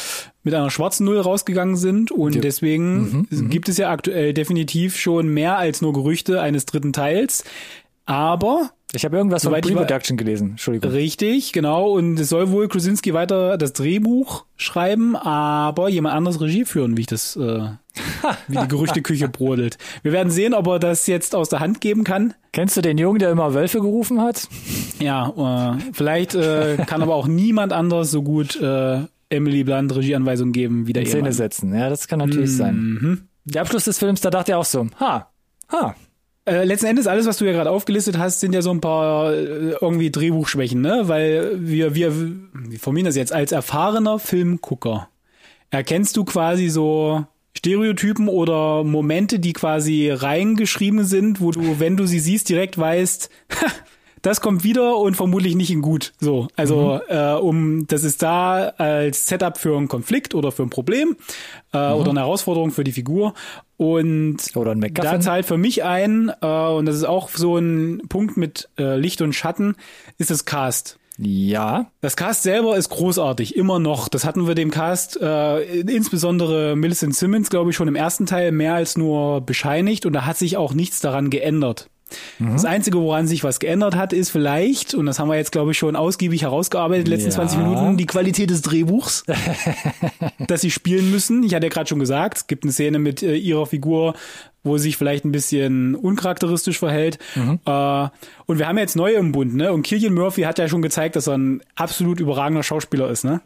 mit 0.44 0.54
einer 0.54 0.70
schwarzen 0.70 1.04
Null 1.04 1.18
rausgegangen 1.18 1.74
sind. 1.76 2.12
Und 2.12 2.37
Ja. 2.37 2.40
deswegen 2.40 3.26
gibt 3.50 3.68
es 3.68 3.78
ja 3.78 3.90
aktuell 3.90 4.32
definitiv 4.32 4.96
schon 4.96 5.26
mehr 5.28 5.58
als 5.58 5.82
nur 5.82 5.92
Gerüchte 5.92 6.40
eines 6.40 6.66
dritten 6.66 6.92
Teils. 6.92 7.42
Aber 8.06 8.70
Ich 8.94 9.04
habe 9.04 9.16
irgendwas 9.16 9.42
Soweit 9.42 9.66
von 9.66 9.74
Pre-Production 9.74 10.16
gelesen. 10.16 10.50
Entschuldigung. 10.50 10.90
Richtig, 10.90 11.52
genau. 11.52 11.90
Und 11.90 12.18
es 12.18 12.28
soll 12.28 12.50
wohl 12.50 12.68
Krasinski 12.68 13.12
weiter 13.12 13.59
das 13.59 13.72
Drehbuch 13.72 14.44
schreiben, 14.57 15.16
aber 15.16 15.88
jemand 15.88 16.14
anderes 16.14 16.40
Regie 16.40 16.64
führen, 16.64 16.96
wie 16.96 17.02
ich 17.02 17.07
das, 17.07 17.37
äh, 17.37 17.40
wie 18.48 18.57
die 18.57 18.68
Gerüchteküche 18.68 19.28
brodelt. 19.28 19.78
Wir 20.02 20.12
werden 20.12 20.30
sehen, 20.30 20.54
ob 20.54 20.66
er 20.68 20.78
das 20.78 21.07
jetzt 21.07 21.35
aus 21.35 21.48
der 21.48 21.61
Hand 21.61 21.80
geben 21.80 22.04
kann. 22.04 22.35
Kennst 22.52 22.76
du 22.76 22.83
den 22.83 22.98
Jungen, 22.98 23.18
der 23.18 23.30
immer 23.30 23.54
Wölfe 23.54 23.80
gerufen 23.80 24.20
hat? 24.20 24.48
Ja, 25.00 25.76
äh, 25.76 25.83
vielleicht 25.92 26.35
äh, 26.35 26.76
kann 26.87 27.02
aber 27.02 27.14
auch 27.14 27.26
niemand 27.26 27.72
anders 27.72 28.11
so 28.11 28.22
gut 28.22 28.61
äh, 28.61 29.00
Emily 29.28 29.64
Blunt 29.64 29.94
Regieanweisungen 29.94 30.52
geben 30.52 30.87
wie 30.87 30.92
der 30.92 31.07
Szene 31.07 31.33
setzen. 31.33 31.74
Ja, 31.74 31.88
das 31.88 32.07
kann 32.07 32.20
natürlich 32.20 32.57
sein. 32.57 32.76
Mhm. 32.76 33.28
Der 33.44 33.62
Abschluss 33.62 33.85
des 33.85 33.98
Films, 33.98 34.20
da 34.20 34.30
dachte 34.30 34.52
er 34.52 34.59
auch 34.59 34.64
so, 34.64 34.87
ha, 35.00 35.30
ha. 35.70 35.94
Äh, 36.46 36.64
letzten 36.64 36.87
Endes, 36.87 37.07
alles, 37.07 37.26
was 37.26 37.38
du 37.38 37.46
ja 37.46 37.52
gerade 37.52 37.70
aufgelistet 37.70 38.18
hast, 38.18 38.40
sind 38.40 38.52
ja 38.52 38.61
so 38.61 38.70
ein 38.70 38.80
paar 38.80 39.33
äh, 39.33 39.76
irgendwie 39.80 40.11
Drehbuchschwächen, 40.11 40.80
ne? 40.80 41.02
Weil 41.07 41.52
wir, 41.57 41.94
wir, 41.94 42.14
wie 42.52 42.76
formulieren 42.76 43.07
das 43.07 43.16
jetzt, 43.16 43.33
als 43.33 43.52
erfahrener 43.52 44.18
Filmgucker 44.18 45.09
erkennst 45.74 46.16
du 46.16 46.24
quasi 46.24 46.68
so 46.68 47.26
Stereotypen 47.57 48.28
oder 48.28 48.85
Momente, 48.85 49.38
die 49.38 49.52
quasi 49.52 50.11
reingeschrieben 50.11 51.04
sind, 51.04 51.40
wo 51.40 51.50
du, 51.50 51.80
wenn 51.80 51.96
du 51.96 52.07
sie 52.07 52.20
siehst, 52.20 52.48
direkt 52.48 52.78
weißt, 52.78 53.30
das 54.22 54.40
kommt 54.40 54.64
wieder 54.64 54.96
und 54.96 55.16
vermutlich 55.16 55.54
nicht 55.54 55.70
in 55.70 55.83
gut. 55.83 56.14
So, 56.18 56.48
also 56.57 57.00
äh, 57.09 57.35
um, 57.35 57.87
das 57.87 58.04
ist 58.04 58.22
da 58.22 58.68
als 58.78 59.26
Setup 59.26 59.59
für 59.59 59.76
einen 59.76 59.88
Konflikt 59.88 60.35
oder 60.35 60.50
für 60.50 60.62
ein 60.62 60.70
Problem 60.70 61.16
äh, 61.72 61.92
oder 61.92 62.11
eine 62.11 62.20
Herausforderung 62.20 62.70
für 62.70 62.85
die 62.85 62.92
Figur. 62.92 63.35
Und 63.76 64.38
da 64.94 65.20
zahlt 65.20 65.46
für 65.46 65.56
mich 65.58 65.82
ein, 65.84 66.32
äh, 66.40 66.46
und 66.46 66.87
das 66.87 66.96
ist 66.96 67.04
auch 67.04 67.28
so 67.30 67.56
ein 67.56 68.02
Punkt 68.08 68.37
mit 68.37 68.68
äh, 68.78 68.96
Licht 68.96 69.20
und 69.20 69.32
Schatten, 69.32 69.76
ist 70.18 70.30
das 70.30 70.44
Cast. 70.44 70.98
Ja, 71.16 71.87
Das 72.00 72.16
Cast 72.16 72.42
selber 72.42 72.76
ist 72.76 72.88
großartig, 72.88 73.54
immer 73.54 73.78
noch. 73.78 74.08
Das 74.08 74.24
hatten 74.24 74.48
wir 74.48 74.56
dem 74.56 74.72
Cast, 74.72 75.20
äh, 75.20 75.80
insbesondere 75.80 76.74
Millicent 76.74 77.14
Simmons, 77.14 77.50
glaube 77.50 77.70
ich, 77.70 77.76
schon 77.76 77.87
im 77.87 77.94
ersten 77.94 78.26
Teil 78.26 78.50
mehr 78.50 78.74
als 78.74 78.96
nur 78.96 79.40
bescheinigt 79.40 80.06
und 80.06 80.12
da 80.12 80.26
hat 80.26 80.37
sich 80.37 80.56
auch 80.56 80.74
nichts 80.74 81.00
daran 81.00 81.30
geändert. 81.30 81.88
Das 82.38 82.64
Einzige, 82.64 82.99
woran 83.01 83.27
sich 83.27 83.43
was 83.45 83.59
geändert 83.59 83.97
hat, 83.97 84.12
ist 84.12 84.31
vielleicht, 84.31 84.95
und 84.95 85.07
das 85.07 85.19
haben 85.19 85.29
wir 85.29 85.37
jetzt, 85.37 85.53
glaube 85.53 85.73
ich, 85.73 85.79
schon 85.79 85.97
ausgiebig 85.97 86.43
herausgearbeitet, 86.43 87.07
die 87.07 87.11
letzten 87.12 87.31
Ja. 87.31 87.37
20 87.37 87.59
Minuten, 87.59 87.97
die 87.97 88.07
Qualität 88.07 88.51
des 88.51 88.62
Drehbuchs, 88.62 89.25
das 90.47 90.61
sie 90.61 90.71
spielen 90.71 91.11
müssen. 91.11 91.43
Ich 91.43 91.55
hatte 91.55 91.67
ja 91.67 91.71
gerade 91.71 91.88
schon 91.88 91.99
gesagt, 91.99 92.37
es 92.38 92.47
gibt 92.47 92.64
eine 92.64 92.73
Szene 92.73 92.99
mit 92.99 93.23
äh, 93.23 93.35
ihrer 93.37 93.67
Figur, 93.67 94.14
wo 94.62 94.77
sie 94.77 94.85
sich 94.85 94.97
vielleicht 94.97 95.25
ein 95.25 95.33
bisschen 95.33 95.95
uncharakteristisch 95.95 96.79
verhält. 96.79 97.19
Äh, 97.37 98.09
und 98.47 98.59
wir 98.59 98.69
haben 98.69 98.79
jetzt 98.79 98.97
neue 98.97 99.14
im 99.14 99.33
Bund, 99.33 99.55
ne? 99.55 99.73
Und 99.73 99.83
Killian 99.83 100.14
Murphy 100.14 100.43
hat 100.43 100.59
ja 100.59 100.69
schon 100.69 100.83
gezeigt, 100.83 101.17
dass 101.17 101.27
er 101.27 101.37
ein 101.37 101.62
absolut 101.75 102.21
überragender 102.21 102.62
Schauspieler 102.62 103.09
ist, 103.11 103.25
ne? 103.25 103.40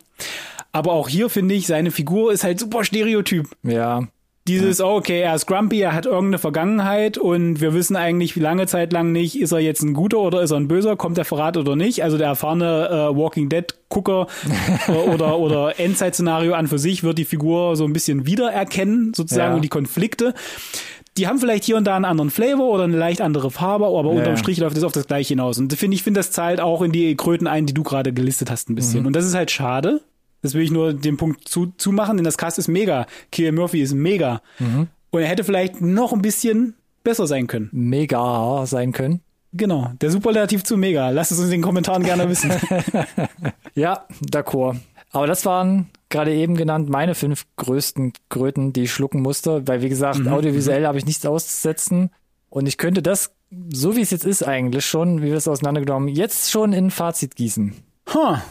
Aber 0.73 0.93
auch 0.93 1.09
hier 1.09 1.31
finde 1.31 1.55
ich, 1.55 1.67
seine 1.67 1.91
Figur 1.91 2.33
ist 2.33 2.45
halt 2.45 2.61
super 2.61 2.85
stereotyp. 2.85 3.49
ja. 3.63 4.07
Dieses, 4.49 4.81
oh, 4.81 4.97
okay, 4.97 5.21
er 5.21 5.35
ist 5.35 5.47
grumpy, 5.47 5.81
er 5.81 5.93
hat 5.95 6.07
irgendeine 6.07 6.39
Vergangenheit 6.39 7.19
und 7.19 7.61
wir 7.61 7.75
wissen 7.75 7.97
eigentlich 7.97 8.35
lange 8.37 8.67
Zeit 8.67 8.93
lang 8.93 9.13
nicht, 9.13 9.39
ist 9.41 9.53
er 9.53 9.61
jetzt 9.61 9.83
ein 9.83 9.95
guter 9.95 10.19
oder 10.19 10.43
ist 10.43 10.51
er 10.51 10.57
ein 10.57 10.69
böser, 10.69 10.97
kommt 10.97 11.17
der 11.19 11.25
Verrat 11.25 11.57
oder 11.57 11.77
nicht. 11.77 12.03
Also 12.03 12.19
der 12.19 12.29
erfahrene 12.29 12.89
äh, 12.89 13.17
Walking 13.17 13.49
Dead 13.49 13.67
Gucker 13.89 14.27
äh, 14.89 14.93
oder, 14.93 15.39
oder 15.39 15.79
Endzeit-Szenario 15.79 16.55
an 16.55 16.67
für 16.67 16.79
sich 16.79 17.03
wird 17.05 17.19
die 17.19 17.25
Figur 17.25 17.77
so 17.77 17.85
ein 17.85 17.93
bisschen 17.93 18.27
wiedererkennen, 18.27 19.13
sozusagen, 19.15 19.51
Ja. 19.51 19.55
und 19.57 19.63
die 19.63 19.69
Konflikte. 19.69 20.35
Die 21.17 21.27
haben 21.27 21.39
vielleicht 21.39 21.65
hier 21.65 21.77
und 21.77 21.85
da 21.85 21.97
einen 21.97 22.05
anderen 22.05 22.31
Flavor 22.31 22.69
oder 22.69 22.85
eine 22.85 22.97
leicht 22.97 23.21
andere 23.21 23.51
Farbe, 23.51 23.87
aber 23.87 24.11
unterm 24.11 24.35
Ja. 24.35 24.37
Strich 24.37 24.59
läuft 24.59 24.77
es 24.77 24.85
auf 24.85 24.93
das 24.93 25.07
Gleiche 25.09 25.31
hinaus. 25.31 25.59
Und 25.59 25.73
finde 25.75 25.97
ich, 25.97 26.03
finde, 26.05 26.21
das 26.21 26.31
zahlt 26.31 26.61
auch 26.61 26.81
in 26.81 26.93
die 26.93 27.17
Kröten 27.17 27.47
ein, 27.49 27.67
die 27.67 27.75
du 27.75 27.83
gerade 27.83 28.13
gelistet 28.13 28.51
hast, 28.51 28.71
ein 28.71 28.77
bisschen. 28.77 29.05
Und 29.05 29.15
das 29.17 29.25
ist 29.27 29.35
halt 29.35 29.51
schade. 29.51 30.01
Das 30.43 30.55
will 30.55 30.63
ich 30.63 30.71
nur 30.71 30.93
den 30.95 31.17
Punkt 31.17 31.49
zu, 31.49 31.73
zumachen, 31.79 32.17
denn 32.17 32.25
das 32.25 32.39
Cast 32.39 32.59
ist 32.59 32.69
mega. 32.69 33.07
Killian 33.33 33.55
Murphy 33.57 33.81
ist 33.83 33.95
mega. 33.95 34.41
Und 35.11 35.21
er 35.21 35.27
hätte 35.29 35.45
vielleicht 35.45 35.81
noch 35.81 36.13
ein 36.13 36.23
bisschen 36.23 36.75
besser 37.03 37.27
sein 37.27 37.47
können. 37.47 37.69
Mega 37.73 38.65
sein 38.67 38.93
können. 38.93 39.21
Genau. 39.53 39.93
Der 40.01 40.11
Superlativ 40.11 40.63
zu 40.63 40.77
mega. 40.77 41.09
Lasst 41.11 41.33
es 41.33 41.39
uns 41.39 41.47
in 41.47 41.53
den 41.53 41.63
Kommentaren 41.63 42.03
gerne 42.05 42.29
wissen. 42.29 42.51
Ja, 43.75 44.05
d'accord. 44.21 44.77
Aber 45.13 45.27
das 45.27 45.47
waren 45.47 45.89
gerade 46.09 46.35
eben 46.35 46.57
genannt 46.57 46.89
meine 46.89 47.15
fünf 47.15 47.47
größten 47.57 48.13
Kröten, 48.29 48.73
die 48.73 48.83
ich 48.85 48.93
schlucken 48.93 49.23
musste, 49.23 49.67
weil 49.67 49.83
wie 49.83 49.89
gesagt, 49.89 50.27
audiovisuell 50.27 50.87
habe 50.87 50.99
ich 50.99 51.07
nichts 51.07 51.25
auszusetzen 51.25 52.11
und 52.51 52.67
ich 52.67 52.77
könnte 52.77 53.03
das, 53.03 53.31
so 53.73 53.97
wie 53.97 54.01
es 54.01 54.11
jetzt 54.11 54.25
ist 54.25 54.43
eigentlich 54.43 54.85
schon, 54.85 55.23
wie 55.23 55.27
wir 55.27 55.37
es 55.37 55.49
auseinandergenommen, 55.49 56.09
jetzt 56.09 56.51
schon 56.51 56.73
in 56.73 56.87
ein 56.87 56.91
Fazit 56.91 57.37
gießen. 57.37 57.75
ha. 58.15 58.43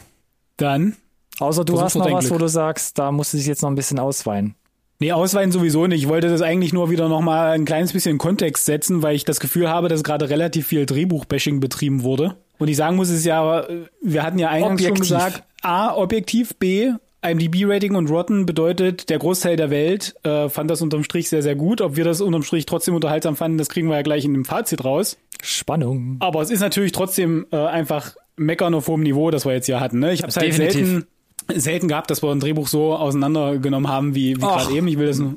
Dann. 0.58 0.96
Außer 1.40 1.66
du 1.66 1.82
hast 1.82 1.96
noch 1.96 2.12
was, 2.12 2.26
wo 2.26 2.30
Glück. 2.30 2.42
du 2.42 2.48
sagst, 2.48 2.98
da 2.98 3.12
musst 3.12 3.34
du 3.34 3.38
dich 3.38 3.48
jetzt 3.48 3.62
noch 3.62 3.70
ein 3.70 3.76
bisschen 3.76 4.00
ausweinen. 4.00 4.56
Nee, 5.00 5.12
ausweiten 5.12 5.52
sowieso 5.52 5.86
nicht. 5.86 6.02
Ich 6.04 6.08
wollte 6.08 6.28
das 6.28 6.42
eigentlich 6.42 6.74
nur 6.74 6.90
wieder 6.90 7.08
nochmal 7.08 7.52
ein 7.52 7.66
kleines 7.66 7.94
bisschen 7.94 8.14
in 8.14 8.18
Kontext 8.18 8.66
setzen, 8.66 9.04
weil 9.04 9.16
ich 9.16 9.26
das 9.26 9.40
Gefühl 9.40 9.70
habe, 9.70 9.90
dass 9.90 10.04
gerade 10.04 10.30
relativ 10.30 10.68
viel 10.68 10.88
Drehbuch-Bashing 10.88 11.60
betrieben 11.60 12.02
wurde. 12.02 12.36
Und 12.58 12.68
ich 12.68 12.78
sagen 12.78 12.96
muss, 12.96 13.10
es 13.10 13.24
ja, 13.24 13.62
äh, 13.62 13.86
wir 14.02 14.24
hatten 14.24 14.40
ja 14.40 14.50
eingangs 14.50 14.82
schon 14.82 14.92
Objektiv. 14.92 15.16
gesagt, 15.16 15.44
A, 15.62 15.94
objektiv, 15.96 16.56
B, 16.56 16.94
IMDb-Rating 17.22 17.96
und 17.96 18.10
Rotten 18.10 18.46
bedeutet, 18.46 19.10
der 19.10 19.20
Großteil 19.20 19.56
der 19.56 19.70
Welt 19.70 20.16
äh, 20.24 20.50
fand 20.50 20.72
das 20.72 20.82
unterm 20.82 21.04
Strich 21.04 21.30
sehr, 21.30 21.44
sehr 21.44 21.56
gut. 21.56 21.82
Ob 21.82 21.96
wir 21.96 22.04
das 22.04 22.22
unterm 22.22 22.44
Strich 22.44 22.66
trotzdem 22.66 22.96
unterhaltsam 22.96 23.36
fanden, 23.36 23.60
das 23.60 23.70
kriegen 23.70 23.90
wir 23.90 23.98
ja 23.98 24.02
gleich 24.02 24.26
in 24.26 24.34
dem 24.34 24.46
Fazit 24.46 24.84
raus. 24.84 25.18
Spannung. 25.44 26.18
Aber 26.20 26.42
es 26.42 26.50
ist 26.50 26.62
natürlich 26.62 26.92
trotzdem 26.92 27.46
äh, 27.52 27.58
einfach 27.58 28.16
Meckern 28.36 28.74
auf 28.74 28.88
hohem 28.88 29.02
Niveau, 29.02 29.30
das 29.30 29.46
wir 29.46 29.54
jetzt 29.54 29.66
hier 29.66 29.80
hatten. 29.80 30.00
Ne? 30.00 30.14
Ich 30.14 30.22
habe 30.22 30.30
es 30.30 30.38
halt 30.38 30.54
selten, 30.54 31.06
selten 31.56 31.88
gehabt, 31.88 32.10
dass 32.10 32.22
wir 32.22 32.32
ein 32.32 32.40
Drehbuch 32.40 32.68
so 32.68 32.96
auseinandergenommen 32.96 33.90
haben, 33.90 34.16
wie, 34.16 34.36
wie 34.36 34.42
gerade 34.42 34.74
eben. 34.74 34.88
Ich 34.88 34.98
will 34.98 35.08
das 35.08 35.20
nur. 35.20 35.36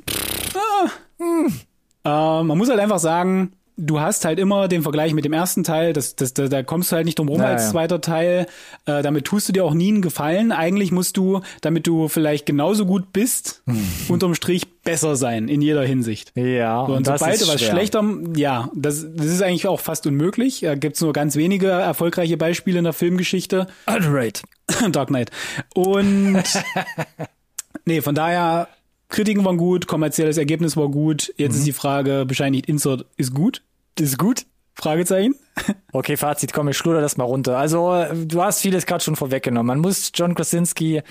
Ah. 0.55 2.41
Äh, 2.41 2.43
man 2.45 2.57
muss 2.59 2.69
halt 2.69 2.81
einfach 2.81 2.99
sagen, 2.99 3.53
du 3.81 4.01
hast 4.01 4.25
halt 4.25 4.39
immer 4.39 4.69
den 4.69 4.83
Vergleich 4.83 5.13
mit 5.15 5.25
dem 5.25 5.33
ersten 5.33 5.65
Teil, 5.65 5.93
das, 5.93 6.15
das, 6.17 6.35
da, 6.35 6.49
da 6.49 6.63
kommst 6.63 6.93
du 6.93 6.97
halt 6.97 7.07
nicht 7.07 7.19
drum 7.19 7.29
rum 7.29 7.39
Naja. 7.39 7.53
als 7.55 7.71
zweiter 7.71 8.01
Teil. 8.01 8.47
Äh, 8.87 9.03
damit 9.03 9.25
tust 9.25 9.49
du 9.49 9.53
dir 9.53 9.65
auch 9.65 9.75
nie 9.75 9.89
einen 9.89 10.03
Gefallen. 10.03 10.53
Eigentlich 10.53 10.93
musst 10.93 11.17
du, 11.17 11.41
damit 11.63 11.87
du 11.87 12.09
vielleicht 12.09 12.47
genauso 12.47 12.87
gut 12.87 13.13
bist, 13.13 13.63
unterm 14.09 14.35
Strich 14.35 14.67
besser 14.83 15.17
sein 15.17 15.49
in 15.49 15.63
jeder 15.63 15.83
Hinsicht. 15.85 16.33
Ja, 16.37 16.87
So, 16.87 16.95
und 16.95 17.07
das 17.07 17.21
sobald 17.21 17.35
ist 17.41 17.49
du 17.49 17.53
was 17.55 17.61
schwer. 17.61 17.71
schlechter, 17.73 18.05
ja, 18.37 18.71
das, 18.75 19.07
das 19.15 19.27
ist 19.27 19.43
eigentlich 19.43 19.67
auch 19.67 19.81
fast 19.81 20.07
unmöglich. 20.07 20.61
Da 20.61 20.75
gibt's 20.75 21.01
nur 21.01 21.13
ganz 21.13 21.37
wenige 21.37 21.69
erfolgreiche 21.69 22.37
Beispiele 22.37 22.79
in 22.79 22.85
der 22.85 22.93
Filmgeschichte. 22.93 23.67
Underrated. 23.87 24.43
Dark 24.93 25.09
Knight. 25.09 25.31
Und 25.75 26.43
nee, 27.85 28.01
von 28.01 28.15
daher, 28.15 28.69
Kritiken 29.09 29.45
waren 29.45 29.57
gut, 29.57 29.87
kommerzielles 29.89 30.37
Ergebnis 30.39 30.77
war 30.77 30.89
gut. 30.89 31.33
Jetzt 31.37 31.55
Mhm. 31.55 31.59
ist 31.59 31.67
die 31.67 31.73
Frage, 31.73 32.25
bescheinigt 32.27 32.67
Insert 32.67 33.07
ist 33.17 33.35
gut? 33.35 33.63
Ist 34.01 34.19
gut. 34.19 34.47
Fragezeichen. 34.75 35.35
Okay, 35.93 36.17
Fazit, 36.17 36.53
komm, 36.53 36.69
ich 36.69 36.77
schluder 36.77 37.01
das 37.01 37.17
mal 37.17 37.25
runter. 37.25 37.59
Also, 37.59 38.05
du 38.15 38.43
hast 38.43 38.61
vieles 38.61 38.87
gerade 38.87 39.03
schon 39.03 39.17
vorweggenommen. 39.17 39.67
Man 39.67 39.81
muss 39.81 40.13
John 40.15 40.35
Krasinski 40.35 41.03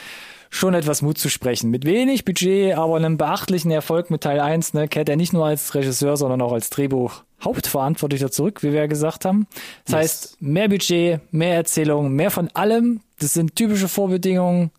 schon 0.49 0.73
etwas 0.73 1.01
Mut 1.01 1.17
zu 1.17 1.29
sprechen. 1.29 1.69
Mit 1.69 1.85
wenig 1.85 2.25
Budget, 2.25 2.75
aber 2.75 2.95
einem 2.95 3.17
beachtlichen 3.17 3.69
Erfolg 3.69 4.09
mit 4.09 4.21
Teil 4.21 4.39
1, 4.39 4.73
ne, 4.73 4.87
kehrt 4.87 5.09
er 5.09 5.17
nicht 5.17 5.33
nur 5.33 5.45
als 5.45 5.75
Regisseur, 5.75 6.17
sondern 6.17 6.41
auch 6.41 6.53
als 6.53 6.69
Drehbuch 6.69 7.23
Hauptverantwortlicher 7.43 8.31
zurück, 8.31 8.63
wie 8.63 8.71
wir 8.71 8.79
ja 8.79 8.87
gesagt 8.87 9.25
haben. 9.25 9.47
Das 9.85 9.93
yes. 9.93 9.99
heißt, 9.99 10.41
mehr 10.41 10.69
Budget, 10.69 11.21
mehr 11.31 11.55
Erzählung, 11.55 12.13
mehr 12.13 12.31
von 12.31 12.49
allem. 12.53 13.01
Das 13.19 13.33
sind 13.33 13.55
typische 13.55 13.89
Vorbedingungen, 13.89 14.71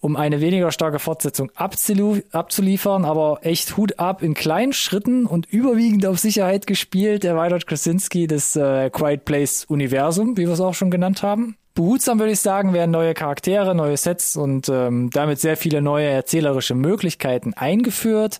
um 0.00 0.16
eine 0.16 0.40
weniger 0.40 0.72
starke 0.72 0.98
Fortsetzung 0.98 1.50
abzuliefern, 1.56 3.04
aber 3.04 3.40
echt 3.42 3.76
Hut 3.76 3.98
ab 3.98 4.22
in 4.22 4.34
kleinen 4.34 4.72
Schritten 4.72 5.26
und 5.26 5.46
überwiegend 5.46 6.06
auf 6.06 6.18
Sicherheit 6.18 6.66
gespielt, 6.66 7.24
erweitert 7.24 7.66
Krasinski 7.66 8.26
das 8.26 8.56
äh, 8.56 8.90
Quiet 8.90 9.24
Place 9.24 9.64
Universum, 9.66 10.36
wie 10.36 10.46
wir 10.46 10.52
es 10.52 10.60
auch 10.60 10.74
schon 10.74 10.90
genannt 10.90 11.22
haben. 11.22 11.56
Behutsam 11.74 12.18
würde 12.18 12.32
ich 12.32 12.40
sagen, 12.40 12.74
werden 12.74 12.90
neue 12.90 13.14
Charaktere, 13.14 13.74
neue 13.74 13.96
Sets 13.96 14.36
und 14.36 14.68
ähm, 14.68 15.08
damit 15.10 15.40
sehr 15.40 15.56
viele 15.56 15.80
neue 15.80 16.06
erzählerische 16.06 16.74
Möglichkeiten 16.74 17.54
eingeführt. 17.54 18.36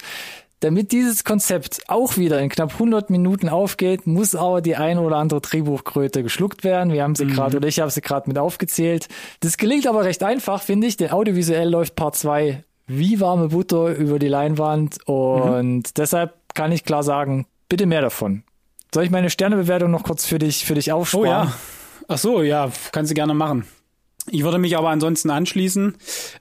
Damit 0.62 0.92
dieses 0.92 1.24
Konzept 1.24 1.82
auch 1.88 2.16
wieder 2.16 2.40
in 2.40 2.48
knapp 2.48 2.74
100 2.74 3.10
Minuten 3.10 3.48
aufgeht, 3.48 4.06
muss 4.06 4.36
aber 4.36 4.60
die 4.60 4.76
eine 4.76 5.00
oder 5.00 5.16
andere 5.16 5.40
Drehbuchkröte 5.40 6.22
geschluckt 6.22 6.62
werden. 6.62 6.92
Wir 6.92 7.02
haben 7.02 7.16
sie 7.16 7.24
mhm. 7.24 7.32
gerade, 7.32 7.56
oder 7.56 7.66
ich 7.66 7.80
habe 7.80 7.90
sie 7.90 8.00
gerade 8.00 8.28
mit 8.28 8.38
aufgezählt. 8.38 9.08
Das 9.40 9.56
gelingt 9.56 9.88
aber 9.88 10.04
recht 10.04 10.22
einfach, 10.22 10.62
finde 10.62 10.86
ich, 10.86 10.96
denn 10.96 11.10
audiovisuell 11.10 11.68
läuft 11.68 11.96
Part 11.96 12.14
2 12.14 12.62
wie 12.86 13.18
warme 13.18 13.48
Butter 13.48 13.96
über 13.96 14.20
die 14.20 14.28
Leinwand 14.28 14.98
und 15.06 15.64
mhm. 15.64 15.82
deshalb 15.96 16.34
kann 16.54 16.70
ich 16.70 16.84
klar 16.84 17.02
sagen, 17.02 17.46
bitte 17.68 17.86
mehr 17.86 18.02
davon. 18.02 18.44
Soll 18.94 19.02
ich 19.02 19.10
meine 19.10 19.30
Sternebewertung 19.30 19.90
noch 19.90 20.04
kurz 20.04 20.26
für 20.26 20.38
dich, 20.38 20.64
für 20.64 20.74
dich 20.74 20.92
aufsparen? 20.92 21.26
Oh 21.26 21.28
ja. 21.28 21.52
Ach 22.06 22.18
so, 22.18 22.42
ja, 22.42 22.70
kannst 22.92 23.10
du 23.10 23.14
gerne 23.14 23.34
machen. 23.34 23.66
Ich 24.30 24.44
würde 24.44 24.58
mich 24.58 24.76
aber 24.76 24.90
ansonsten 24.90 25.30
anschließen. 25.30 25.96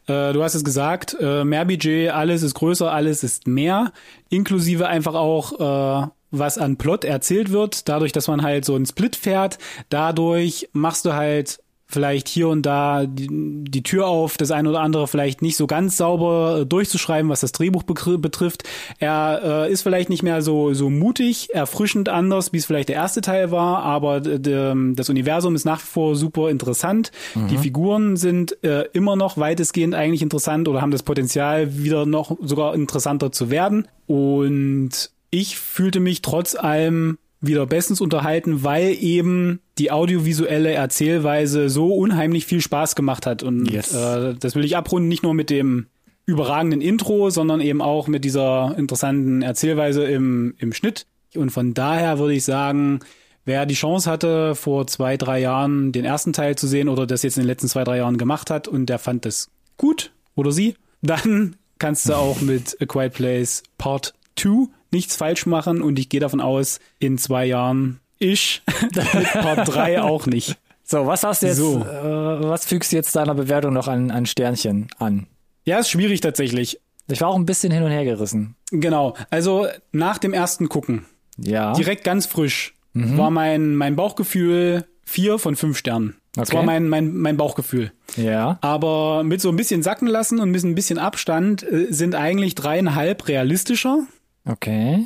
Äh, 0.08 0.34
du 0.34 0.44
hast 0.44 0.54
es 0.54 0.64
gesagt, 0.64 1.18
äh, 1.20 1.44
mehr 1.44 1.66
Budget, 1.66 2.12
alles 2.12 2.44
ist 2.44 2.54
größer, 2.54 2.92
alles 2.92 3.24
ist 3.24 3.48
mehr, 3.48 3.92
inklusive 4.30 4.88
einfach 4.88 5.16
auch 5.16 6.04
äh, 6.04 6.08
was 6.32 6.58
an 6.58 6.78
Plot 6.78 7.04
erzählt 7.04 7.52
wird, 7.52 7.90
dadurch, 7.90 8.12
dass 8.12 8.28
man 8.28 8.42
halt 8.42 8.66
so 8.66 8.76
einen 8.76 8.86
Split 8.86 9.16
fährt, 9.16 9.58
dadurch 9.90 10.70
machst 10.72 11.06
du 11.06 11.14
halt 11.14 11.60
vielleicht 11.92 12.28
hier 12.28 12.48
und 12.50 12.66
da 12.66 13.06
die, 13.06 13.28
die 13.30 13.84
Tür 13.84 14.08
auf, 14.08 14.38
das 14.38 14.52
eine 14.52 14.70
oder 14.70 14.82
andere 14.82 15.08
vielleicht 15.08 15.42
nicht 15.42 15.58
so 15.58 15.68
ganz 15.68 15.98
sauber 15.98 16.60
äh, 16.62 16.66
durchzuschreiben, 16.66 17.30
was 17.30 17.42
das 17.42 17.52
Drehbuch 17.52 17.84
betrifft. 17.84 18.64
Er 19.00 19.42
äh, 19.44 19.72
ist 19.72 19.82
vielleicht 19.82 20.10
nicht 20.10 20.24
mehr 20.24 20.42
so 20.42 20.74
so 20.74 20.90
mutig, 20.90 21.54
erfrischend 21.54 22.10
anders, 22.10 22.54
wie 22.54 22.58
es 22.58 22.66
vielleicht 22.66 22.90
der 22.90 22.96
erste 22.96 23.22
Teil 23.22 23.52
war, 23.52 23.84
aber 23.84 24.22
das 24.22 25.10
Universum 25.10 25.56
ist 25.56 25.66
nach 25.66 25.80
wie 25.80 25.86
vor 25.86 26.16
super 26.16 26.50
interessant. 26.50 27.12
Mhm. 27.36 27.48
Die 27.48 27.58
Figuren 27.58 28.18
sind 28.18 28.64
äh, 28.64 28.86
immer 28.94 29.16
noch 29.16 29.38
weitestgehend 29.38 29.96
eigentlich 29.96 30.22
interessant 30.22 30.68
oder 30.68 30.82
haben 30.82 30.92
das 30.92 31.04
Potenzial, 31.04 31.78
wieder 31.78 32.06
noch 32.06 32.38
sogar 32.42 32.76
interessanter 32.76 33.32
zu 33.32 33.50
werden. 33.50 33.88
Und 34.08 35.12
ich 35.30 35.58
fühlte 35.58 36.00
mich 36.00 36.22
trotz 36.22 36.56
allem 36.56 37.18
wieder 37.42 37.66
bestens 37.66 38.00
unterhalten, 38.02 38.64
weil 38.64 38.96
eben 39.00 39.60
die 39.78 39.92
audiovisuelle 39.92 40.72
Erzählweise 40.72 41.70
so 41.70 41.94
unheimlich 41.94 42.46
viel 42.46 42.62
Spaß 42.62 42.96
gemacht 42.96 43.26
hat. 43.26 43.42
Und 43.42 43.70
yes. 43.70 43.94
äh, 43.94 44.36
das 44.40 44.56
will 44.56 44.64
ich 44.64 44.78
abrunden, 44.78 45.10
nicht 45.10 45.24
nur 45.24 45.34
mit 45.34 45.50
dem 45.50 45.88
überragenden 46.26 46.82
Intro, 46.82 47.32
sondern 47.32 47.60
eben 47.60 47.82
auch 47.82 48.08
mit 48.08 48.24
dieser 48.24 48.76
interessanten 48.78 49.42
Erzählweise 49.42 50.04
im, 50.04 50.54
im 50.60 50.72
Schnitt. 50.72 51.08
Und 51.36 51.50
von 51.50 51.74
daher 51.74 52.20
würde 52.20 52.36
ich 52.36 52.44
sagen, 52.46 53.00
wer 53.46 53.66
die 53.66 53.74
Chance 53.74 54.10
hatte, 54.10 54.54
vor 54.54 54.86
zwei, 54.86 55.18
drei 55.18 55.40
Jahren 55.40 55.92
den 55.92 56.06
ersten 56.06 56.34
Teil 56.34 56.56
zu 56.56 56.68
sehen 56.68 56.90
oder 56.90 57.08
das 57.08 57.24
jetzt 57.24 57.38
in 57.38 57.44
den 57.44 57.48
letzten 57.48 57.68
zwei, 57.68 57.84
drei 57.84 57.98
Jahren 57.98 58.18
gemacht 58.18 58.50
hat 58.50 58.68
und 58.68 58.86
der 58.86 59.00
fand 59.00 59.26
das 59.26 59.50
gut 59.78 60.12
oder 60.36 60.52
sie, 60.52 60.76
dann 61.02 61.56
kannst 61.80 62.08
du 62.08 62.14
auch 62.14 62.42
mit 62.42 62.78
A 62.80 62.86
Quiet 62.86 63.14
Place 63.14 63.64
Part 63.78 64.14
2 64.36 64.68
nichts 64.92 65.16
falsch 65.16 65.46
machen 65.46 65.82
und 65.82 65.98
ich 66.00 66.10
gehe 66.10 66.20
davon 66.20 66.42
aus, 66.42 66.80
in 67.00 67.18
zwei 67.18 67.46
Jahren 67.46 68.00
ich 68.20 68.62
mit 68.82 69.32
Part 69.34 69.74
3 69.74 70.02
auch 70.02 70.28
nicht. 70.28 70.58
So, 70.84 71.08
was 71.08 71.24
hast 71.24 71.42
du 71.42 71.48
jetzt, 71.48 71.58
so. 71.58 71.80
äh, 71.80 72.44
was 72.44 72.66
fügst 72.66 72.92
du 72.92 72.98
jetzt 72.98 73.16
deiner 73.16 73.34
Bewertung 73.34 73.74
noch 73.74 73.88
an, 73.88 74.12
an 74.12 74.26
Sternchen 74.26 74.88
an? 75.00 75.28
Ja, 75.64 75.80
ist 75.80 75.90
schwierig 75.90 76.22
tatsächlich. 76.22 76.80
Ich 77.08 77.22
war 77.22 77.30
auch 77.30 77.36
ein 77.36 77.46
bisschen 77.46 77.72
hin 77.72 77.84
und 77.84 77.92
her 77.92 78.06
gerissen. 78.06 78.56
Genau. 78.72 79.16
Also 79.30 79.68
nach 79.92 80.18
dem 80.18 80.34
ersten 80.34 80.70
Gucken. 80.70 81.06
Ja. 81.38 81.74
Direkt 81.74 82.04
ganz 82.04 82.26
frisch. 82.26 82.74
Mhm. 82.94 83.18
War 83.18 83.32
mein, 83.32 83.76
mein 83.76 83.96
Bauchgefühl 83.96 84.86
vier 85.04 85.40
von 85.40 85.56
fünf 85.56 85.78
Sternen. 85.78 86.16
Das 86.34 86.50
okay. 86.50 86.58
war 86.58 86.64
mein, 86.64 86.88
mein, 86.88 87.14
mein 87.14 87.38
Bauchgefühl. 87.38 87.92
Ja. 88.16 88.58
Aber 88.62 89.24
mit 89.24 89.42
so 89.42 89.50
ein 89.50 89.58
bisschen 89.58 89.84
sacken 89.84 90.08
lassen 90.08 90.40
und 90.40 90.52
mit 90.52 90.64
ein 90.64 90.76
bisschen 90.76 90.98
Abstand 90.98 91.64
äh, 91.64 91.88
sind 91.90 92.16
eigentlich 92.16 92.56
dreieinhalb 92.56 93.28
realistischer. 93.28 94.04
Okay. 94.46 95.06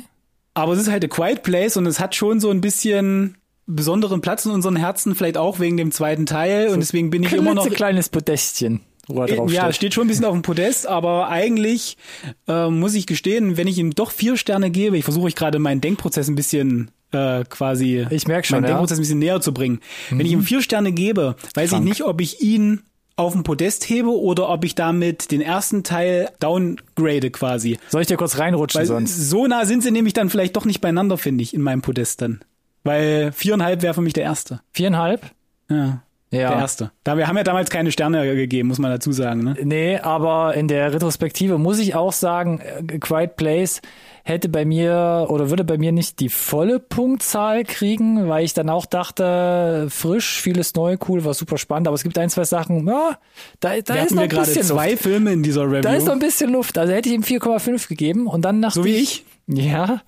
Aber 0.54 0.72
es 0.72 0.80
ist 0.80 0.90
halt 0.90 1.04
a 1.04 1.08
quiet 1.08 1.42
place 1.42 1.76
und 1.76 1.86
es 1.86 2.00
hat 2.00 2.14
schon 2.14 2.40
so 2.40 2.50
ein 2.50 2.60
bisschen 2.60 3.36
besonderen 3.66 4.20
Platz 4.20 4.46
in 4.46 4.52
unseren 4.52 4.76
Herzen, 4.76 5.14
vielleicht 5.14 5.36
auch 5.36 5.58
wegen 5.60 5.76
dem 5.76 5.90
zweiten 5.90 6.24
Teil 6.24 6.68
so 6.68 6.74
und 6.74 6.80
deswegen 6.80 7.10
bin 7.10 7.22
ich 7.24 7.32
immer 7.32 7.54
noch 7.54 7.66
ein 7.66 7.72
kleines 7.72 8.08
Podestchen. 8.08 8.80
Wo 9.08 9.20
er 9.20 9.28
drauf 9.28 9.52
ja, 9.52 9.62
steht. 9.64 9.76
steht 9.76 9.94
schon 9.94 10.06
ein 10.06 10.08
bisschen 10.08 10.24
auf 10.24 10.32
dem 10.32 10.42
Podest, 10.42 10.86
aber 10.86 11.28
eigentlich 11.28 11.96
äh, 12.48 12.68
muss 12.68 12.94
ich 12.94 13.06
gestehen, 13.06 13.56
wenn 13.56 13.68
ich 13.68 13.78
ihm 13.78 13.94
doch 13.94 14.10
vier 14.10 14.36
Sterne 14.36 14.70
gebe, 14.70 14.98
ich 14.98 15.04
versuche 15.04 15.28
ich 15.28 15.36
gerade 15.36 15.58
meinen 15.60 15.80
Denkprozess 15.80 16.26
ein 16.26 16.34
bisschen 16.34 16.90
äh, 17.12 17.44
quasi 17.44 18.04
ich 18.10 18.26
merk 18.26 18.46
schon, 18.46 18.56
meinen 18.56 18.64
ja. 18.64 18.68
Denkprozess 18.70 18.98
ein 18.98 19.02
bisschen 19.02 19.20
näher 19.20 19.40
zu 19.40 19.52
bringen. 19.54 19.80
Mhm. 20.10 20.18
Wenn 20.18 20.26
ich 20.26 20.32
ihm 20.32 20.40
mhm. 20.40 20.44
vier 20.44 20.62
Sterne 20.62 20.90
gebe, 20.90 21.36
weiß 21.54 21.70
Krank. 21.70 21.84
ich 21.84 21.88
nicht, 21.88 22.04
ob 22.04 22.20
ich 22.20 22.40
ihn 22.40 22.82
auf 23.16 23.32
dem 23.32 23.42
Podest 23.42 23.88
hebe 23.88 24.10
oder 24.10 24.48
ob 24.48 24.64
ich 24.64 24.74
damit 24.74 25.30
den 25.30 25.40
ersten 25.40 25.82
Teil 25.82 26.30
downgrade 26.38 27.30
quasi. 27.30 27.78
Soll 27.88 28.02
ich 28.02 28.06
dir 28.06 28.16
kurz 28.16 28.38
reinrutschen 28.38 28.80
Weil 28.80 28.86
sonst? 28.86 29.30
So 29.30 29.46
nah 29.46 29.64
sind 29.64 29.82
sie 29.82 29.90
nämlich 29.90 30.12
dann 30.12 30.28
vielleicht 30.28 30.56
doch 30.56 30.66
nicht 30.66 30.80
beieinander, 30.80 31.16
finde 31.16 31.42
ich, 31.42 31.54
in 31.54 31.62
meinem 31.62 31.82
Podest 31.82 32.20
dann. 32.20 32.40
Weil 32.84 33.32
viereinhalb 33.32 33.82
wäre 33.82 33.94
für 33.94 34.02
mich 34.02 34.12
der 34.12 34.24
erste. 34.24 34.60
Viereinhalb? 34.72 35.22
Ja. 35.68 36.02
Ja. 36.30 36.50
Der 36.50 36.58
erste. 36.58 36.90
Da, 37.04 37.16
wir 37.16 37.28
haben 37.28 37.36
ja 37.36 37.44
damals 37.44 37.70
keine 37.70 37.92
Sterne 37.92 38.34
gegeben, 38.34 38.68
muss 38.68 38.78
man 38.78 38.90
dazu 38.90 39.12
sagen. 39.12 39.44
Ne? 39.44 39.56
Nee, 39.62 39.98
aber 39.98 40.54
in 40.54 40.66
der 40.66 40.92
Retrospektive 40.92 41.56
muss 41.56 41.78
ich 41.78 41.94
auch 41.94 42.12
sagen, 42.12 42.60
äh, 42.60 42.98
Quiet 42.98 43.36
Place 43.36 43.80
hätte 44.26 44.48
bei 44.48 44.64
mir 44.64 45.26
oder 45.28 45.50
würde 45.50 45.62
bei 45.62 45.78
mir 45.78 45.92
nicht 45.92 46.18
die 46.18 46.28
volle 46.28 46.80
Punktzahl 46.80 47.62
kriegen, 47.62 48.28
weil 48.28 48.44
ich 48.44 48.54
dann 48.54 48.68
auch 48.68 48.84
dachte, 48.84 49.86
frisch, 49.88 50.42
vieles 50.42 50.74
neu, 50.74 50.96
cool, 51.08 51.24
war 51.24 51.32
super 51.32 51.58
spannend, 51.58 51.86
aber 51.86 51.94
es 51.94 52.02
gibt 52.02 52.18
ein, 52.18 52.28
zwei 52.28 52.42
Sachen, 52.42 52.88
ja, 52.88 53.18
da, 53.60 53.80
da 53.80 53.94
ist 53.94 54.14
noch 54.14 54.22
ein 54.22 54.28
bisschen 54.28 54.64
zwei 54.64 54.90
Luft. 54.90 55.02
Filme 55.04 55.32
in 55.32 55.44
dieser 55.44 55.62
Review. 55.62 55.82
Da 55.82 55.94
ist 55.94 56.06
noch 56.06 56.14
ein 56.14 56.18
bisschen 56.18 56.50
Luft, 56.50 56.76
also 56.76 56.92
hätte 56.92 57.08
ich 57.08 57.14
ihm 57.14 57.22
4,5 57.22 57.88
gegeben 57.88 58.26
und 58.26 58.44
dann 58.44 58.58
nach 58.58 58.72
So 58.72 58.84
wie 58.84 58.96
ich? 58.96 59.24
Ja, 59.48 60.02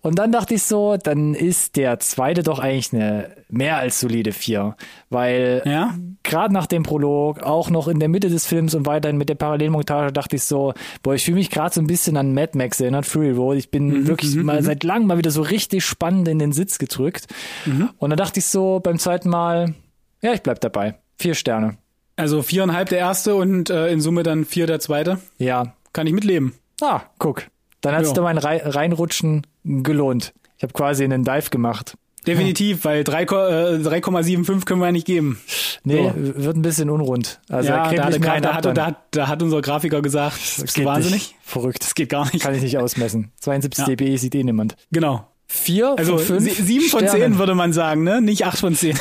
und 0.00 0.16
dann 0.16 0.30
dachte 0.30 0.54
ich 0.54 0.62
so, 0.62 0.96
dann 0.96 1.34
ist 1.34 1.74
der 1.74 1.98
zweite 1.98 2.44
doch 2.44 2.60
eigentlich 2.60 2.92
eine 2.92 3.30
mehr 3.48 3.78
als 3.78 3.98
solide 3.98 4.30
vier, 4.30 4.76
weil 5.10 5.62
ja? 5.64 5.94
gerade 6.22 6.54
nach 6.54 6.66
dem 6.66 6.84
Prolog, 6.84 7.42
auch 7.42 7.68
noch 7.68 7.88
in 7.88 7.98
der 7.98 8.08
Mitte 8.08 8.28
des 8.28 8.46
Films 8.46 8.76
und 8.76 8.86
weiterhin 8.86 9.18
mit 9.18 9.28
der 9.28 9.34
Parallelmontage 9.34 10.12
dachte 10.12 10.36
ich 10.36 10.44
so, 10.44 10.72
boah, 11.02 11.14
ich 11.14 11.24
fühle 11.24 11.38
mich 11.38 11.50
gerade 11.50 11.74
so 11.74 11.80
ein 11.80 11.88
bisschen 11.88 12.16
an 12.16 12.32
Mad 12.32 12.56
Max 12.56 12.80
erinnert, 12.80 13.06
Fury 13.06 13.32
Road. 13.32 13.56
Ich 13.56 13.72
bin 13.72 13.88
mhm, 13.88 14.06
wirklich 14.06 14.36
mhm, 14.36 14.44
mal 14.44 14.60
mhm. 14.60 14.64
seit 14.64 14.84
langem 14.84 15.08
mal 15.08 15.18
wieder 15.18 15.32
so 15.32 15.42
richtig 15.42 15.84
spannend 15.84 16.28
in 16.28 16.38
den 16.38 16.52
Sitz 16.52 16.78
gedrückt. 16.78 17.26
Mhm. 17.64 17.90
Und 17.98 18.10
dann 18.10 18.18
dachte 18.18 18.38
ich 18.38 18.46
so 18.46 18.78
beim 18.78 19.00
zweiten 19.00 19.28
Mal, 19.28 19.74
ja, 20.22 20.32
ich 20.32 20.42
bleib 20.42 20.60
dabei. 20.60 20.94
Vier 21.18 21.34
Sterne. 21.34 21.76
Also 22.14 22.42
viereinhalb 22.42 22.88
der 22.88 22.98
erste 22.98 23.34
und 23.34 23.68
äh, 23.68 23.88
in 23.88 24.00
Summe 24.00 24.22
dann 24.22 24.44
vier 24.44 24.68
der 24.68 24.78
zweite? 24.78 25.18
Ja. 25.38 25.74
Kann 25.92 26.06
ich 26.06 26.12
mitleben. 26.12 26.54
Ah, 26.80 27.02
guck. 27.18 27.46
Dann 27.80 27.94
hat 27.94 28.04
sich 28.04 28.14
da 28.14 28.22
mein 28.22 28.38
Reinrutschen 28.38 29.46
gelohnt. 29.64 30.32
Ich 30.56 30.62
habe 30.62 30.72
quasi 30.72 31.04
einen 31.04 31.24
Dive 31.24 31.50
gemacht. 31.50 31.96
Definitiv, 32.26 32.84
weil 32.84 33.02
3,75 33.02 34.58
äh, 34.58 34.64
können 34.64 34.80
wir 34.80 34.86
ja 34.86 34.92
nicht 34.92 35.06
geben. 35.06 35.38
Nee, 35.84 36.10
so. 36.10 36.44
wird 36.44 36.56
ein 36.56 36.62
bisschen 36.62 36.90
unrund. 36.90 37.40
Also 37.48 37.68
ja, 37.68 37.76
da, 37.76 37.84
hat, 37.84 38.14
da, 38.44 38.54
hat, 38.54 38.64
da, 38.64 38.86
hat, 38.86 38.96
da 39.12 39.28
hat 39.28 39.42
unser 39.42 39.62
Grafiker 39.62 40.02
gesagt, 40.02 40.36
das 40.36 40.58
ist 40.58 40.84
wahnsinnig? 40.84 41.28
Nicht. 41.28 41.34
Verrückt. 41.42 41.84
Das 41.84 41.94
geht 41.94 42.08
gar 42.08 42.24
nicht. 42.32 42.42
Kann 42.42 42.54
ich 42.54 42.62
nicht 42.62 42.78
ausmessen. 42.78 43.30
72 43.40 43.86
ja. 43.86 43.94
dB 43.94 44.16
sieht 44.16 44.34
eh 44.34 44.42
niemand. 44.42 44.76
Genau. 44.90 45.28
Vier 45.46 45.94
also 45.96 46.18
von 46.18 46.40
fünf 46.40 46.58
sieben 46.58 46.86
von 46.86 47.00
Sternen. 47.00 47.32
zehn 47.32 47.38
würde 47.38 47.54
man 47.54 47.72
sagen, 47.72 48.02
ne? 48.02 48.20
Nicht 48.20 48.44
acht 48.44 48.58
von 48.58 48.74
zehn. 48.74 48.98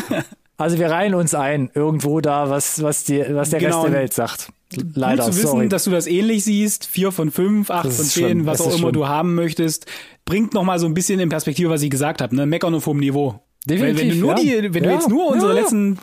also 0.56 0.78
wir 0.78 0.90
reihen 0.90 1.14
uns 1.14 1.34
ein, 1.34 1.70
irgendwo 1.74 2.22
da, 2.22 2.48
was, 2.48 2.82
was, 2.82 3.04
die, 3.04 3.22
was 3.28 3.50
der 3.50 3.60
genau. 3.60 3.82
Rest 3.82 3.92
der 3.92 4.00
Welt 4.00 4.14
sagt. 4.14 4.52
Leider, 4.94 5.24
Gut 5.24 5.32
zu 5.32 5.38
wissen, 5.38 5.50
sorry. 5.50 5.68
dass 5.68 5.84
du 5.84 5.90
das 5.90 6.06
ähnlich 6.06 6.44
siehst. 6.44 6.86
Vier 6.86 7.12
von 7.12 7.30
fünf, 7.30 7.70
acht 7.70 7.92
von 7.92 8.04
zehn, 8.04 8.46
was 8.46 8.60
auch 8.60 8.66
immer 8.66 8.78
schlimm. 8.78 8.92
du 8.92 9.08
haben 9.08 9.34
möchtest. 9.34 9.86
Bringt 10.24 10.54
noch 10.54 10.64
mal 10.64 10.78
so 10.78 10.86
ein 10.86 10.94
bisschen 10.94 11.20
in 11.20 11.28
Perspektive, 11.28 11.70
was 11.70 11.82
ich 11.82 11.90
gesagt 11.90 12.22
habe. 12.22 12.34
Ne? 12.34 12.46
Meckern 12.46 12.74
auf 12.74 12.86
hohem 12.86 12.98
Niveau. 12.98 13.40
Definitiv, 13.66 13.96
Weil 13.96 14.02
wenn 14.02 14.10
du 14.10 14.16
nur 14.16 14.38
ja. 14.38 14.60
die, 14.60 14.74
wenn 14.74 14.84
ja. 14.84 14.90
du 14.90 14.96
jetzt 14.96 15.08
nur 15.08 15.26
unsere 15.28 15.54
ja. 15.54 15.60
letzten 15.60 15.98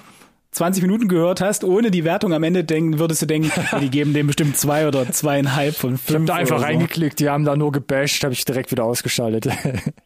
20 0.51 0.81
Minuten 0.81 1.07
gehört 1.07 1.41
hast, 1.41 1.63
ohne 1.63 1.91
die 1.91 2.03
Wertung 2.03 2.33
am 2.33 2.41
Ende 2.41 2.63
denken, 2.63 2.97
würdest 2.97 3.21
du 3.21 3.27
denken, 3.27 3.51
die 3.81 3.89
geben 3.89 4.13
dem 4.13 4.27
bestimmt 4.27 4.57
zwei 4.57 4.87
oder 4.87 5.11
zweieinhalb 5.11 5.75
von 5.75 5.97
fünf. 5.97 6.09
Ich 6.09 6.15
hab 6.15 6.25
da 6.25 6.35
einfach 6.35 6.57
so. 6.57 6.65
reingeklickt, 6.65 7.19
die 7.19 7.29
haben 7.29 7.45
da 7.45 7.55
nur 7.55 7.71
gebasht, 7.71 8.23
habe 8.23 8.33
ich 8.33 8.43
direkt 8.45 8.71
wieder 8.71 8.83
ausgeschaltet. 8.83 9.47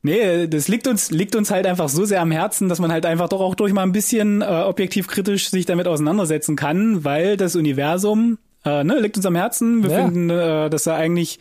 Nee, 0.05 0.47
das 0.47 0.67
liegt 0.67 0.85
uns, 0.87 1.11
liegt 1.11 1.33
uns 1.33 1.49
halt 1.49 1.65
einfach 1.65 1.87
so 1.87 2.03
sehr 2.03 2.19
am 2.19 2.31
Herzen, 2.31 2.67
dass 2.67 2.79
man 2.79 2.91
halt 2.91 3.05
einfach 3.05 3.29
doch 3.29 3.39
auch 3.39 3.55
durch 3.55 3.71
mal 3.71 3.83
ein 3.83 3.93
bisschen 3.93 4.41
äh, 4.41 4.45
objektiv 4.45 5.07
kritisch 5.07 5.49
sich 5.49 5.65
damit 5.65 5.87
auseinandersetzen 5.87 6.57
kann, 6.57 7.05
weil 7.05 7.37
das 7.37 7.55
Universum 7.55 8.37
äh, 8.65 8.83
ne, 8.83 8.99
liegt 8.99 9.17
uns 9.17 9.25
am 9.25 9.35
Herzen. 9.35 9.83
Wir 9.83 9.91
Ja. 9.91 9.97
finden, 10.05 10.29
äh, 10.29 10.69
dass 10.69 10.83
da 10.83 10.95
eigentlich 10.95 11.39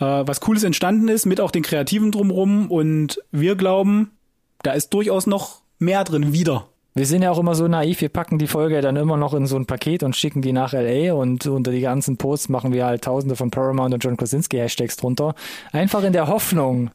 äh, 0.00 0.04
was 0.04 0.40
Cooles 0.40 0.64
entstanden 0.64 1.08
ist, 1.08 1.24
mit 1.26 1.40
auch 1.40 1.50
den 1.52 1.62
Kreativen 1.62 2.10
drumrum 2.10 2.70
und 2.70 3.20
wir 3.30 3.54
glauben, 3.54 4.10
da 4.62 4.72
ist 4.72 4.90
durchaus 4.94 5.26
noch 5.26 5.60
mehr 5.78 6.02
drin 6.04 6.32
wieder. 6.32 6.66
Wir 6.96 7.06
sind 7.06 7.22
ja 7.22 7.30
auch 7.30 7.38
immer 7.38 7.54
so 7.56 7.66
naiv, 7.68 8.00
wir 8.00 8.08
packen 8.08 8.38
die 8.38 8.46
Folge 8.46 8.80
dann 8.80 8.94
immer 8.96 9.16
noch 9.16 9.34
in 9.34 9.46
so 9.46 9.56
ein 9.56 9.66
Paket 9.66 10.02
und 10.04 10.14
schicken 10.16 10.42
die 10.42 10.52
nach 10.52 10.72
LA 10.72 11.12
und 11.14 11.46
unter 11.46 11.72
die 11.72 11.80
ganzen 11.80 12.16
Posts 12.18 12.48
machen 12.50 12.72
wir 12.72 12.86
halt 12.86 13.02
tausende 13.02 13.34
von 13.36 13.50
Paramount 13.50 13.92
und 13.94 14.02
John 14.04 14.16
Krasinski 14.16 14.58
Hashtags 14.58 14.96
drunter. 14.96 15.34
Einfach 15.72 16.04
in 16.04 16.12
der 16.12 16.28
Hoffnung, 16.28 16.90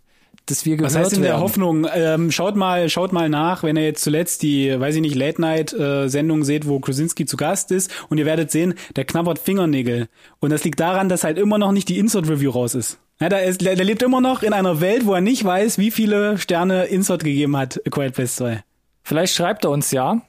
dass 0.50 0.66
wir 0.66 0.78
gehört 0.78 0.94
Was 0.94 1.00
heißt 1.00 1.14
in 1.14 1.22
der 1.22 1.32
werden. 1.32 1.42
Hoffnung? 1.42 1.88
Ähm, 1.94 2.32
schaut 2.32 2.56
mal, 2.56 2.90
schaut 2.90 3.14
mal 3.14 3.30
nach, 3.30 3.64
wenn 3.64 3.76
ihr 3.76 3.84
jetzt 3.84 4.04
zuletzt 4.04 4.44
die, 4.44 4.80
weiß 4.80 4.96
ich 4.96 5.02
nicht, 5.02 5.16
Late 5.16 5.42
Night 5.42 5.74
äh, 5.74 6.08
Sendung 6.08 6.44
seht, 6.44 6.68
wo 6.68 6.80
Krasinski 6.80 7.26
zu 7.26 7.38
Gast 7.38 7.72
ist 7.72 7.92
und 8.10 8.18
ihr 8.18 8.26
werdet 8.26 8.52
sehen, 8.52 8.76
der 8.96 9.06
knabbert 9.06 9.40
Fingernägel. 9.40 10.08
Und 10.40 10.52
das 10.52 10.64
liegt 10.64 10.80
daran, 10.80 11.10
dass 11.10 11.24
halt 11.24 11.38
immer 11.38 11.58
noch 11.58 11.72
nicht 11.72 11.90
die 11.90 12.00
Insert 12.00 12.30
Review 12.30 12.52
raus 12.52 12.76
ist. 12.76 13.00
Ja, 13.22 13.28
der, 13.28 13.44
ist, 13.44 13.62
der, 13.62 13.76
der 13.76 13.86
lebt 13.86 14.02
immer 14.02 14.22
noch 14.22 14.44
in 14.44 14.54
einer 14.54 14.80
Welt, 14.80 15.06
wo 15.06 15.14
er 15.14 15.22
nicht 15.22 15.44
weiß, 15.44 15.78
wie 15.78 15.92
viele 15.92 16.38
Sterne 16.38 16.86
Insert 16.86 17.24
gegeben 17.24 17.58
hat, 17.58 17.82
Quiet 17.90 18.14
Place 18.14 18.38
2. 18.38 18.64
Vielleicht 19.04 19.36
schreibt 19.36 19.66
er 19.66 19.72
uns 19.72 19.92
ja. 19.92 20.22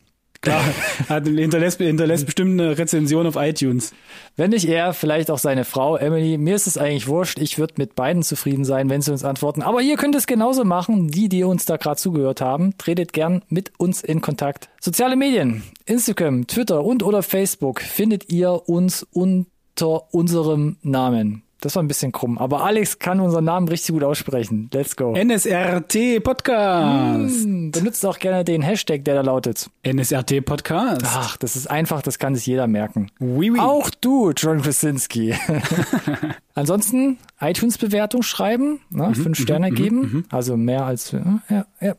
Klar, 0.43 0.65
hat, 1.09 1.27
hinterlässt, 1.27 1.79
hinterlässt 1.79 2.25
bestimmt 2.25 2.59
eine 2.59 2.79
Rezension 2.79 3.27
auf 3.27 3.37
iTunes. 3.37 3.93
Wenn 4.37 4.51
nicht 4.51 4.67
er, 4.67 4.95
vielleicht 4.95 5.31
auch 5.31 5.39
seine 5.39 5.65
Frau 5.65 5.97
Emily. 5.97 6.39
Mir 6.39 6.55
ist 6.55 6.67
es 6.67 6.79
eigentlich 6.79 7.09
wurscht. 7.09 7.39
Ich 7.39 7.59
würde 7.59 7.75
mit 7.77 7.95
beiden 7.95 8.23
zufrieden 8.23 8.65
sein, 8.65 8.89
wenn 8.89 9.03
sie 9.03 9.13
uns 9.13 9.23
antworten. 9.23 9.61
Aber 9.61 9.83
ihr 9.83 9.97
könnt 9.97 10.15
es 10.15 10.27
genauso 10.27 10.65
machen. 10.65 11.09
Die, 11.09 11.29
die 11.29 11.45
uns 11.45 11.67
da 11.67 11.77
gerade 11.77 11.97
zugehört 11.97 12.41
haben, 12.41 12.77
tretet 12.79 13.13
gern 13.13 13.43
mit 13.49 13.73
uns 13.79 14.03
in 14.03 14.23
Kontakt. 14.23 14.71
Soziale 14.81 15.17
Medien, 15.17 15.63
Instagram, 15.85 16.47
Twitter 16.47 16.85
und 16.85 17.03
oder 17.03 17.23
Facebook 17.23 17.83
findet 17.83 18.33
ihr 18.33 18.67
uns 18.67 19.07
unter 19.13 20.15
unserem 20.15 20.79
Namen. 20.83 21.43
Das 21.61 21.77
war 21.77 21.83
ein 21.83 21.89
bisschen 21.89 22.11
krumm, 22.11 22.39
aber 22.39 22.65
Alex 22.65 22.99
kann 22.99 23.21
unseren 23.21 23.45
Namen 23.45 23.69
richtig 23.69 23.95
gut 23.95 24.03
aussprechen. 24.03 24.71
Let's 24.73 24.97
go. 24.97 25.15
NSRT 25.15 26.23
Podcast. 26.23 27.45
Hm, 27.45 27.71
Benutzt 27.71 28.05
auch 28.07 28.19
gerne 28.19 28.45
den 28.45 28.63
Hashtag, 28.63 29.05
der 29.05 29.17
da 29.17 29.21
lautet. 29.21 29.69
NSRT 29.87 30.45
Podcast. 30.45 31.03
Ach, 31.05 31.37
das 31.37 31.57
ist 31.57 31.71
einfach, 31.71 32.01
das 32.01 32.19
kann 32.19 32.35
sich 32.35 32.47
jeder 32.47 32.67
merken. 32.67 33.11
Oui, 33.21 33.51
oui. 33.51 33.61
Auch 33.61 33.91
du, 33.91 34.31
John 34.31 34.63
Krasinski. 34.63 35.35
Ansonsten 36.55 37.19
iTunes-Bewertung 37.41 38.23
schreiben, 38.23 38.81
ne, 38.91 39.15
fünf 39.15 39.39
Sterne 39.39 39.71
geben, 39.71 40.25
also 40.31 40.57
mehr 40.57 40.85
als 40.85 41.13
äh, 41.13 41.21
ja, 41.49 41.67
ja, 41.81 41.95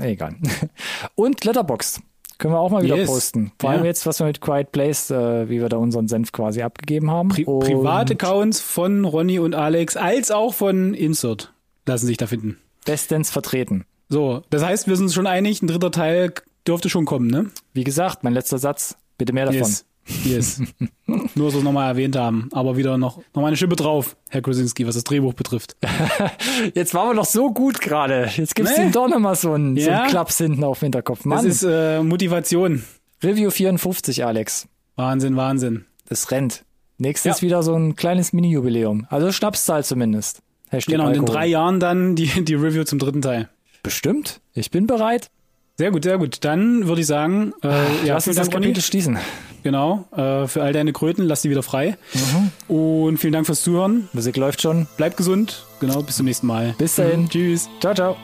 egal. 0.00 0.36
Und 1.14 1.44
Letterboxd 1.44 2.00
können 2.38 2.54
wir 2.54 2.58
auch 2.60 2.70
mal 2.70 2.82
wieder 2.82 2.96
Yes. 2.96 3.08
posten. 3.10 3.52
Vor 3.60 3.70
allem 3.70 3.80
Ja. 3.80 3.86
jetzt, 3.86 4.06
was 4.06 4.20
wir 4.20 4.26
mit 4.26 4.40
Quiet 4.40 4.72
Place, 4.72 5.10
äh, 5.10 5.48
wie 5.48 5.60
wir 5.60 5.68
da 5.68 5.76
unseren 5.76 6.08
Senf 6.08 6.32
quasi 6.32 6.62
abgegeben 6.62 7.10
haben. 7.10 7.28
Pri 7.30 7.44
Und 7.44 7.60
private 7.64 8.14
Accounts 8.14 8.60
von 8.60 9.04
Ronny 9.04 9.38
und 9.38 9.54
Alex 9.54 9.96
als 9.96 10.30
auch 10.30 10.54
von 10.54 10.94
Insert 10.94 11.52
lassen 11.86 12.06
sich 12.06 12.16
da 12.16 12.26
finden. 12.26 12.58
bestens 12.84 13.30
vertreten. 13.30 13.84
So, 14.08 14.42
das 14.50 14.64
heißt, 14.64 14.86
wir 14.88 14.96
sind 14.96 15.06
uns 15.06 15.14
schon 15.14 15.26
einig, 15.26 15.60
ein 15.62 15.66
dritter 15.66 15.90
Teil 15.90 16.32
dürfte 16.66 16.88
schon 16.88 17.04
kommen, 17.04 17.28
ne? 17.28 17.46
Wie 17.74 17.84
gesagt, 17.84 18.24
mein 18.24 18.32
letzter 18.34 18.58
Satz, 18.58 18.96
bitte 19.18 19.32
mehr 19.32 19.44
davon. 19.46 19.58
Yes. 19.60 19.84
Yes. 20.24 20.62
Nur, 21.34 21.48
es 21.48 21.62
nochmal 21.62 21.88
erwähnt 21.90 22.16
haben. 22.16 22.48
Aber 22.52 22.76
wieder 22.76 22.96
noch, 22.98 23.18
noch 23.34 23.42
mal 23.42 23.48
eine 23.48 23.56
Schippe 23.56 23.76
drauf, 23.76 24.16
Herr 24.30 24.42
Krasinski, 24.42 24.86
was 24.86 24.94
das 24.94 25.04
Drehbuch 25.04 25.34
betrifft. 25.34 25.76
Jetzt 26.74 26.94
waren 26.94 27.08
wir 27.10 27.14
doch 27.14 27.24
so 27.26 27.52
gut 27.52 27.80
gerade. 27.80 28.28
Jetzt 28.36 28.54
gibt's 28.54 28.76
Nee. 28.76 28.84
ihm 28.86 28.92
doch 28.92 29.08
nochmal 29.08 29.34
so 29.36 29.52
einen, 29.52 29.76
so 29.76 29.88
Ja. 29.88 30.02
einen 30.02 30.10
Klaps 30.10 30.38
hinten 30.38 30.64
auf 30.64 30.78
den 30.80 30.86
Hinterkopf. 30.86 31.18
Das 31.18 31.26
Mann, 31.26 31.46
ist 31.46 31.62
äh, 31.62 32.02
Motivation. 32.02 32.84
Review 33.22 33.50
54, 33.50 34.24
Alex. 34.24 34.66
Wahnsinn, 34.96 35.36
Wahnsinn. 35.36 35.84
Das 36.08 36.30
rennt. 36.30 36.64
Nächstes 36.98 37.40
Ja. 37.40 37.46
wieder 37.46 37.62
so 37.62 37.74
ein 37.74 37.94
kleines 37.94 38.32
Mini-Jubiläum. 38.32 39.06
Also 39.10 39.30
Schnapszahl 39.32 39.84
zumindest. 39.84 40.40
Hashtag 40.70 40.92
Genau, 40.96 41.08
und 41.08 41.14
in 41.16 41.24
drei 41.24 41.46
Jahren 41.46 41.80
dann 41.80 42.14
die, 42.16 42.44
die 42.44 42.54
Review 42.54 42.84
zum 42.84 42.98
dritten 42.98 43.22
Teil. 43.22 43.48
Bestimmt. 43.82 44.40
Ich 44.54 44.70
bin 44.70 44.86
bereit. 44.86 45.30
Sehr 45.78 45.92
gut, 45.92 46.02
sehr 46.02 46.18
gut. 46.18 46.44
Dann 46.44 46.88
würde 46.88 47.02
ich 47.02 47.06
sagen, 47.06 47.52
äh, 47.62 47.68
ja, 48.04 48.14
Lass 48.14 48.26
uns 48.26 48.34
das 48.34 48.48
Ronny. 48.48 48.66
Kapitel 48.66 48.82
schließen. 48.82 49.16
Genau, 49.62 50.06
äh, 50.10 50.48
für 50.48 50.60
all 50.60 50.72
deine 50.72 50.92
Kröten, 50.92 51.22
lass 51.24 51.42
die 51.42 51.50
wieder 51.50 51.62
frei. 51.62 51.96
Mhm. 52.14 52.74
Und 52.76 53.18
vielen 53.18 53.32
Dank 53.32 53.46
fürs 53.46 53.62
Zuhören. 53.62 54.08
Musik 54.12 54.36
läuft 54.36 54.60
schon. 54.60 54.88
Bleibt 54.96 55.16
gesund. 55.16 55.66
Genau, 55.78 56.02
bis 56.02 56.16
zum 56.16 56.26
nächsten 56.26 56.48
Mal. 56.48 56.74
Bis 56.78 56.96
dahin. 56.96 57.28
Tschüss. 57.28 57.68
Ciao, 57.80 57.94
ciao. 57.94 58.16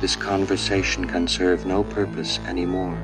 This 0.00 0.16
conversation 0.16 1.06
can 1.06 1.28
serve 1.28 1.66
no 1.66 1.84
purpose 1.84 2.40
anymore. 2.48 2.98